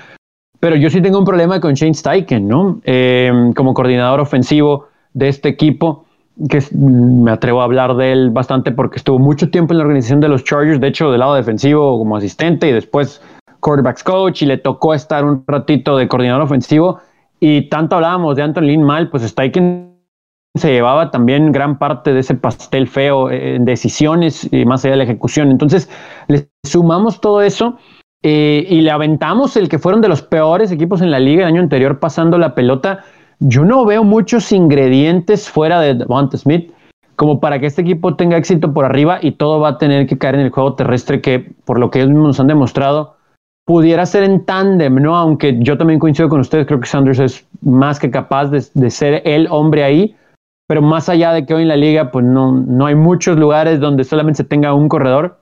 pero 0.60 0.76
yo 0.76 0.90
sí 0.90 1.02
tengo 1.02 1.20
un 1.20 1.26
problema 1.26 1.60
con 1.60 1.74
Shane 1.74 1.94
Steichen, 1.94 2.48
¿no? 2.48 2.80
Em, 2.84 3.54
como 3.54 3.74
coordinador 3.74 4.20
ofensivo 4.20 4.88
de 5.14 5.28
este 5.28 5.50
equipo, 5.50 6.06
que 6.50 6.64
me 6.74 7.32
atrevo 7.32 7.62
a 7.62 7.66
hablar 7.66 7.96
de 7.96 8.14
él 8.14 8.30
bastante 8.30 8.72
porque 8.72 8.98
estuvo 8.98 9.20
mucho 9.20 9.50
tiempo 9.50 9.74
en 9.74 9.80
la 9.80 9.84
organización 9.84 10.22
de 10.22 10.30
los 10.30 10.44
Chargers, 10.44 10.80
de 10.80 10.88
hecho 10.88 11.12
del 11.12 11.20
lado 11.20 11.36
defensivo 11.36 11.98
como 11.98 12.16
asistente 12.16 12.70
y 12.70 12.72
después 12.72 13.22
quarterbacks 13.62 14.04
coach 14.04 14.42
y 14.42 14.46
le 14.46 14.58
tocó 14.58 14.94
estar 14.94 15.24
un 15.24 15.44
ratito 15.48 15.96
de 15.96 16.08
coordinador 16.08 16.42
ofensivo 16.42 17.00
y 17.40 17.70
tanto 17.70 17.96
hablábamos 17.96 18.36
de 18.36 18.44
Anthony 18.44 18.62
Lynn 18.62 18.84
mal, 18.84 19.10
pues 19.10 19.24
Steichen 19.24 19.92
se 20.56 20.72
llevaba 20.72 21.12
también 21.12 21.52
gran 21.52 21.80
parte 21.80 22.14
de 22.14 22.20
ese 22.20 22.36
pastel 22.36 22.88
feo 22.88 23.32
en 23.32 23.66
decisiones 23.66 24.48
y 24.52 24.66
más 24.66 24.84
allá 24.84 24.92
de 24.92 24.98
la 24.98 25.04
ejecución. 25.06 25.50
Entonces, 25.50 25.90
le 26.28 26.50
sumamos 26.64 27.22
todo 27.22 27.42
eso 27.42 27.78
eh, 28.22 28.66
y 28.70 28.82
le 28.82 28.92
aventamos 28.92 29.56
el 29.56 29.70
que 29.70 29.80
fueron 29.80 30.02
de 30.02 30.10
los 30.10 30.22
peores 30.22 30.72
equipos 30.72 31.02
en 31.02 31.10
la 31.10 31.20
liga 31.20 31.44
el 31.44 31.48
año 31.48 31.62
anterior 31.62 32.00
pasando 32.00 32.38
la 32.38 32.54
pelota. 32.54 33.06
Yo 33.40 33.64
no 33.64 33.86
veo 33.86 34.04
muchos 34.04 34.52
ingredientes 34.52 35.50
fuera 35.50 35.80
de 35.80 35.96
Devonta 35.96 36.38
Smith 36.38 36.72
como 37.16 37.40
para 37.40 37.60
que 37.60 37.68
este 37.68 37.82
equipo 37.82 38.16
tenga 38.16 38.38
éxito 38.38 38.74
por 38.74 38.86
arriba 38.86 39.20
y 39.22 39.32
todo 39.34 39.60
va 39.60 39.70
a 39.70 39.78
tener 39.78 40.08
que 40.08 40.18
caer 40.18 40.36
en 40.36 40.42
el 40.42 40.50
juego 40.50 40.74
terrestre 40.74 41.22
que, 41.22 41.54
por 41.66 41.80
lo 41.80 41.92
que 41.92 42.00
ellos 42.00 42.12
mismos 42.12 42.40
han 42.40 42.48
demostrado, 42.48 43.16
pudiera 43.66 44.06
ser 44.06 44.24
en 44.24 44.46
tándem, 44.46 44.96
¿no? 44.96 45.16
Aunque 45.16 45.58
yo 45.60 45.78
también 45.78 46.00
coincido 46.00 46.30
con 46.30 46.40
ustedes, 46.40 46.68
creo 46.68 46.80
que 46.80 46.88
Sanders 46.88 47.20
es 47.20 47.48
más 47.62 48.00
que 48.00 48.10
capaz 48.10 48.46
de, 48.48 48.64
de 48.74 48.90
ser 48.90 49.22
el 49.26 49.48
hombre 49.50 49.84
ahí 49.84 50.16
pero 50.72 50.82
más 50.82 51.10
allá 51.10 51.34
de 51.34 51.46
que 51.46 51.54
hoy 51.54 51.64
en 51.64 51.68
la 51.68 51.76
liga 51.76 52.12
pues 52.12 52.24
no, 52.24 52.54
no 52.54 52.86
hay 52.86 52.96
muchos 52.96 53.38
lugares 53.38 53.82
donde 53.82 54.06
solamente 54.06 54.38
se 54.38 54.44
tenga 54.46 54.74
un 54.74 54.88
corredor, 54.88 55.42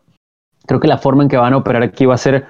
creo 0.66 0.80
que 0.80 0.88
la 0.88 0.98
forma 0.98 1.22
en 1.22 1.30
que 1.30 1.38
van 1.38 1.54
a 1.54 1.58
operar 1.58 1.84
aquí 1.84 2.08
va 2.08 2.16
a 2.16 2.18
ser 2.18 2.48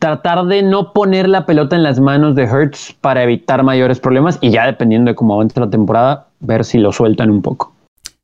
tratar 0.00 0.46
de 0.46 0.62
no 0.62 0.94
poner 0.94 1.28
la 1.28 1.44
pelota 1.44 1.76
en 1.76 1.82
las 1.82 2.00
manos 2.00 2.34
de 2.34 2.44
Hertz 2.44 2.94
para 3.02 3.22
evitar 3.24 3.62
mayores 3.62 4.00
problemas 4.00 4.38
y 4.40 4.48
ya 4.48 4.64
dependiendo 4.64 5.10
de 5.10 5.16
cómo 5.16 5.34
avance 5.34 5.60
la 5.60 5.68
temporada, 5.68 6.28
ver 6.40 6.64
si 6.64 6.78
lo 6.78 6.92
sueltan 6.92 7.30
un 7.30 7.42
poco. 7.42 7.74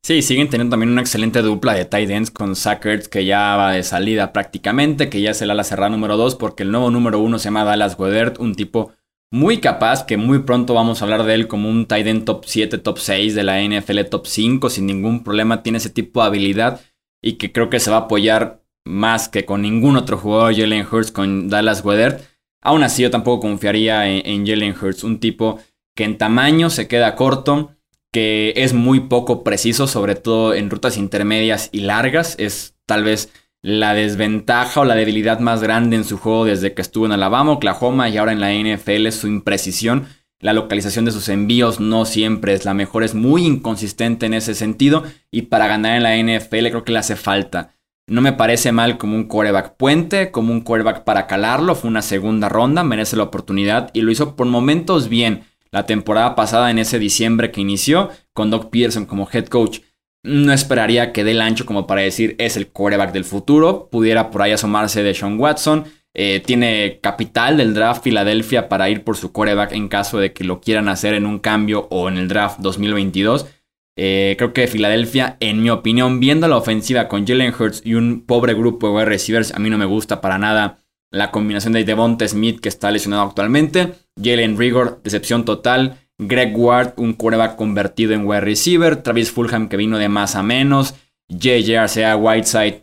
Sí, 0.04 0.20
siguen 0.20 0.50
teniendo 0.50 0.72
también 0.72 0.92
una 0.92 1.00
excelente 1.00 1.40
dupla 1.40 1.72
de 1.72 1.86
tight 1.86 2.10
ends 2.10 2.30
con 2.30 2.56
Sackers 2.56 3.08
que 3.08 3.24
ya 3.24 3.56
va 3.56 3.72
de 3.72 3.82
salida 3.82 4.34
prácticamente, 4.34 5.08
que 5.08 5.22
ya 5.22 5.30
es 5.30 5.40
el 5.40 5.50
ala 5.50 5.64
cerrada 5.64 5.88
número 5.88 6.18
2 6.18 6.34
porque 6.34 6.62
el 6.62 6.70
nuevo 6.70 6.90
número 6.90 7.20
1 7.20 7.38
se 7.38 7.44
llama 7.44 7.64
Dallas 7.64 7.98
Wedert, 7.98 8.38
un 8.38 8.54
tipo 8.54 8.92
muy 9.32 9.60
capaz, 9.60 10.04
que 10.04 10.18
muy 10.18 10.40
pronto 10.40 10.74
vamos 10.74 11.00
a 11.00 11.06
hablar 11.06 11.24
de 11.24 11.32
él 11.32 11.48
como 11.48 11.70
un 11.70 11.86
tight 11.86 12.06
end 12.06 12.26
top 12.26 12.44
7, 12.44 12.76
top 12.76 12.98
6 12.98 13.34
de 13.34 13.44
la 13.44 13.62
NFL, 13.62 14.02
top 14.10 14.26
5, 14.26 14.68
sin 14.68 14.84
ningún 14.84 15.24
problema, 15.24 15.62
tiene 15.62 15.78
ese 15.78 15.88
tipo 15.88 16.20
de 16.20 16.26
habilidad 16.26 16.82
y 17.22 17.38
que 17.38 17.50
creo 17.50 17.70
que 17.70 17.80
se 17.80 17.90
va 17.90 17.96
a 17.96 18.00
apoyar 18.00 18.62
más 18.84 19.30
que 19.30 19.46
con 19.46 19.62
ningún 19.62 19.96
otro 19.96 20.18
jugador, 20.18 20.54
Jalen 20.54 20.86
Hurts 20.86 21.12
con 21.12 21.48
Dallas 21.48 21.82
Weather. 21.82 22.20
Aún 22.60 22.82
así, 22.82 23.02
yo 23.02 23.10
tampoco 23.10 23.40
confiaría 23.40 24.06
en, 24.06 24.26
en 24.26 24.46
Jalen 24.46 24.74
Hurts, 24.78 25.02
un 25.02 25.18
tipo 25.18 25.60
que 25.96 26.04
en 26.04 26.18
tamaño 26.18 26.68
se 26.68 26.88
queda 26.88 27.14
corto, 27.14 27.73
que 28.14 28.52
es 28.54 28.74
muy 28.74 29.00
poco 29.00 29.42
preciso, 29.42 29.88
sobre 29.88 30.14
todo 30.14 30.54
en 30.54 30.70
rutas 30.70 30.96
intermedias 30.96 31.68
y 31.72 31.80
largas, 31.80 32.36
es 32.38 32.76
tal 32.86 33.02
vez 33.02 33.32
la 33.60 33.92
desventaja 33.92 34.82
o 34.82 34.84
la 34.84 34.94
debilidad 34.94 35.40
más 35.40 35.60
grande 35.64 35.96
en 35.96 36.04
su 36.04 36.16
juego 36.16 36.44
desde 36.44 36.74
que 36.74 36.82
estuvo 36.82 37.06
en 37.06 37.12
Alabama, 37.12 37.50
Oklahoma 37.50 38.08
y 38.08 38.16
ahora 38.16 38.30
en 38.30 38.38
la 38.38 38.52
NFL 38.52 39.08
es 39.08 39.16
su 39.16 39.26
imprecisión. 39.26 40.06
La 40.38 40.52
localización 40.52 41.04
de 41.04 41.10
sus 41.10 41.28
envíos 41.28 41.80
no 41.80 42.04
siempre 42.04 42.54
es 42.54 42.64
la 42.64 42.72
mejor, 42.72 43.02
es 43.02 43.16
muy 43.16 43.44
inconsistente 43.44 44.26
en 44.26 44.34
ese 44.34 44.54
sentido 44.54 45.02
y 45.32 45.42
para 45.42 45.66
ganar 45.66 45.96
en 45.96 46.04
la 46.04 46.16
NFL 46.16 46.68
creo 46.68 46.84
que 46.84 46.92
le 46.92 47.00
hace 47.00 47.16
falta. 47.16 47.74
No 48.06 48.20
me 48.20 48.32
parece 48.32 48.70
mal 48.70 48.96
como 48.96 49.16
un 49.16 49.24
quarterback 49.24 49.76
puente, 49.76 50.30
como 50.30 50.52
un 50.52 50.60
quarterback 50.60 51.02
para 51.02 51.26
calarlo, 51.26 51.74
fue 51.74 51.90
una 51.90 52.02
segunda 52.02 52.48
ronda, 52.48 52.84
merece 52.84 53.16
la 53.16 53.24
oportunidad 53.24 53.90
y 53.92 54.02
lo 54.02 54.12
hizo 54.12 54.36
por 54.36 54.46
momentos 54.46 55.08
bien 55.08 55.42
la 55.74 55.86
temporada 55.86 56.36
pasada 56.36 56.70
en 56.70 56.78
ese 56.78 57.00
diciembre 57.00 57.50
que 57.50 57.60
inició 57.60 58.10
con 58.32 58.48
Doc 58.48 58.70
Pearson 58.70 59.06
como 59.06 59.28
head 59.30 59.46
coach. 59.46 59.80
No 60.22 60.52
esperaría 60.52 61.12
que 61.12 61.24
dé 61.24 61.32
el 61.32 61.40
ancho 61.40 61.66
como 61.66 61.88
para 61.88 62.02
decir 62.02 62.36
es 62.38 62.56
el 62.56 62.68
quarterback 62.68 63.12
del 63.12 63.24
futuro. 63.24 63.88
Pudiera 63.90 64.30
por 64.30 64.42
ahí 64.42 64.52
asomarse 64.52 65.02
de 65.02 65.12
Sean 65.14 65.36
Watson. 65.36 65.86
Eh, 66.14 66.40
tiene 66.46 67.00
capital 67.02 67.56
del 67.56 67.74
draft 67.74 68.04
Filadelfia 68.04 68.68
para 68.68 68.88
ir 68.88 69.02
por 69.02 69.16
su 69.16 69.32
quarterback 69.32 69.72
en 69.72 69.88
caso 69.88 70.20
de 70.20 70.32
que 70.32 70.44
lo 70.44 70.60
quieran 70.60 70.88
hacer 70.88 71.12
en 71.12 71.26
un 71.26 71.40
cambio 71.40 71.88
o 71.90 72.08
en 72.08 72.18
el 72.18 72.28
draft 72.28 72.60
2022. 72.60 73.48
Eh, 73.96 74.36
creo 74.38 74.52
que 74.52 74.68
Filadelfia, 74.68 75.36
en 75.40 75.60
mi 75.60 75.70
opinión, 75.70 76.20
viendo 76.20 76.46
la 76.46 76.56
ofensiva 76.56 77.08
con 77.08 77.26
Jalen 77.26 77.52
Hurts 77.52 77.82
y 77.84 77.94
un 77.94 78.24
pobre 78.26 78.54
grupo 78.54 78.96
de 78.96 79.06
receivers, 79.06 79.52
a 79.52 79.58
mí 79.58 79.70
no 79.70 79.78
me 79.78 79.86
gusta 79.86 80.20
para 80.20 80.38
nada 80.38 80.83
la 81.14 81.30
combinación 81.30 81.72
de 81.72 81.84
Devonta 81.84 82.26
Smith 82.26 82.60
que 82.60 82.68
está 82.68 82.90
lesionado 82.90 83.22
actualmente. 83.22 83.94
Jalen 84.20 84.58
Rigor, 84.58 85.00
decepción 85.04 85.44
total. 85.44 85.98
Greg 86.18 86.56
Ward, 86.56 86.94
un 86.96 87.14
quarterback 87.14 87.56
convertido 87.56 88.14
en 88.14 88.26
wide 88.26 88.40
receiver. 88.40 88.96
Travis 88.96 89.30
Fulham, 89.30 89.68
que 89.68 89.76
vino 89.76 89.98
de 89.98 90.08
más 90.08 90.34
a 90.34 90.42
menos. 90.42 90.94
JJ 91.28 91.88
sea 91.88 92.16
Whiteside, 92.16 92.82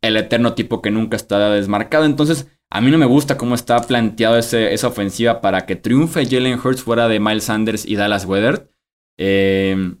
el 0.00 0.16
eterno 0.16 0.54
tipo 0.54 0.80
que 0.80 0.90
nunca 0.90 1.16
está 1.16 1.50
desmarcado. 1.50 2.06
Entonces, 2.06 2.48
a 2.70 2.80
mí 2.80 2.90
no 2.90 2.96
me 2.96 3.06
gusta 3.06 3.36
cómo 3.36 3.54
está 3.54 3.80
planteado 3.82 4.38
esa 4.38 4.88
ofensiva 4.88 5.42
para 5.42 5.66
que 5.66 5.76
triunfe 5.76 6.24
Jalen 6.24 6.58
Hurts 6.58 6.82
fuera 6.82 7.06
de 7.06 7.20
Miles 7.20 7.44
Sanders 7.44 7.84
y 7.84 7.96
Dallas 7.96 8.24
Weather. 8.24 8.70
Eh, 9.18 9.94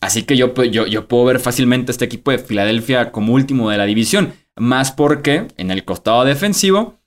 así 0.00 0.24
que 0.24 0.36
yo, 0.36 0.52
yo, 0.64 0.86
yo 0.86 1.06
puedo 1.06 1.26
ver 1.26 1.38
fácilmente 1.38 1.92
este 1.92 2.06
equipo 2.06 2.32
de 2.32 2.38
Filadelfia 2.38 3.12
como 3.12 3.34
último 3.34 3.70
de 3.70 3.78
la 3.78 3.86
división. 3.86 4.32
Más 4.58 4.92
porque 4.92 5.48
en 5.56 5.70
el 5.70 5.84
costado 5.84 6.24
defensivo, 6.24 6.98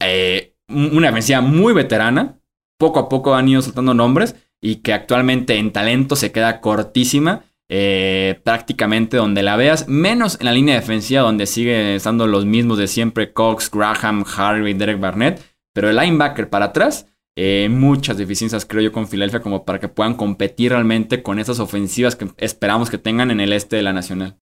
eh, 0.00 0.54
una 0.68 1.08
defensiva 1.08 1.40
muy 1.40 1.72
veterana, 1.72 2.40
poco 2.78 2.98
a 3.00 3.08
poco 3.08 3.34
han 3.34 3.48
ido 3.48 3.62
soltando 3.62 3.94
nombres 3.94 4.36
y 4.60 4.76
que 4.76 4.92
actualmente 4.92 5.56
en 5.56 5.72
talento 5.72 6.16
se 6.16 6.32
queda 6.32 6.60
cortísima. 6.60 7.44
Eh, 7.70 8.40
prácticamente 8.44 9.18
donde 9.18 9.42
la 9.42 9.54
veas, 9.56 9.88
menos 9.88 10.38
en 10.40 10.46
la 10.46 10.52
línea 10.52 10.74
defensiva 10.74 11.20
donde 11.20 11.44
sigue 11.44 11.96
estando 11.96 12.26
los 12.26 12.46
mismos 12.46 12.78
de 12.78 12.86
siempre, 12.88 13.34
Cox, 13.34 13.70
Graham, 13.70 14.24
Harvey, 14.24 14.72
Derek 14.72 14.98
Barnett, 14.98 15.42
pero 15.74 15.90
el 15.90 15.96
linebacker 15.96 16.48
para 16.48 16.66
atrás, 16.66 17.08
eh, 17.36 17.68
muchas 17.70 18.16
deficiencias 18.16 18.64
creo 18.64 18.82
yo 18.82 18.90
con 18.90 19.06
Filadelfia 19.06 19.42
como 19.42 19.66
para 19.66 19.78
que 19.78 19.88
puedan 19.88 20.14
competir 20.14 20.72
realmente 20.72 21.22
con 21.22 21.38
esas 21.38 21.60
ofensivas 21.60 22.16
que 22.16 22.28
esperamos 22.38 22.88
que 22.88 22.96
tengan 22.98 23.30
en 23.30 23.40
el 23.40 23.52
este 23.52 23.76
de 23.76 23.82
la 23.82 23.92
Nacional. 23.92 24.38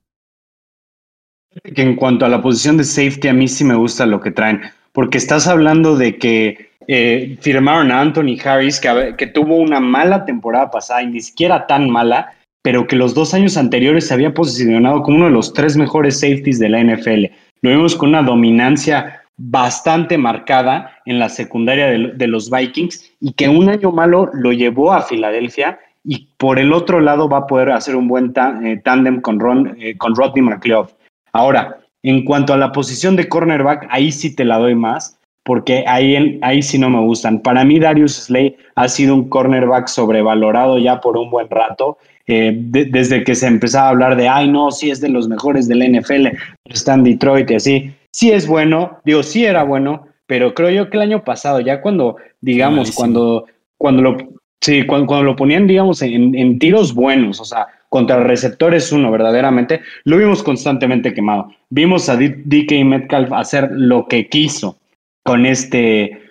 En 1.64 1.96
cuanto 1.96 2.24
a 2.24 2.28
la 2.28 2.42
posición 2.42 2.76
de 2.76 2.84
safety, 2.84 3.28
a 3.28 3.32
mí 3.32 3.48
sí 3.48 3.64
me 3.64 3.74
gusta 3.74 4.06
lo 4.06 4.20
que 4.20 4.30
traen, 4.30 4.60
porque 4.92 5.18
estás 5.18 5.46
hablando 5.46 5.96
de 5.96 6.18
que 6.18 6.70
eh, 6.88 7.36
firmaron 7.40 7.90
a 7.90 8.00
Anthony 8.00 8.36
Harris, 8.44 8.80
que, 8.80 9.26
tuvo 9.26 9.56
una 9.56 9.80
mala 9.80 10.24
temporada 10.24 10.70
pasada 10.70 11.02
y 11.02 11.08
ni 11.08 11.20
siquiera 11.20 11.66
tan 11.66 11.90
mala, 11.90 12.32
pero 12.62 12.86
que 12.86 12.96
los 12.96 13.14
dos 13.14 13.34
años 13.34 13.56
anteriores 13.56 14.06
se 14.06 14.14
había 14.14 14.34
posicionado 14.34 15.02
como 15.02 15.16
uno 15.18 15.26
de 15.26 15.32
los 15.32 15.52
tres 15.52 15.76
mejores 15.76 16.20
safeties 16.20 16.58
de 16.58 16.68
la 16.68 16.82
NFL. 16.82 17.26
Lo 17.62 17.70
vimos 17.70 17.96
con 17.96 18.10
una 18.10 18.22
dominancia 18.22 19.22
bastante 19.38 20.16
marcada 20.16 20.92
en 21.04 21.18
la 21.18 21.28
secundaria 21.28 21.86
de, 21.86 22.26
los 22.26 22.50
Vikings 22.50 23.12
y 23.20 23.32
que 23.32 23.48
un 23.48 23.68
año 23.68 23.90
malo 23.92 24.30
lo 24.32 24.52
llevó 24.52 24.92
a 24.92 25.02
Filadelfia 25.02 25.78
y 26.04 26.28
por 26.38 26.58
el 26.58 26.72
otro 26.72 27.00
lado 27.00 27.28
va 27.28 27.38
a 27.38 27.46
poder 27.46 27.70
hacer 27.70 27.96
un 27.96 28.08
buen 28.08 28.32
eh, 28.64 28.80
tándem 28.82 29.20
con, 29.20 29.76
eh, 29.78 29.96
con 29.96 30.14
Rodney 30.14 30.42
McLeod. 30.42 30.88
Ahora, 31.36 31.78
en 32.02 32.24
cuanto 32.24 32.52
a 32.52 32.56
la 32.56 32.72
posición 32.72 33.16
de 33.16 33.28
cornerback, 33.28 33.86
ahí 33.90 34.10
sí 34.12 34.34
te 34.34 34.44
la 34.44 34.58
doy 34.58 34.74
más, 34.74 35.18
porque 35.44 35.84
ahí, 35.86 36.38
ahí 36.42 36.62
sí 36.62 36.78
no 36.78 36.90
me 36.90 37.00
gustan. 37.00 37.40
Para 37.40 37.64
mí, 37.64 37.78
Darius 37.78 38.14
Slay 38.14 38.56
ha 38.74 38.88
sido 38.88 39.14
un 39.14 39.28
cornerback 39.28 39.86
sobrevalorado 39.86 40.78
ya 40.78 41.00
por 41.00 41.16
un 41.16 41.30
buen 41.30 41.48
rato. 41.48 41.98
Eh, 42.26 42.52
desde 42.56 43.22
que 43.22 43.36
se 43.36 43.46
empezaba 43.46 43.86
a 43.86 43.90
hablar 43.90 44.16
de, 44.16 44.28
ay, 44.28 44.48
no, 44.48 44.72
sí 44.72 44.90
es 44.90 45.00
de 45.00 45.08
los 45.08 45.28
mejores 45.28 45.68
del 45.68 45.82
NFL, 45.96 46.26
está 46.64 46.94
en 46.94 47.04
Detroit 47.04 47.48
y 47.50 47.54
así. 47.54 47.94
Sí 48.10 48.32
es 48.32 48.48
bueno, 48.48 48.98
digo, 49.04 49.22
sí 49.22 49.44
era 49.44 49.62
bueno, 49.62 50.08
pero 50.26 50.54
creo 50.54 50.70
yo 50.70 50.90
que 50.90 50.96
el 50.96 51.04
año 51.04 51.22
pasado, 51.22 51.60
ya 51.60 51.80
cuando, 51.80 52.16
digamos, 52.40 52.90
cuando, 52.90 53.46
cuando 53.78 54.02
lo, 54.02 54.16
sí, 54.60 54.84
cuando, 54.86 55.22
lo 55.22 55.36
ponían, 55.36 55.68
digamos, 55.68 56.02
en, 56.02 56.34
en, 56.34 56.58
tiros 56.58 56.94
buenos, 56.94 57.40
o 57.40 57.44
sea, 57.44 57.68
contra 57.88 58.22
receptores 58.22 58.92
uno, 58.92 59.10
verdaderamente, 59.10 59.80
lo 60.04 60.18
vimos 60.18 60.42
constantemente 60.42 61.14
quemado. 61.14 61.52
Vimos 61.70 62.08
a 62.08 62.16
DK 62.16 62.84
Metcalf 62.84 63.32
hacer 63.32 63.70
lo 63.72 64.06
que 64.08 64.28
quiso 64.28 64.78
con 65.24 65.46
este, 65.46 66.25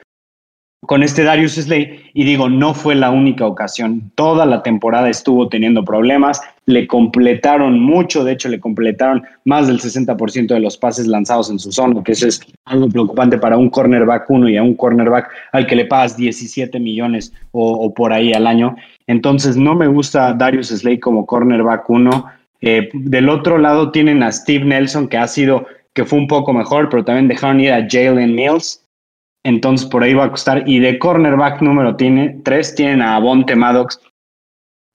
con 0.85 1.03
este 1.03 1.23
Darius 1.23 1.53
Slay 1.53 1.99
y 2.13 2.23
digo, 2.23 2.49
no 2.49 2.73
fue 2.73 2.95
la 2.95 3.11
única 3.11 3.45
ocasión. 3.45 4.11
Toda 4.15 4.45
la 4.45 4.63
temporada 4.63 5.09
estuvo 5.09 5.47
teniendo 5.47 5.83
problemas, 5.83 6.41
le 6.65 6.87
completaron 6.87 7.79
mucho, 7.79 8.23
de 8.23 8.33
hecho 8.33 8.49
le 8.49 8.59
completaron 8.59 9.23
más 9.43 9.67
del 9.67 9.79
60% 9.79 10.47
de 10.47 10.59
los 10.59 10.77
pases 10.77 11.07
lanzados 11.07 11.49
en 11.49 11.59
su 11.59 11.71
zona, 11.71 12.03
que 12.03 12.13
eso 12.13 12.27
es 12.27 12.41
algo 12.65 12.89
preocupante 12.89 13.37
para 13.37 13.57
un 13.57 13.69
cornerback 13.69 14.29
uno 14.29 14.49
y 14.49 14.57
a 14.57 14.63
un 14.63 14.75
cornerback 14.75 15.29
al 15.51 15.67
que 15.67 15.75
le 15.75 15.85
pagas 15.85 16.17
17 16.17 16.79
millones 16.79 17.33
o, 17.51 17.93
por 17.93 18.13
ahí 18.13 18.33
al 18.33 18.47
año. 18.47 18.75
Entonces 19.07 19.57
no 19.57 19.75
me 19.75 19.87
gusta 19.87 20.33
Darius 20.33 20.69
Slay 20.69 20.99
como 20.99 21.25
cornerback 21.25 21.89
uno. 21.89 22.25
Eh, 22.61 22.89
del 22.93 23.29
otro 23.29 23.57
lado 23.57 23.91
tienen 23.91 24.23
a 24.23 24.31
Steve 24.31 24.65
Nelson, 24.65 25.07
que 25.07 25.17
ha 25.17 25.27
sido, 25.27 25.65
que 25.93 26.05
fue 26.05 26.17
un 26.17 26.27
poco 26.27 26.53
mejor, 26.53 26.89
pero 26.89 27.03
también 27.03 27.27
dejaron 27.27 27.59
ir 27.59 27.71
a 27.71 27.85
Jalen 27.87 28.33
Mills 28.33 28.84
entonces 29.45 29.87
por 29.87 30.03
ahí 30.03 30.13
va 30.13 30.25
a 30.25 30.31
costar. 30.31 30.63
Y 30.67 30.79
de 30.79 30.99
cornerback 30.99 31.61
número 31.61 31.95
tiene, 31.95 32.41
3 32.43 32.75
tienen 32.75 33.01
a 33.01 33.17
Bonte 33.19 33.55
Maddox, 33.55 34.01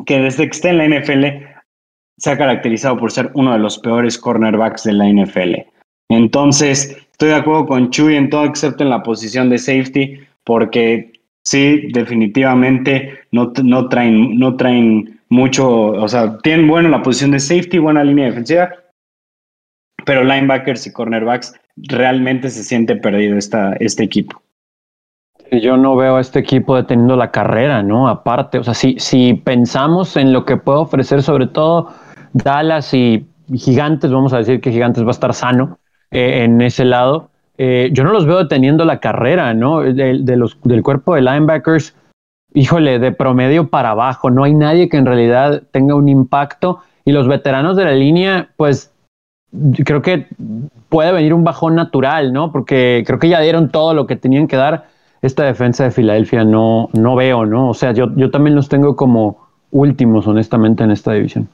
que 0.05 0.21
desde 0.21 0.45
que 0.45 0.51
está 0.51 0.71
en 0.71 0.79
la 0.79 0.89
NFL 0.89 1.25
se 2.19 2.31
ha 2.31 2.37
caracterizado 2.37 2.99
por 2.99 3.13
ser 3.13 3.31
uno 3.35 3.53
de 3.53 3.61
los 3.61 3.79
peores 3.79 4.19
cornerbacks 4.19 4.85
de 4.85 4.93
la 4.93 5.07
NFL. 5.07 5.55
Entonces, 6.11 6.97
estoy 7.13 7.31
de 7.31 7.37
acuerdo 7.37 7.67
con 7.67 7.91
Chuy 7.91 8.17
en 8.17 8.29
todo 8.29 8.45
excepto 8.45 8.83
en 8.83 8.91
la 8.91 9.03
posición 9.03 9.49
de 9.49 9.59
safety, 9.59 10.19
porque 10.45 11.13
sí, 11.45 11.89
definitivamente 11.93 13.21
no, 13.31 13.53
no, 13.63 13.89
traen, 13.89 14.39
no 14.39 14.57
traen 14.57 15.21
mucho, 15.29 15.69
o 15.69 16.09
sea, 16.09 16.37
tienen 16.39 16.67
bueno 16.67 16.89
la 16.89 17.03
posición 17.03 17.31
de 17.31 17.39
safety, 17.39 17.79
buena 17.79 18.03
línea 18.03 18.27
defensiva, 18.27 18.71
pero 20.05 20.25
linebackers 20.25 20.87
y 20.87 20.93
cornerbacks 20.93 21.55
realmente 21.77 22.51
se 22.51 22.65
siente 22.65 22.97
perdido 22.97 23.37
esta, 23.37 23.75
este 23.75 24.05
equipo. 24.05 24.43
Yo 25.53 25.77
no 25.77 25.97
veo 25.97 26.17
a 26.17 26.21
este 26.21 26.39
equipo 26.39 26.77
deteniendo 26.77 27.17
la 27.17 27.33
carrera, 27.33 27.83
¿no? 27.83 28.09
Aparte, 28.09 28.59
o 28.59 28.65
sea, 28.65 28.75
si, 28.75 28.97
si 28.99 29.35
pensamos 29.35 30.17
en 30.17 30.33
lo 30.33 30.45
que 30.45 30.57
puede 30.57 30.79
ofrecer 30.79 31.23
sobre 31.23 31.49
todo 31.49 31.93
Dallas 32.33 32.95
y 32.95 33.27
Gigantes, 33.53 34.13
vamos 34.13 34.33
a 34.33 34.39
decir 34.39 34.61
que 34.61 34.71
Gigantes 34.71 35.03
va 35.03 35.09
a 35.09 35.11
estar 35.11 35.35
sano 35.35 35.79
eh, 36.13 36.45
en 36.45 36.61
ese 36.61 36.85
lado, 36.85 37.31
eh, 37.59 37.91
yo 37.93 38.05
no 38.05 38.13
los 38.13 38.27
veo 38.27 38.39
deteniendo 38.39 38.85
la 38.85 39.01
carrera, 39.01 39.53
¿no? 39.53 39.81
De, 39.81 40.19
del 40.23 40.83
cuerpo 40.83 41.15
de 41.15 41.23
linebackers, 41.23 41.95
híjole, 42.55 42.99
de 42.99 43.13
promedio 43.13 43.69
para 43.69 43.91
abajo, 43.91 44.31
no 44.31 44.45
hay 44.45 44.55
nadie 44.55 44.89
que 44.89 44.97
en 44.97 45.07
realidad 45.07 45.65
tenga 45.73 45.95
un 45.95 46.09
impacto 46.09 46.81
y 47.05 47.13
los 47.13 47.29
veteranos 47.29 47.77
de 47.77 47.85
la 47.85 47.93
línea, 47.93 48.51
pues 48.57 48.93
creo 49.85 50.03
que 50.03 50.27
puede 50.89 51.13
venir 51.13 51.35
un 51.35 51.45
bajón 51.45 51.75
natural, 51.75 52.33
¿no? 52.33 52.53
Porque 52.53 53.03
creo 53.07 53.19
que 53.19 53.29
ya 53.29 53.41
dieron 53.41 53.71
todo 53.71 53.95
lo 53.95 54.07
que 54.07 54.17
tenían 54.17 54.47
que 54.47 54.57
dar. 54.57 54.89
Esta 55.23 55.45
defensa 55.45 55.85
de 55.85 55.91
Filadelfia 55.91 56.45
no, 56.45 56.89
no 56.93 57.15
veo, 57.17 57.45
¿no? 57.45 57.69
O 57.69 57.75
sea, 57.75 57.93
yo, 57.93 58.07
yo 58.17 58.31
también 58.31 58.55
los 58.55 58.69
tengo 58.69 58.97
como 58.97 59.49
últimos, 59.71 60.27
honestamente, 60.27 60.83
en 60.85 60.91
esta 60.91 61.13
división. 61.13 61.49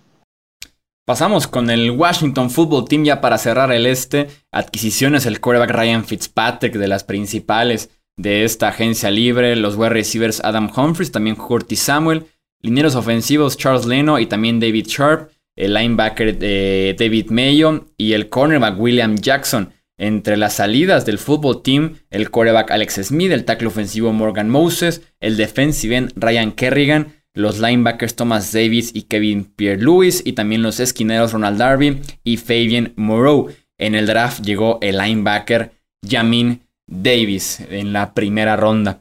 Pasamos 1.04 1.46
con 1.46 1.70
el 1.70 1.92
Washington 1.92 2.50
Football 2.50 2.88
Team 2.88 3.04
ya 3.04 3.20
para 3.20 3.38
cerrar 3.38 3.72
el 3.72 3.86
este. 3.86 4.28
Adquisiciones, 4.52 5.26
el 5.26 5.40
quarterback 5.40 5.70
Ryan 5.70 6.04
Fitzpatrick 6.04 6.74
de 6.74 6.88
las 6.88 7.04
principales 7.04 7.90
de 8.16 8.44
esta 8.44 8.68
agencia 8.68 9.10
libre. 9.10 9.54
Los 9.56 9.76
wide 9.76 9.90
receivers 9.90 10.42
Adam 10.44 10.68
Humphries, 10.74 11.12
también 11.12 11.36
Curtis 11.36 11.80
Samuel. 11.80 12.26
Lineros 12.60 12.96
ofensivos 12.96 13.56
Charles 13.56 13.86
Leno 13.86 14.18
y 14.18 14.26
también 14.26 14.58
David 14.58 14.86
Sharp 14.88 15.30
el 15.56 15.74
linebacker 15.74 16.38
de 16.38 16.94
David 16.98 17.30
Mayo 17.30 17.86
y 17.96 18.12
el 18.12 18.28
cornerback 18.28 18.78
William 18.78 19.16
Jackson. 19.16 19.72
Entre 19.98 20.36
las 20.36 20.52
salidas 20.54 21.06
del 21.06 21.18
fútbol 21.18 21.62
team, 21.62 21.94
el 22.10 22.30
cornerback 22.30 22.70
Alex 22.70 23.00
Smith, 23.06 23.32
el 23.32 23.46
tackle 23.46 23.68
ofensivo 23.68 24.12
Morgan 24.12 24.50
Moses, 24.50 25.00
el 25.20 25.38
defensive 25.38 25.96
end 25.96 26.12
Ryan 26.16 26.52
Kerrigan, 26.52 27.14
los 27.32 27.60
linebackers 27.60 28.14
Thomas 28.14 28.52
Davis 28.52 28.90
y 28.94 29.02
Kevin 29.02 29.44
Pierre-Louis 29.44 30.22
y 30.24 30.34
también 30.34 30.62
los 30.62 30.80
esquineros 30.80 31.32
Ronald 31.32 31.58
Darby 31.58 32.00
y 32.24 32.36
Fabian 32.36 32.92
Moreau. 32.96 33.50
En 33.78 33.94
el 33.94 34.06
draft 34.06 34.42
llegó 34.42 34.78
el 34.82 34.98
linebacker 34.98 35.72
Jamin 36.06 36.60
Davis 36.86 37.60
en 37.70 37.92
la 37.92 38.14
primera 38.14 38.56
ronda. 38.56 39.00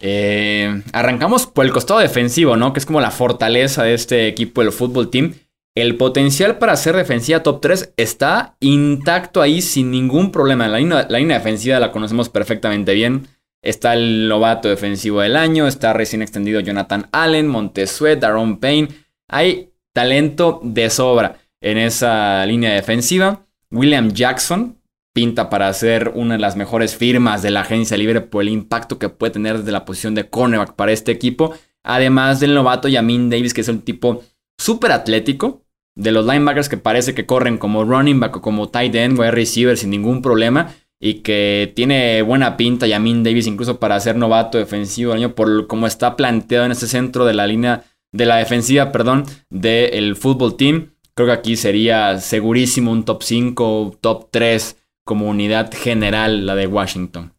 Eh, 0.00 0.82
arrancamos 0.92 1.46
por 1.46 1.64
el 1.64 1.72
costado 1.72 2.00
defensivo, 2.00 2.56
¿no? 2.56 2.72
Que 2.72 2.80
es 2.80 2.86
como 2.86 3.00
la 3.00 3.10
fortaleza 3.10 3.84
de 3.84 3.94
este 3.94 4.28
equipo 4.28 4.62
del 4.62 4.72
fútbol 4.72 5.10
team. 5.10 5.34
El 5.76 5.96
potencial 5.96 6.58
para 6.58 6.76
ser 6.76 6.94
defensiva 6.94 7.42
top 7.42 7.60
3 7.60 7.94
está 7.96 8.56
intacto 8.60 9.42
ahí 9.42 9.60
sin 9.60 9.90
ningún 9.90 10.30
problema. 10.30 10.68
La 10.68 10.78
línea, 10.78 11.06
la 11.08 11.18
línea 11.18 11.38
defensiva 11.38 11.80
la 11.80 11.90
conocemos 11.90 12.28
perfectamente 12.28 12.94
bien. 12.94 13.26
Está 13.60 13.94
el 13.94 14.28
novato 14.28 14.68
defensivo 14.68 15.20
del 15.20 15.34
año, 15.34 15.66
está 15.66 15.92
recién 15.92 16.22
extendido 16.22 16.60
Jonathan 16.60 17.08
Allen, 17.10 17.48
Montesuet, 17.48 18.20
Daron 18.20 18.60
Payne. 18.60 18.88
Hay 19.28 19.72
talento 19.92 20.60
de 20.62 20.90
sobra 20.90 21.38
en 21.60 21.78
esa 21.78 22.46
línea 22.46 22.72
defensiva. 22.74 23.44
William 23.72 24.12
Jackson 24.12 24.78
pinta 25.12 25.50
para 25.50 25.72
ser 25.72 26.12
una 26.14 26.34
de 26.34 26.40
las 26.40 26.54
mejores 26.54 26.94
firmas 26.94 27.42
de 27.42 27.50
la 27.50 27.62
agencia 27.62 27.96
libre 27.96 28.20
por 28.20 28.42
el 28.42 28.48
impacto 28.50 29.00
que 29.00 29.08
puede 29.08 29.32
tener 29.32 29.58
desde 29.58 29.72
la 29.72 29.84
posición 29.84 30.14
de 30.14 30.28
cornerback 30.28 30.74
para 30.74 30.92
este 30.92 31.10
equipo. 31.10 31.52
Además 31.82 32.38
del 32.38 32.54
novato 32.54 32.86
Yamin 32.86 33.28
Davis, 33.28 33.54
que 33.54 33.62
es 33.62 33.68
un 33.68 33.82
tipo 33.82 34.22
súper 34.58 34.92
atlético, 34.92 35.63
de 35.96 36.12
los 36.12 36.26
linebackers 36.26 36.68
que 36.68 36.76
parece 36.76 37.14
que 37.14 37.26
corren 37.26 37.58
como 37.58 37.84
running 37.84 38.20
back 38.20 38.36
o 38.36 38.40
como 38.40 38.68
tight 38.68 38.94
end, 38.94 39.18
wide 39.18 39.30
receiver 39.30 39.76
sin 39.76 39.90
ningún 39.90 40.22
problema 40.22 40.74
y 41.00 41.22
que 41.22 41.72
tiene 41.74 42.22
buena 42.22 42.56
pinta 42.56 42.86
Yamin 42.86 43.22
Davis 43.22 43.46
incluso 43.46 43.78
para 43.78 44.00
ser 44.00 44.16
novato 44.16 44.58
defensivo 44.58 45.12
del 45.12 45.22
año 45.22 45.34
por 45.34 45.66
como 45.66 45.86
está 45.86 46.16
planteado 46.16 46.66
en 46.66 46.72
ese 46.72 46.88
centro 46.88 47.24
de 47.24 47.34
la 47.34 47.46
línea 47.46 47.84
de 48.12 48.26
la 48.26 48.36
defensiva, 48.36 48.92
perdón, 48.92 49.24
del 49.50 50.14
fútbol 50.16 50.56
team. 50.56 50.94
Creo 51.14 51.26
que 51.26 51.34
aquí 51.34 51.56
sería 51.56 52.18
segurísimo 52.18 52.92
un 52.92 53.04
top 53.04 53.22
5 53.22 53.98
top 54.00 54.28
3 54.30 54.76
como 55.04 55.28
unidad 55.28 55.72
general 55.72 56.46
la 56.46 56.54
de 56.54 56.66
Washington. 56.66 57.32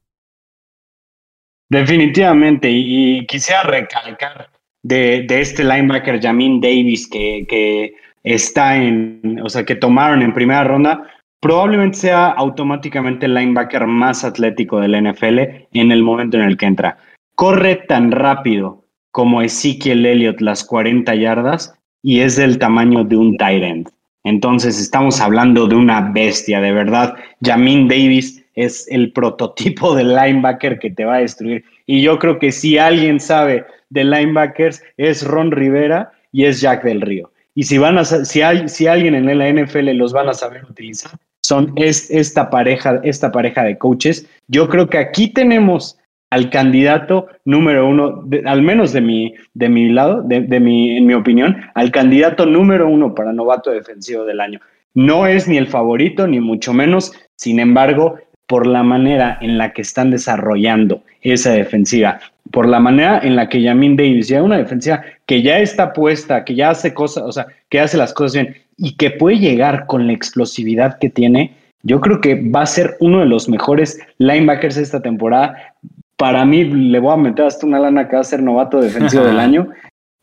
Definitivamente, 1.70 2.70
y, 2.72 3.26
quisiera 3.26 3.64
recalcar 3.64 4.52
de, 4.84 5.26
este 5.28 5.64
linebacker 5.64 6.22
Jamin 6.22 6.62
Davis 6.62 7.10
que, 7.10 7.46
que 7.50 7.96
está 8.26 8.76
en, 8.76 9.40
o 9.44 9.50
sea, 9.50 9.64
que 9.64 9.76
tomaron 9.76 10.22
en 10.22 10.34
primera 10.34 10.64
ronda, 10.64 11.04
probablemente 11.40 11.98
sea 11.98 12.28
automáticamente 12.28 13.28
el 13.28 13.36
linebacker 13.36 13.86
más 13.86 14.24
atlético 14.24 14.82
del 14.82 15.02
NFL 15.02 15.40
en 15.74 15.92
el 15.92 16.04
momento 16.04 16.38
en 16.38 16.44
el 16.44 16.58
que 16.58 16.66
entra. 16.66 16.98
Corre 17.36 17.76
tan 17.88 18.12
rápido 18.12 18.84
como 19.12 19.42
Ezekiel 19.42 20.06
Elliott 20.06 20.42
las 20.42 20.64
40 20.64 21.16
yardas 21.16 21.74
y 22.02 22.20
es 22.20 22.36
del 22.36 22.58
tamaño 22.58 23.04
de 23.04 23.16
un 23.16 23.38
tight 23.38 23.64
end. 23.64 23.90
Entonces 24.24 24.80
estamos 24.80 25.22
hablando 25.22 25.68
de 25.68 25.76
una 25.76 26.12
bestia, 26.12 26.60
de 26.60 26.72
verdad. 26.72 27.16
Jamin 27.42 27.88
Davis 27.88 28.44
es 28.56 28.88
el 28.90 29.12
prototipo 29.12 29.96
del 29.96 30.16
linebacker 30.16 30.80
que 30.80 30.90
te 30.90 31.06
va 31.06 31.16
a 31.16 31.20
destruir. 31.20 31.64
Y 31.86 32.02
yo 32.02 32.18
creo 32.18 32.40
que 32.40 32.52
si 32.52 32.80
alguien 32.80 33.20
sabe 33.20 33.66
de 33.90 34.04
linebackers 34.04 34.84
es 34.98 35.24
Ron 35.24 35.52
Rivera 35.52 36.12
y 36.32 36.46
es 36.46 36.60
Jack 36.60 36.84
del 36.84 37.02
Río. 37.02 37.32
Y 37.56 37.64
si, 37.64 37.78
van 37.78 37.98
a, 37.98 38.06
si, 38.06 38.42
hay, 38.42 38.68
si 38.68 38.86
alguien 38.86 39.16
en 39.16 39.38
la 39.38 39.50
NFL 39.50 39.90
los 39.92 40.14
van 40.14 40.30
a 40.30 40.34
saber 40.34 40.66
utilizar, 40.66 41.12
son 41.42 41.72
es, 41.78 42.12
esta, 42.12 42.50
pareja, 42.50 43.00
esta 43.04 43.32
pareja 43.32 43.64
de 43.64 43.78
coaches. 43.78 44.28
Yo 44.48 44.68
creo 44.68 44.90
que 44.90 44.98
aquí 44.98 45.30
tenemos 45.30 45.98
al 46.32 46.50
candidato 46.50 47.28
número 47.46 47.88
uno, 47.88 48.28
al 48.46 48.62
menos 48.62 48.92
de 48.92 49.02
mi, 49.02 49.34
de 49.54 49.70
mi 49.70 49.90
lado, 49.90 50.22
de, 50.22 50.42
de 50.42 50.60
mi, 50.60 50.98
en 50.98 51.06
mi 51.06 51.14
opinión, 51.14 51.56
al 51.76 51.92
candidato 51.92 52.46
número 52.46 52.90
uno 52.90 53.16
para 53.16 53.32
novato 53.32 53.72
defensivo 53.72 54.26
del 54.26 54.42
año. 54.42 54.60
No 54.94 55.28
es 55.28 55.48
ni 55.48 55.58
el 55.58 55.68
favorito, 55.68 56.28
ni 56.28 56.40
mucho 56.40 56.74
menos. 56.74 57.14
Sin 57.36 57.60
embargo, 57.60 58.18
por 58.48 58.68
la 58.68 58.84
manera 58.84 59.38
en 59.42 59.58
la 59.58 59.74
que 59.74 59.82
están 59.82 60.12
desarrollando 60.12 61.04
esa 61.22 61.52
defensiva, 61.52 62.20
por 62.56 62.70
la 62.70 62.80
manera 62.80 63.20
en 63.22 63.36
la 63.36 63.50
que 63.50 63.62
Yamin 63.62 63.98
Davis 63.98 64.30
ya 64.30 64.42
una 64.42 64.58
defensiva 64.58 65.04
que 65.26 65.42
ya 65.42 65.60
está 65.60 65.92
puesta, 65.92 66.46
que 66.46 66.56
ya 66.56 66.70
hace 66.70 66.94
cosas, 66.94 67.24
o 67.26 67.32
sea, 67.34 67.48
que 67.70 67.82
hace 67.82 67.98
las 67.98 68.14
cosas 68.14 68.34
bien 68.34 68.56
y 68.78 68.96
que 68.96 69.12
puede 69.12 69.40
llegar 69.40 69.88
con 69.88 70.08
la 70.08 70.14
explosividad 70.14 70.98
que 70.98 71.10
tiene, 71.10 71.54
yo 71.84 72.00
creo 72.00 72.22
que 72.22 72.50
va 72.50 72.62
a 72.62 72.66
ser 72.66 72.96
uno 73.02 73.20
de 73.20 73.26
los 73.26 73.50
mejores 73.50 74.00
linebackers 74.20 74.78
esta 74.78 75.02
temporada. 75.02 75.76
Para 76.16 76.46
mí, 76.46 76.64
le 76.64 76.98
voy 76.98 77.14
a 77.14 77.18
meter 77.18 77.46
hasta 77.46 77.68
una 77.68 77.78
lana 77.78 78.08
que 78.08 78.16
va 78.16 78.22
a 78.22 78.24
ser 78.24 78.42
novato 78.42 78.80
defensivo 78.80 79.26
del 79.26 79.40
año. 79.48 79.68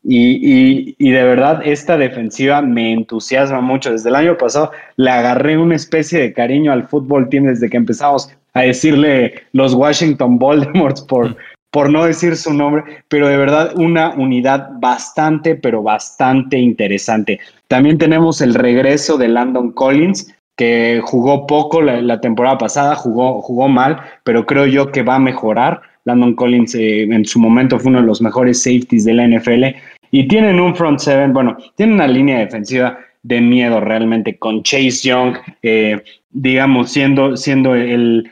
Y, 0.03 0.95
y, 0.97 1.11
de 1.11 1.23
verdad, 1.23 1.61
esta 1.63 1.97
defensiva 1.97 2.63
me 2.63 2.93
entusiasma 2.93 3.61
mucho. 3.61 3.91
Desde 3.91 4.09
el 4.09 4.15
año 4.15 4.39
pasado 4.39 4.71
le 4.97 5.11
agarré 5.11 5.55
una 5.59 5.75
especie 5.75 6.19
de 6.19 6.33
cariño 6.33 6.71
al 6.71 6.87
fútbol 6.87 7.29
team 7.29 7.45
desde 7.45 7.69
que 7.69 7.77
empezamos 7.77 8.35
a 8.53 8.61
decirle 8.63 9.35
los 9.51 9.75
Washington 9.75 10.39
Voldemorts 10.39 11.01
por, 11.03 11.37
por 11.73 11.89
no 11.89 12.05
decir 12.05 12.37
su 12.37 12.53
nombre, 12.53 12.83
pero 13.07 13.27
de 13.27 13.35
verdad 13.35 13.73
una 13.75 14.11
unidad 14.11 14.69
bastante, 14.79 15.55
pero 15.55 15.81
bastante 15.81 16.59
interesante. 16.59 17.39
También 17.67 17.97
tenemos 17.97 18.41
el 18.41 18.53
regreso 18.53 19.17
de 19.17 19.27
Landon 19.27 19.71
Collins, 19.71 20.31
que 20.55 21.01
jugó 21.03 21.47
poco 21.47 21.81
la, 21.81 22.21
temporada 22.21 22.59
pasada, 22.59 22.93
jugó, 22.93 23.41
jugó 23.41 23.67
mal, 23.69 23.99
pero 24.23 24.45
creo 24.45 24.67
yo 24.67 24.91
que 24.91 25.01
va 25.01 25.15
a 25.15 25.19
mejorar. 25.19 25.81
Landon 26.05 26.35
Collins 26.35 26.75
eh, 26.75 27.03
en 27.03 27.25
su 27.25 27.39
momento 27.39 27.79
fue 27.79 27.89
uno 27.89 28.01
de 28.01 28.07
los 28.07 28.21
mejores 28.21 28.61
safeties 28.61 29.05
de 29.05 29.13
la 29.15 29.27
NFL 29.27 29.63
y 30.11 30.27
tienen 30.27 30.59
un 30.59 30.75
front 30.75 30.99
seven, 30.99 31.33
bueno, 31.33 31.57
tienen 31.75 31.95
una 31.95 32.07
línea 32.07 32.37
defensiva 32.37 32.99
de 33.23 33.41
miedo 33.41 33.79
realmente 33.79 34.37
con 34.37 34.63
Chase 34.63 35.07
Young, 35.07 35.37
eh, 35.61 36.03
digamos, 36.31 36.91
siendo, 36.91 37.35
siendo 37.37 37.75
el, 37.75 38.29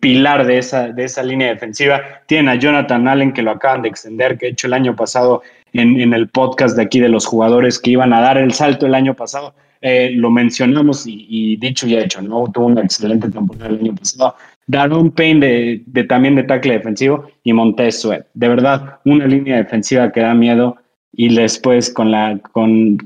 pilar 0.00 0.46
de 0.46 0.58
esa, 0.58 0.88
de 0.88 1.04
esa 1.04 1.22
línea 1.22 1.48
defensiva. 1.48 2.02
Tienen 2.26 2.48
a 2.48 2.56
Jonathan 2.56 3.08
Allen 3.08 3.32
que 3.32 3.42
lo 3.42 3.52
acaban 3.52 3.82
de 3.82 3.88
extender, 3.88 4.36
que 4.36 4.46
he 4.46 4.50
hecho 4.50 4.66
el 4.66 4.74
año 4.74 4.94
pasado 4.94 5.42
en, 5.72 6.00
en 6.00 6.12
el 6.12 6.28
podcast 6.28 6.76
de 6.76 6.82
aquí 6.82 7.00
de 7.00 7.08
los 7.08 7.24
jugadores 7.24 7.78
que 7.78 7.90
iban 7.90 8.12
a 8.12 8.20
dar 8.20 8.36
el 8.36 8.52
salto 8.52 8.86
el 8.86 8.94
año 8.94 9.14
pasado. 9.14 9.54
Eh, 9.80 10.10
lo 10.14 10.30
mencionamos 10.30 11.04
y, 11.06 11.56
dicho 11.56 11.86
y 11.86 11.96
hecho, 11.96 12.20
¿no? 12.20 12.50
Tuvo 12.52 12.66
una 12.66 12.82
excelente 12.82 13.30
temporada 13.30 13.68
el 13.68 13.80
año 13.80 13.94
pasado. 13.94 14.34
Daron 14.66 15.10
Payne 15.12 15.84
de, 15.86 16.04
también 16.04 16.34
de 16.34 16.42
tackle 16.42 16.74
defensivo 16.74 17.30
y 17.44 17.52
Montez 17.52 18.00
Sweat. 18.00 18.26
De 18.34 18.48
verdad, 18.48 18.98
una 19.04 19.26
línea 19.26 19.56
defensiva 19.56 20.10
que 20.10 20.20
da 20.20 20.34
miedo 20.34 20.76
y 21.12 21.34
después 21.34 21.92
con 21.92 22.10
la 22.10 22.38
con, 22.52 22.98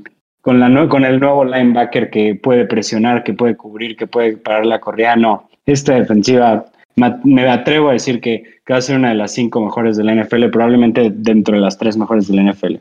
con, 0.43 0.59
la, 0.59 0.87
con 0.89 1.05
el 1.05 1.19
nuevo 1.19 1.45
linebacker 1.45 2.11
que 2.11 2.35
puede 2.35 2.65
presionar, 2.65 3.23
que 3.23 3.33
puede 3.33 3.57
cubrir, 3.57 3.95
que 3.95 4.05
puede 4.05 4.37
parar 4.37 4.65
la 4.65 4.79
corrida, 4.79 5.15
no. 5.15 5.49
Esta 5.65 5.95
defensiva 5.95 6.65
me 6.95 7.49
atrevo 7.49 7.89
a 7.89 7.93
decir 7.93 8.21
que, 8.21 8.43
va 8.71 8.77
a 8.77 8.81
ser 8.81 8.97
una 8.97 9.09
de 9.09 9.15
las 9.15 9.33
cinco 9.33 9.61
mejores 9.61 9.97
de 9.97 10.03
la 10.03 10.13
NFL, 10.13 10.49
probablemente 10.49 11.11
dentro 11.13 11.55
de 11.55 11.61
las 11.61 11.77
tres 11.77 11.97
mejores 11.97 12.27
de 12.27 12.35
la 12.35 12.51
NFL. 12.51 12.75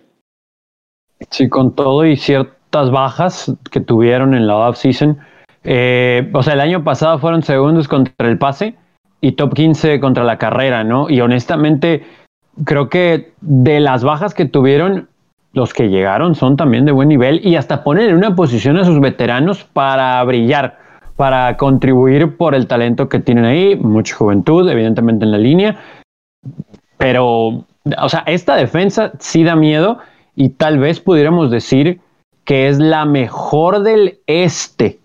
Sí, 1.30 1.48
con 1.48 1.74
todo 1.74 2.04
y 2.04 2.16
cierto 2.16 2.60
bajas 2.90 3.52
que 3.70 3.80
tuvieron 3.80 4.34
en 4.34 4.46
la 4.46 4.56
offseason. 4.56 5.18
Eh, 5.64 6.28
o 6.32 6.42
sea, 6.42 6.54
el 6.54 6.60
año 6.60 6.82
pasado 6.82 7.18
fueron 7.18 7.42
segundos 7.42 7.86
contra 7.86 8.28
el 8.28 8.38
pase 8.38 8.74
y 9.20 9.32
top 9.32 9.54
15 9.54 10.00
contra 10.00 10.24
la 10.24 10.38
carrera, 10.38 10.82
¿no? 10.82 11.08
Y 11.08 11.20
honestamente, 11.20 12.04
creo 12.64 12.88
que 12.88 13.32
de 13.40 13.80
las 13.80 14.02
bajas 14.02 14.34
que 14.34 14.46
tuvieron, 14.46 15.08
los 15.52 15.72
que 15.74 15.88
llegaron 15.88 16.34
son 16.34 16.56
también 16.56 16.84
de 16.84 16.92
buen 16.92 17.08
nivel 17.08 17.40
y 17.46 17.56
hasta 17.56 17.84
ponen 17.84 18.10
en 18.10 18.16
una 18.16 18.34
posición 18.34 18.76
a 18.78 18.84
sus 18.84 19.00
veteranos 19.00 19.64
para 19.64 20.22
brillar, 20.24 20.78
para 21.16 21.56
contribuir 21.56 22.36
por 22.36 22.54
el 22.54 22.66
talento 22.66 23.08
que 23.08 23.20
tienen 23.20 23.44
ahí, 23.44 23.76
mucha 23.76 24.16
juventud, 24.16 24.68
evidentemente 24.68 25.24
en 25.24 25.30
la 25.32 25.38
línea, 25.38 25.76
pero, 26.96 27.64
o 27.98 28.08
sea, 28.08 28.22
esta 28.26 28.56
defensa 28.56 29.12
sí 29.18 29.44
da 29.44 29.56
miedo 29.56 29.98
y 30.34 30.50
tal 30.50 30.78
vez 30.78 31.00
pudiéramos 31.00 31.50
decir 31.50 32.00
que 32.44 32.68
es 32.68 32.78
la 32.78 33.04
mejor 33.04 33.82
del 33.82 34.20
este. 34.26 35.00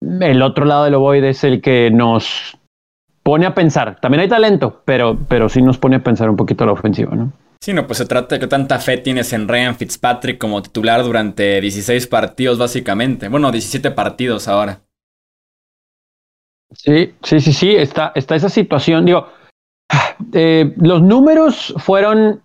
El 0.00 0.42
otro 0.42 0.64
lado 0.64 0.84
del 0.84 0.94
ovoide 0.94 1.30
es 1.30 1.44
el 1.44 1.60
que 1.60 1.90
nos 1.90 2.56
pone 3.22 3.46
a 3.46 3.54
pensar. 3.54 4.00
También 4.00 4.22
hay 4.22 4.28
talento, 4.28 4.82
pero, 4.84 5.18
pero 5.28 5.48
sí 5.48 5.62
nos 5.62 5.78
pone 5.78 5.96
a 5.96 6.02
pensar 6.02 6.30
un 6.30 6.36
poquito 6.36 6.64
la 6.64 6.72
ofensiva, 6.72 7.14
¿no? 7.14 7.32
Sí, 7.62 7.74
no, 7.74 7.86
pues 7.86 7.98
se 7.98 8.06
trata 8.06 8.34
de 8.34 8.40
que 8.40 8.46
tanta 8.46 8.78
fe 8.78 8.96
tienes 8.96 9.34
en 9.34 9.46
Ryan 9.46 9.76
Fitzpatrick 9.76 10.38
como 10.38 10.62
titular 10.62 11.02
durante 11.02 11.60
16 11.60 12.06
partidos, 12.06 12.58
básicamente. 12.58 13.28
Bueno, 13.28 13.52
17 13.52 13.90
partidos 13.90 14.48
ahora. 14.48 14.80
Sí, 16.72 17.12
sí, 17.22 17.40
sí, 17.40 17.52
sí, 17.52 17.76
está, 17.76 18.12
está 18.14 18.34
esa 18.34 18.48
situación. 18.48 19.04
Digo, 19.04 19.28
eh, 20.32 20.72
los 20.78 21.02
números 21.02 21.74
fueron 21.76 22.40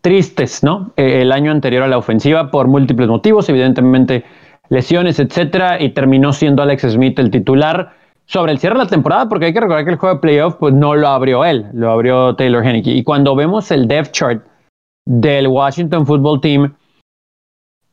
tristes, 0.00 0.64
¿no? 0.64 0.92
Eh, 0.96 1.22
el 1.22 1.30
año 1.30 1.52
anterior 1.52 1.84
a 1.84 1.88
la 1.88 1.98
ofensiva 1.98 2.50
por 2.50 2.66
múltiples 2.66 3.08
motivos, 3.08 3.48
evidentemente 3.48 4.24
lesiones, 4.68 5.20
etcétera, 5.20 5.80
y 5.80 5.90
terminó 5.90 6.32
siendo 6.32 6.62
Alex 6.62 6.90
Smith 6.90 7.18
el 7.20 7.30
titular 7.30 7.99
sobre 8.30 8.52
el 8.52 8.58
cierre 8.58 8.78
de 8.78 8.84
la 8.84 8.90
temporada, 8.90 9.28
porque 9.28 9.46
hay 9.46 9.52
que 9.52 9.60
recordar 9.60 9.84
que 9.84 9.90
el 9.90 9.96
juego 9.96 10.14
de 10.14 10.20
playoff 10.20 10.54
pues 10.54 10.72
no 10.72 10.94
lo 10.94 11.08
abrió 11.08 11.44
él, 11.44 11.66
lo 11.72 11.90
abrió 11.90 12.36
Taylor 12.36 12.64
Henneke. 12.64 12.92
Y 12.92 13.02
cuando 13.02 13.34
vemos 13.34 13.72
el 13.72 13.88
depth 13.88 14.12
chart 14.12 14.46
del 15.04 15.48
Washington 15.48 16.06
Football 16.06 16.40
Team, 16.40 16.74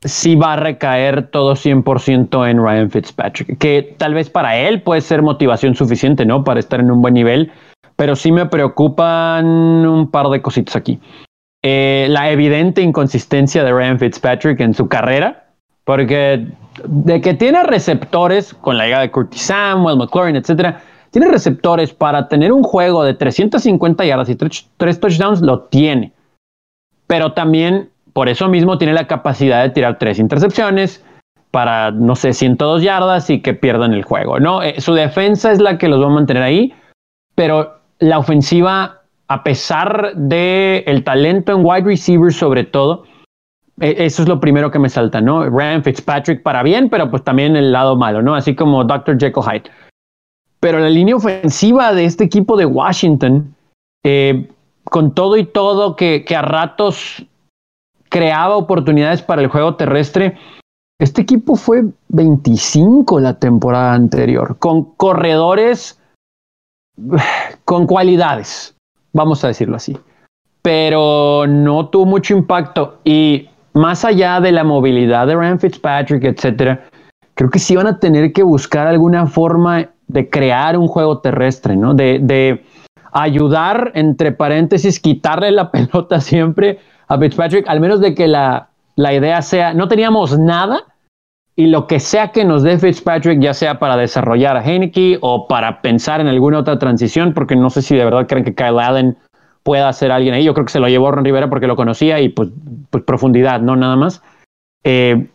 sí 0.04 0.36
va 0.36 0.54
a 0.54 0.58
recaer 0.58 1.32
todo 1.32 1.54
100% 1.54 2.52
en 2.52 2.62
Ryan 2.62 2.92
Fitzpatrick, 2.92 3.58
que 3.58 3.96
tal 3.98 4.14
vez 4.14 4.30
para 4.30 4.56
él 4.58 4.84
puede 4.84 5.02
ser 5.02 5.24
motivación 5.24 5.74
suficiente, 5.74 6.24
¿no? 6.24 6.44
Para 6.44 6.60
estar 6.60 6.80
en 6.80 6.92
un 6.92 7.02
buen 7.02 7.16
nivel, 7.16 7.52
pero 7.96 8.16
sí 8.16 8.32
me 8.32 8.46
preocupan 8.46 9.48
un 9.48 10.12
par 10.12 10.28
de 10.28 10.44
cositas 10.44 10.76
aquí. 10.76 11.00
Eh, 11.64 12.06
la 12.12 12.30
evidente 12.30 12.84
inconsistencia 12.84 13.64
de 13.64 13.74
Ryan 13.74 13.98
Fitzpatrick 13.98 14.60
en 14.60 14.76
su 14.76 14.88
carrera, 14.88 15.47
porque 15.88 16.46
de 16.84 17.22
que 17.22 17.34
tiene 17.34 17.64
receptores 17.64 18.54
con 18.54 18.78
la 18.78 18.84
llegada 18.84 19.04
de 19.04 19.12
Curtis 19.12 19.42
Samuel, 19.42 19.98
McLaurin, 19.98 20.36
etcétera, 20.36 20.82
tiene 21.12 21.30
receptores 21.30 21.94
para 21.94 22.28
tener 22.28 22.52
un 22.52 22.62
juego 22.62 23.06
de 23.06 23.14
350 23.14 24.04
yardas 24.04 24.28
y 24.28 24.36
tres 24.36 25.00
touchdowns, 25.00 25.40
lo 25.40 25.62
tiene. 25.62 26.12
Pero 27.08 27.32
también, 27.32 27.90
por 28.12 28.28
eso 28.28 28.50
mismo, 28.50 28.78
tiene 28.78 28.94
la 28.94 29.08
capacidad 29.08 29.64
de 29.64 29.70
tirar 29.70 29.98
tres 29.98 30.20
intercepciones 30.20 31.06
para, 31.52 31.92
no 31.92 32.18
sé, 32.18 32.34
102 32.34 32.84
yardas 32.84 33.30
y 33.30 33.40
que 33.42 33.54
pierdan 33.54 33.94
el 33.94 34.04
juego. 34.04 34.42
¿no? 34.42 34.62
Eh, 34.62 34.82
su 34.82 34.94
defensa 34.94 35.54
es 35.54 35.62
la 35.62 35.78
que 35.78 35.88
los 35.88 36.02
va 36.02 36.08
a 36.08 36.10
mantener 36.10 36.44
ahí, 36.44 36.74
pero 37.34 37.78
la 38.00 38.20
ofensiva 38.20 39.04
a 39.30 39.44
pesar 39.44 40.12
de 40.16 40.84
el 40.86 41.06
talento 41.06 41.54
en 41.54 41.66
wide 41.66 41.86
receiver 41.86 42.34
sobre 42.34 42.66
todo, 42.66 43.06
eso 43.80 44.24
es 44.24 44.28
lo 44.28 44.40
primero 44.40 44.72
que 44.72 44.80
me 44.80 44.90
salta, 44.90 45.22
¿no? 45.22 45.50
Ryan 45.50 45.84
Fitzpatrick 45.84 46.44
para 46.44 46.64
bien, 46.64 46.90
pero 46.90 47.10
pues 47.10 47.24
también 47.24 47.56
el 47.56 47.72
lado 47.72 47.96
malo, 47.96 48.22
¿no? 48.22 48.36
Así 48.36 48.56
como 48.56 48.84
Dr. 48.84 49.18
Jekyll 49.20 49.44
Hyde. 49.44 49.72
Pero 50.60 50.80
la 50.80 50.90
línea 50.90 51.16
ofensiva 51.16 51.94
de 51.94 52.06
este 52.06 52.24
equipo 52.24 52.58
de 52.58 52.66
Washington, 52.66 53.56
eh, 54.04 54.50
con 54.84 55.14
todo 55.14 55.38
y 55.38 55.46
todo 55.46 55.96
que, 55.96 56.26
que 56.26 56.36
a 56.36 56.42
ratos 56.42 57.26
creaba 58.10 58.56
oportunidades 58.56 59.22
para 59.22 59.42
el 59.42 59.48
juego 59.50 59.76
terrestre, 59.76 60.38
este 61.00 61.22
equipo 61.22 61.56
fue 61.56 61.84
25 62.08 63.20
la 63.20 63.38
temporada 63.38 63.94
anterior, 63.94 64.58
con 64.58 64.84
corredores 64.96 66.02
con 67.64 67.86
cualidades 67.86 68.76
vamos 69.18 69.44
a 69.44 69.48
decirlo 69.48 69.76
así. 69.76 69.98
Pero 70.62 71.46
no 71.48 71.90
tuvo 71.90 72.06
mucho 72.06 72.36
impacto 72.36 73.00
y 73.04 73.50
más 73.78 74.04
allá 74.06 74.40
de 74.42 74.52
la 74.52 74.64
movilidad 74.64 75.28
de 75.28 75.36
Ryan 75.36 75.60
Fitzpatrick, 75.60 76.24
etcétera, 76.24 76.86
creo 77.34 77.50
que 77.50 77.60
sí 77.60 77.76
van 77.76 77.88
a 77.88 78.00
tener 78.00 78.34
que 78.34 78.44
buscar 78.44 78.88
alguna 78.88 79.28
forma 79.28 79.90
de 80.08 80.30
crear 80.30 80.78
un 80.78 80.88
juego 80.88 81.20
terrestre, 81.20 81.76
¿no? 81.76 81.94
De, 81.94 82.20
de 82.22 82.64
ayudar, 83.12 83.92
entre 83.96 84.32
paréntesis, 84.32 85.00
quitarle 85.00 85.52
la 85.52 85.72
pelota 85.72 86.22
siempre 86.22 86.80
a 87.08 87.18
Fitzpatrick, 87.18 87.68
al 87.68 87.80
menos 87.80 88.02
de 88.02 88.14
que 88.14 88.28
la, 88.28 88.70
idea 88.98 89.42
sea, 89.42 89.74
no 89.74 89.88
teníamos 89.88 90.38
nada, 90.38 90.84
y 91.56 91.68
lo 91.68 91.88
que 91.88 92.00
sea 92.00 92.32
que 92.32 92.46
nos 92.46 92.62
dé 92.62 92.78
Fitzpatrick, 92.78 93.42
ya 93.42 93.54
sea 93.54 93.80
para 93.80 93.98
desarrollar 93.98 94.58
a 94.58 94.64
Heineke 94.64 95.18
o 95.22 95.48
para 95.48 95.82
pensar 95.82 96.22
en 96.22 96.28
alguna 96.28 96.60
otra 96.60 96.78
transición, 96.78 97.34
porque 97.34 97.56
no 97.56 97.70
sé 97.70 97.82
si 97.82 97.96
de 97.96 98.06
verdad 98.06 98.28
creen 98.28 98.46
que 98.46 98.54
Kyle 98.54 98.80
Allen 98.80 99.18
pueda 99.68 99.92
ser 99.92 100.14
alguien 100.14 100.34
ahí. 100.34 100.46
Yo 100.46 100.54
creo 100.54 100.66
que 100.66 100.72
se 100.72 100.80
lo 100.80 100.88
llevó 100.88 101.12
Ron 101.12 101.26
Rivera 101.26 101.50
porque 101.50 101.68
lo 101.68 101.76
conocía 101.76 102.22
y 102.22 102.30
pues, 102.30 102.48
pues 102.90 103.04
profundidad, 103.04 103.60
no 103.60 103.76
nada 103.76 103.98
más. 103.98 104.22
Eh, 104.86 105.28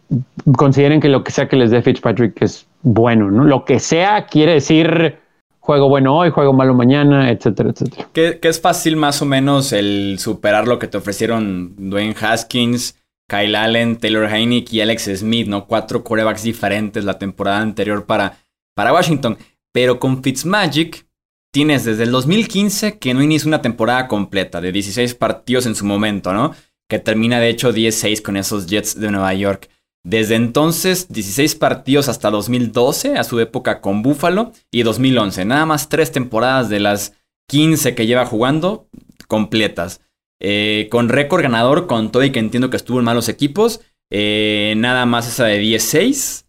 consideren 0.57 1.03
que 1.03 1.11
lo 1.11 1.23
que 1.23 1.33
sea 1.33 1.49
que 1.49 1.57
les 1.57 1.71
dé 1.71 1.83
Fitzpatrick 1.83 2.41
es 2.41 2.67
bueno, 2.81 3.31
¿no? 3.31 3.45
Lo 3.45 3.67
que 3.67 3.79
sea 3.79 4.25
quiere 4.25 4.55
decir 4.55 5.19
juego 5.61 5.91
bueno 5.91 6.17
hoy, 6.17 6.31
juego 6.31 6.55
malo 6.55 6.73
mañana, 6.73 7.31
etcétera, 7.31 7.69
etcétera. 7.69 8.09
Que, 8.15 8.39
que 8.41 8.49
es 8.49 8.59
fácil 8.59 8.97
más 8.97 9.21
o 9.21 9.27
menos 9.27 9.75
el 9.75 10.17
superar 10.19 10.67
lo 10.67 10.79
que 10.79 10.89
te 10.89 10.97
ofrecieron 10.97 11.75
Dwayne 11.77 12.15
Haskins 12.19 12.99
Kyle 13.29 13.55
Allen, 13.55 13.99
Taylor 13.99 14.33
Heineck 14.33 14.73
y 14.73 14.81
Alex 14.81 15.11
Smith, 15.17 15.47
¿no? 15.47 15.67
Cuatro 15.67 16.03
corebacks 16.03 16.43
diferentes 16.43 17.05
la 17.05 17.19
temporada 17.19 17.61
anterior 17.61 18.07
para, 18.07 18.39
para 18.75 18.95
Washington. 18.95 19.37
Pero 19.73 19.99
con 20.01 20.23
Fitzmagic 20.23 21.07
tienes 21.53 21.85
desde 21.85 22.05
el 22.05 22.11
2015 22.11 22.99
que 22.99 23.15
no 23.15 23.23
inicia 23.23 23.47
una 23.47 23.63
temporada 23.63 24.09
completa 24.09 24.61
de 24.61 24.73
16 24.73 25.15
partidos 25.15 25.67
en 25.67 25.75
su 25.75 25.85
momento, 25.85 26.33
¿no? 26.33 26.55
Que 26.89 26.99
termina 26.99 27.39
de 27.39 27.51
hecho 27.51 27.73
16 27.73 28.23
con 28.23 28.37
esos 28.37 28.67
Jets 28.67 28.99
de 28.99 29.11
Nueva 29.11 29.33
York. 29.35 29.69
Desde 30.05 30.35
entonces, 30.35 31.09
16 31.11 31.55
partidos 31.55 32.09
hasta 32.09 32.31
2012, 32.31 33.17
a 33.17 33.25
su 33.25 33.39
época 33.39 33.81
con 33.81 34.03
Buffalo, 34.03 34.53
y 34.73 34.83
2011. 34.83 35.45
Nada 35.45 35.65
más 35.65 35.89
tres 35.89 36.11
temporadas 36.11 36.69
de 36.69 36.81
las 36.81 37.15
15 37.49 37.95
que 37.95 38.07
lleva 38.07 38.27
jugando 38.27 38.89
completas. 39.29 40.01
Eh, 40.41 40.89
con 40.91 41.09
récord 41.09 41.43
ganador, 41.43 41.87
con 41.87 42.11
todo 42.11 42.25
y 42.25 42.33
que 42.33 42.41
entiendo 42.41 42.69
que 42.69 42.77
estuvo 42.77 42.99
en 42.99 43.05
malos 43.05 43.29
equipos. 43.29 43.81
Eh, 44.11 44.75
nada 44.77 45.07
más 45.07 45.29
esa 45.29 45.45
de 45.45 45.59
16 45.59 46.47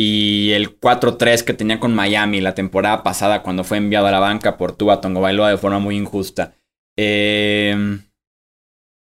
y 0.00 0.52
el 0.52 0.78
4-3 0.78 1.42
que 1.42 1.54
tenía 1.54 1.80
con 1.80 1.92
Miami 1.92 2.40
la 2.40 2.54
temporada 2.54 3.02
pasada 3.02 3.42
cuando 3.42 3.64
fue 3.64 3.78
enviado 3.78 4.06
a 4.06 4.12
la 4.12 4.20
banca 4.20 4.56
por 4.56 4.76
Tua 4.76 5.00
Tongo 5.00 5.20
Bailoa 5.20 5.50
de 5.50 5.58
forma 5.58 5.80
muy 5.80 5.96
injusta. 5.96 6.54
Em, 6.96 8.04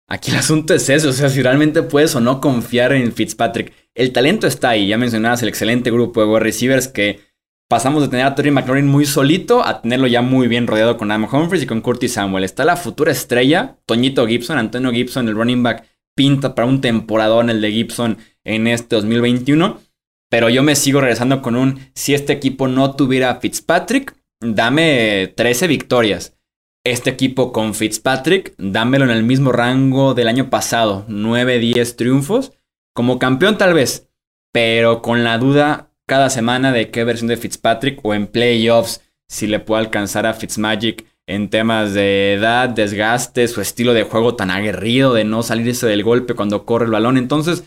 aquí 0.09 0.33
el 0.33 0.39
asunto 0.39 0.75
es 0.75 0.89
eso, 0.89 1.11
o 1.11 1.13
sea, 1.13 1.29
si 1.29 1.41
realmente 1.41 1.83
puedes 1.83 2.17
o 2.17 2.21
no 2.21 2.41
confiar 2.41 2.93
en 2.95 3.13
Fitzpatrick. 3.13 3.73
El 3.95 4.13
talento 4.13 4.49
está 4.49 4.71
ahí, 4.71 4.89
ya 4.89 4.99
mencionabas 4.99 5.41
el 5.43 5.51
excelente 5.51 5.93
grupo 5.93 6.21
de 6.27 6.41
receivers 6.41 6.89
que 6.89 7.21
pasamos 7.69 8.03
de 8.03 8.09
tener 8.09 8.27
a 8.27 8.35
Terry 8.35 8.51
McLaurin 8.51 8.89
muy 8.89 9.07
solito 9.07 9.65
a 9.65 9.83
tenerlo 9.83 10.09
ya 10.09 10.21
muy 10.21 10.49
bien 10.49 10.67
rodeado 10.67 10.97
con 10.97 11.13
Adam 11.13 11.29
Humphries 11.33 11.63
y 11.63 11.67
con 11.67 11.81
Curtis 11.81 12.15
Samuel. 12.15 12.43
Está 12.43 12.65
la 12.65 12.75
futura 12.75 13.13
estrella, 13.13 13.79
Toñito 13.87 14.27
Gibson, 14.27 14.59
Antonio 14.59 14.91
Gibson, 14.91 15.29
el 15.29 15.37
running 15.37 15.63
back, 15.63 15.87
pinta 16.17 16.57
para 16.57 16.67
un 16.67 16.81
temporadón 16.81 17.51
el 17.51 17.61
de 17.61 17.71
Gibson 17.71 18.19
en 18.43 18.67
este 18.67 18.97
2021. 18.97 19.92
Pero 20.33 20.49
yo 20.49 20.63
me 20.63 20.77
sigo 20.77 21.03
regresando 21.03 21.43
con 21.43 21.57
un, 21.57 21.91
si 21.95 22.15
este 22.15 22.33
equipo 22.33 22.67
no 22.67 22.97
tuviera 22.97 23.37
Fitzpatrick, 23.37 24.17
dame 24.41 25.31
13 25.37 25.67
victorias. 25.67 26.39
Este 26.85 27.11
equipo 27.11 27.53
con 27.53 27.75
Fitzpatrick, 27.75 28.55
dámelo 28.57 29.05
en 29.05 29.11
el 29.11 29.25
mismo 29.25 29.53
rango 29.53 30.15
del 30.15 30.29
año 30.29 30.49
pasado, 30.49 31.05
9-10 31.07 31.97
triunfos. 31.97 32.53
Como 32.95 33.19
campeón 33.19 33.59
tal 33.59 33.75
vez, 33.75 34.09
pero 34.55 35.03
con 35.03 35.23
la 35.23 35.37
duda 35.37 35.91
cada 36.07 36.31
semana 36.31 36.73
de 36.73 36.91
qué 36.91 37.05
versión 37.05 37.29
de 37.29 37.37
Fitzpatrick 37.37 38.01
o 38.03 38.15
en 38.15 38.27
playoffs, 38.27 39.03
si 39.29 39.47
le 39.47 39.61
puedo 39.61 39.81
alcanzar 39.81 40.25
a 40.25 40.33
Fitzmagic 40.33 41.05
en 41.27 41.51
temas 41.51 41.93
de 41.93 42.33
edad, 42.33 42.71
desgaste, 42.71 43.49
su 43.49 43.61
estilo 43.61 43.93
de 43.93 44.05
juego 44.05 44.35
tan 44.35 44.51
aguerrido 44.51 45.13
de 45.13 45.25
no 45.25 45.43
salirse 45.43 45.87
del 45.87 46.03
golpe 46.03 46.33
cuando 46.33 46.65
corre 46.65 46.87
el 46.87 46.91
balón. 46.91 47.19
Entonces, 47.19 47.65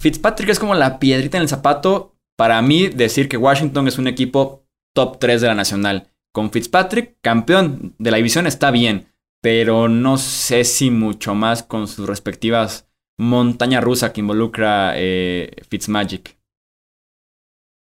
Fitzpatrick 0.00 0.50
es 0.50 0.58
como 0.58 0.74
la 0.74 0.98
piedrita 0.98 1.38
en 1.38 1.42
el 1.42 1.48
zapato 1.48 2.14
para 2.36 2.62
mí 2.62 2.88
decir 2.88 3.28
que 3.28 3.36
Washington 3.36 3.88
es 3.88 3.98
un 3.98 4.06
equipo 4.06 4.64
top 4.94 5.18
3 5.18 5.40
de 5.40 5.48
la 5.48 5.54
nacional. 5.54 6.08
Con 6.32 6.50
Fitzpatrick, 6.52 7.16
campeón 7.20 7.94
de 7.98 8.10
la 8.12 8.18
división, 8.18 8.46
está 8.46 8.70
bien, 8.70 9.06
pero 9.42 9.88
no 9.88 10.16
sé 10.16 10.62
si 10.62 10.90
mucho 10.90 11.34
más 11.34 11.64
con 11.64 11.88
sus 11.88 12.08
respectivas 12.08 12.88
montañas 13.18 13.82
rusas 13.82 14.12
que 14.12 14.20
involucra 14.20 14.92
eh, 14.94 15.50
Fitzmagic. 15.68 16.38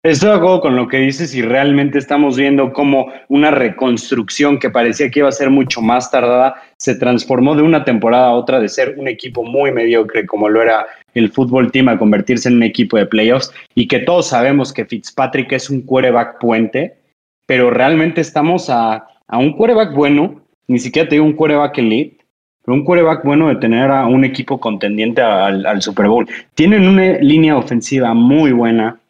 Estoy 0.02 0.30
de 0.30 0.36
acuerdo 0.36 0.60
con 0.60 0.76
lo 0.76 0.86
que 0.86 0.98
dices 0.98 1.34
y 1.34 1.42
realmente 1.42 1.98
estamos 1.98 2.36
viendo 2.36 2.72
cómo 2.72 3.12
una 3.28 3.50
reconstrucción 3.50 4.60
que 4.60 4.70
parecía 4.70 5.10
que 5.10 5.18
iba 5.18 5.28
a 5.28 5.32
ser 5.32 5.50
mucho 5.50 5.82
más 5.82 6.12
tardada 6.12 6.62
se 6.78 6.94
transformó 6.94 7.56
de 7.56 7.62
una 7.62 7.84
temporada 7.84 8.28
a 8.28 8.32
otra 8.32 8.60
de 8.60 8.68
ser 8.68 8.94
un 8.98 9.08
equipo 9.08 9.42
muy 9.42 9.72
mediocre 9.72 10.24
como 10.24 10.48
lo 10.48 10.62
era 10.62 10.86
el 11.18 11.30
fútbol 11.32 11.72
team 11.72 11.88
a 11.88 11.98
convertirse 11.98 12.48
en 12.48 12.56
un 12.56 12.62
equipo 12.62 12.96
de 12.96 13.06
playoffs 13.06 13.52
y 13.74 13.88
que 13.88 14.00
todos 14.00 14.28
sabemos 14.28 14.72
que 14.72 14.84
Fitzpatrick 14.84 15.52
es 15.52 15.70
un 15.70 15.82
quarterback 15.82 16.38
puente, 16.38 16.96
pero 17.46 17.70
realmente 17.70 18.20
estamos 18.20 18.68
a, 18.70 19.06
un 19.30 19.52
quarterback 19.54 19.94
bueno, 19.94 20.42
ni 20.68 20.78
siquiera 20.78 21.08
te 21.08 21.16
digo 21.16 21.24
un 21.24 21.32
quarterback 21.32 21.78
elite, 21.78 22.24
pero 22.64 22.76
un 22.76 22.84
quarterback 22.84 23.24
bueno 23.24 23.48
de 23.48 23.56
tener 23.56 23.90
a 23.90 24.06
un 24.06 24.24
equipo 24.24 24.60
contendiente 24.60 25.22
al, 25.22 25.64
al 25.66 25.82
Super 25.82 26.08
Bowl. 26.08 26.28
Tienen 26.54 26.86
una 26.86 27.18
línea 27.18 27.56
ofensiva 27.56 28.14
muy 28.14 28.52
buena 28.52 29.00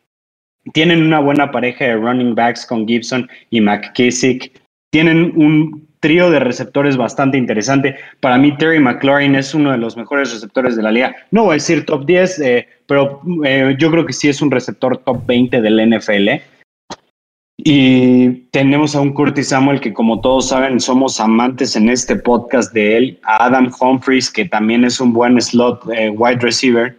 tienen 0.72 1.02
una 1.02 1.20
buena 1.20 1.50
pareja 1.50 1.84
de 1.84 1.96
running 1.96 2.34
backs 2.34 2.66
con 2.66 2.86
Gibson 2.86 3.28
y 3.50 3.60
McKissick. 3.60 4.52
Tienen 4.90 5.32
un 5.36 5.85
trío 6.00 6.30
de 6.30 6.40
receptores 6.40 6.96
bastante 6.96 7.38
interesante. 7.38 7.96
Para 8.20 8.38
mí, 8.38 8.56
Terry 8.56 8.80
McLaurin 8.80 9.34
es 9.34 9.54
uno 9.54 9.72
de 9.72 9.78
los 9.78 9.96
mejores 9.96 10.32
receptores 10.32 10.76
de 10.76 10.82
la 10.82 10.92
liga. 10.92 11.14
No 11.30 11.44
voy 11.44 11.52
a 11.52 11.54
decir 11.54 11.86
top 11.86 12.06
10, 12.06 12.38
eh, 12.40 12.68
pero 12.86 13.20
eh, 13.44 13.76
yo 13.78 13.90
creo 13.90 14.06
que 14.06 14.12
sí 14.12 14.28
es 14.28 14.42
un 14.42 14.50
receptor 14.50 14.98
top 14.98 15.26
20 15.26 15.60
del 15.60 15.90
NFL. 15.90 16.42
Y 17.58 18.28
tenemos 18.50 18.94
a 18.94 19.00
un 19.00 19.12
Curtis 19.12 19.48
Samuel 19.48 19.80
que, 19.80 19.92
como 19.92 20.20
todos 20.20 20.48
saben, 20.48 20.78
somos 20.78 21.18
amantes 21.18 21.74
en 21.74 21.88
este 21.88 22.14
podcast 22.14 22.72
de 22.72 22.96
él. 22.96 23.20
A 23.24 23.46
Adam 23.46 23.72
Humphries, 23.80 24.30
que 24.30 24.44
también 24.44 24.84
es 24.84 25.00
un 25.00 25.12
buen 25.12 25.40
slot 25.40 25.82
eh, 25.92 26.10
wide 26.10 26.40
receiver. 26.40 26.96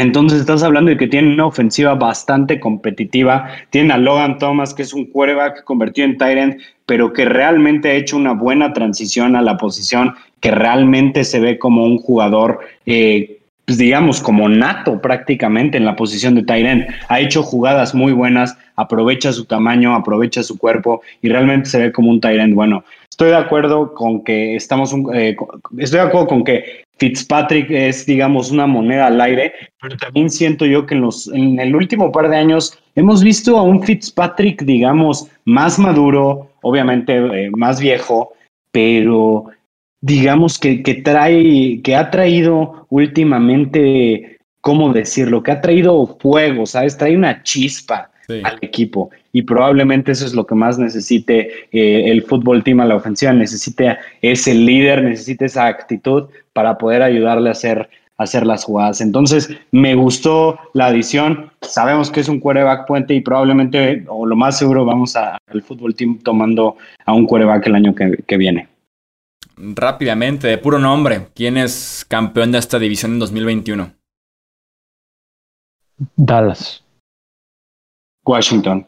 Entonces 0.00 0.40
estás 0.40 0.62
hablando 0.62 0.90
de 0.90 0.96
que 0.96 1.08
tienen 1.08 1.34
una 1.34 1.44
ofensiva 1.44 1.94
bastante 1.94 2.58
competitiva. 2.58 3.48
Tienen 3.68 3.92
a 3.92 3.98
Logan 3.98 4.38
Thomas, 4.38 4.72
que 4.72 4.80
es 4.80 4.94
un 4.94 5.04
quarterback 5.04 5.62
convertido 5.64 6.06
en 6.06 6.16
tight 6.16 6.58
pero 6.86 7.12
que 7.12 7.26
realmente 7.26 7.90
ha 7.90 7.94
hecho 7.94 8.16
una 8.16 8.32
buena 8.32 8.72
transición 8.72 9.36
a 9.36 9.42
la 9.42 9.58
posición, 9.58 10.14
que 10.40 10.50
realmente 10.50 11.22
se 11.24 11.38
ve 11.38 11.58
como 11.58 11.84
un 11.84 11.98
jugador, 11.98 12.60
eh, 12.86 13.40
pues 13.66 13.76
digamos, 13.76 14.22
como 14.22 14.48
nato 14.48 15.02
prácticamente 15.02 15.76
en 15.76 15.84
la 15.84 15.96
posición 15.96 16.34
de 16.34 16.44
tight 16.44 16.88
Ha 17.08 17.20
hecho 17.20 17.42
jugadas 17.42 17.94
muy 17.94 18.14
buenas, 18.14 18.56
aprovecha 18.76 19.34
su 19.34 19.44
tamaño, 19.44 19.94
aprovecha 19.94 20.42
su 20.42 20.56
cuerpo 20.56 21.02
y 21.20 21.28
realmente 21.28 21.68
se 21.68 21.78
ve 21.78 21.92
como 21.92 22.10
un 22.10 22.22
tight 22.22 22.54
bueno. 22.54 22.84
Estoy 23.10 23.28
de 23.28 23.36
acuerdo 23.36 23.92
con 23.92 24.24
que 24.24 24.56
estamos, 24.56 24.94
eh, 25.12 25.36
estoy 25.76 26.00
de 26.00 26.06
acuerdo 26.06 26.26
con 26.26 26.42
que 26.42 26.84
Fitzpatrick 27.00 27.70
es, 27.70 28.04
digamos, 28.04 28.50
una 28.50 28.66
moneda 28.66 29.06
al 29.06 29.20
aire, 29.22 29.54
pero 29.80 29.96
también 29.96 30.28
siento 30.28 30.66
yo 30.66 30.84
que 30.84 30.94
en, 30.94 31.00
los, 31.00 31.28
en 31.32 31.58
el 31.58 31.74
último 31.74 32.12
par 32.12 32.28
de 32.28 32.36
años 32.36 32.78
hemos 32.94 33.24
visto 33.24 33.56
a 33.56 33.62
un 33.62 33.82
Fitzpatrick, 33.82 34.62
digamos, 34.62 35.26
más 35.46 35.78
maduro, 35.78 36.50
obviamente 36.60 37.16
eh, 37.16 37.50
más 37.56 37.80
viejo, 37.80 38.34
pero 38.70 39.46
digamos 40.02 40.58
que, 40.58 40.82
que 40.82 40.96
trae, 40.96 41.80
que 41.82 41.96
ha 41.96 42.10
traído 42.10 42.86
últimamente, 42.90 44.38
¿cómo 44.60 44.92
decirlo? 44.92 45.42
Que 45.42 45.52
ha 45.52 45.60
traído 45.62 46.18
fuego, 46.20 46.66
¿sabes? 46.66 46.98
Trae 46.98 47.16
una 47.16 47.42
chispa 47.42 48.10
al 48.44 48.58
equipo. 48.60 49.10
Y 49.32 49.42
probablemente 49.42 50.12
eso 50.12 50.26
es 50.26 50.34
lo 50.34 50.46
que 50.46 50.54
más 50.54 50.78
necesite 50.78 51.50
eh, 51.72 52.10
el 52.10 52.22
fútbol 52.22 52.62
team 52.62 52.80
a 52.80 52.84
la 52.84 52.96
ofensiva. 52.96 53.32
Necesite 53.32 53.98
ese 54.22 54.54
líder, 54.54 55.02
necesite 55.02 55.46
esa 55.46 55.66
actitud 55.66 56.28
para 56.52 56.78
poder 56.78 57.02
ayudarle 57.02 57.48
a 57.48 57.52
hacer, 57.52 57.90
hacer 58.16 58.46
las 58.46 58.64
jugadas. 58.64 59.00
Entonces, 59.00 59.50
me 59.70 59.94
gustó 59.94 60.58
la 60.74 60.86
adición. 60.86 61.50
Sabemos 61.62 62.10
que 62.10 62.20
es 62.20 62.28
un 62.28 62.40
quarterback 62.40 62.86
puente 62.86 63.14
y 63.14 63.20
probablemente, 63.20 64.04
o 64.08 64.26
lo 64.26 64.36
más 64.36 64.58
seguro, 64.58 64.84
vamos 64.84 65.16
al 65.16 65.62
fútbol 65.62 65.94
team 65.94 66.18
tomando 66.18 66.76
a 67.04 67.12
un 67.12 67.26
quarterback 67.26 67.66
el 67.66 67.74
año 67.74 67.94
que, 67.94 68.22
que 68.26 68.36
viene. 68.36 68.68
Rápidamente, 69.56 70.48
de 70.48 70.58
puro 70.58 70.78
nombre, 70.78 71.28
¿quién 71.34 71.56
es 71.56 72.04
campeón 72.08 72.52
de 72.52 72.58
esta 72.58 72.78
división 72.78 73.12
en 73.12 73.18
2021? 73.18 73.92
Dallas. 76.16 76.82
Washington. 78.24 78.86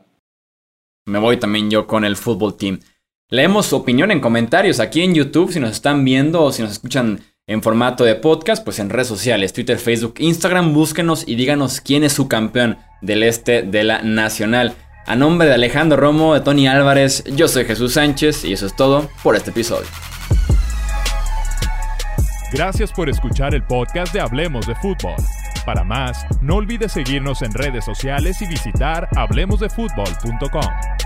Me 1.07 1.19
voy 1.19 1.37
también 1.37 1.71
yo 1.71 1.87
con 1.87 2.05
el 2.05 2.17
fútbol 2.17 2.57
team. 2.57 2.81
Leemos 3.29 3.67
su 3.67 3.77
opinión 3.77 4.11
en 4.11 4.21
comentarios 4.21 4.79
aquí 4.79 5.03
en 5.03 5.15
YouTube, 5.15 5.53
si 5.53 5.61
nos 5.61 5.73
están 5.73 6.05
viendo 6.05 6.43
o 6.43 6.53
si 6.53 6.63
nos 6.63 6.73
escuchan 6.73 7.21
en 7.47 7.62
formato 7.62 8.05
de 8.05 8.14
podcast, 8.14 8.64
pues 8.64 8.78
en 8.78 8.90
redes 8.90 9.09
sociales, 9.09 9.53
Twitter, 9.53 9.78
Facebook, 9.78 10.14
Instagram, 10.18 10.72
búsquenos 10.72 11.26
y 11.26 11.34
díganos 11.34 11.80
quién 11.80 12.05
es 12.05 12.12
su 12.12 12.28
campeón 12.28 12.78
del 13.01 13.22
este 13.24 13.62
de 13.62 13.84
la 13.84 14.03
Nacional. 14.03 14.74
A 15.07 15.16
nombre 15.16 15.49
de 15.49 15.55
Alejandro 15.55 15.99
Romo, 15.99 16.34
de 16.34 16.40
Tony 16.40 16.68
Álvarez, 16.68 17.24
yo 17.34 17.49
soy 17.49 17.64
Jesús 17.64 17.95
Sánchez 17.95 18.45
y 18.45 18.53
eso 18.53 18.66
es 18.66 18.76
todo 18.76 19.09
por 19.24 19.34
este 19.34 19.51
episodio. 19.51 19.88
Gracias 22.53 22.93
por 22.93 23.09
escuchar 23.09 23.55
el 23.55 23.64
podcast 23.64 24.12
de 24.12 24.20
Hablemos 24.20 24.66
de 24.66 24.74
Fútbol. 24.76 25.16
Para 25.66 25.82
más, 25.82 26.24
no 26.40 26.57
olvides 26.57 26.93
seguirnos 26.93 27.43
en 27.43 27.53
redes 27.53 27.84
sociales 27.84 28.40
y 28.43 28.47
visitar 28.47 29.09
hablemosdefutbol.com. 29.16 31.01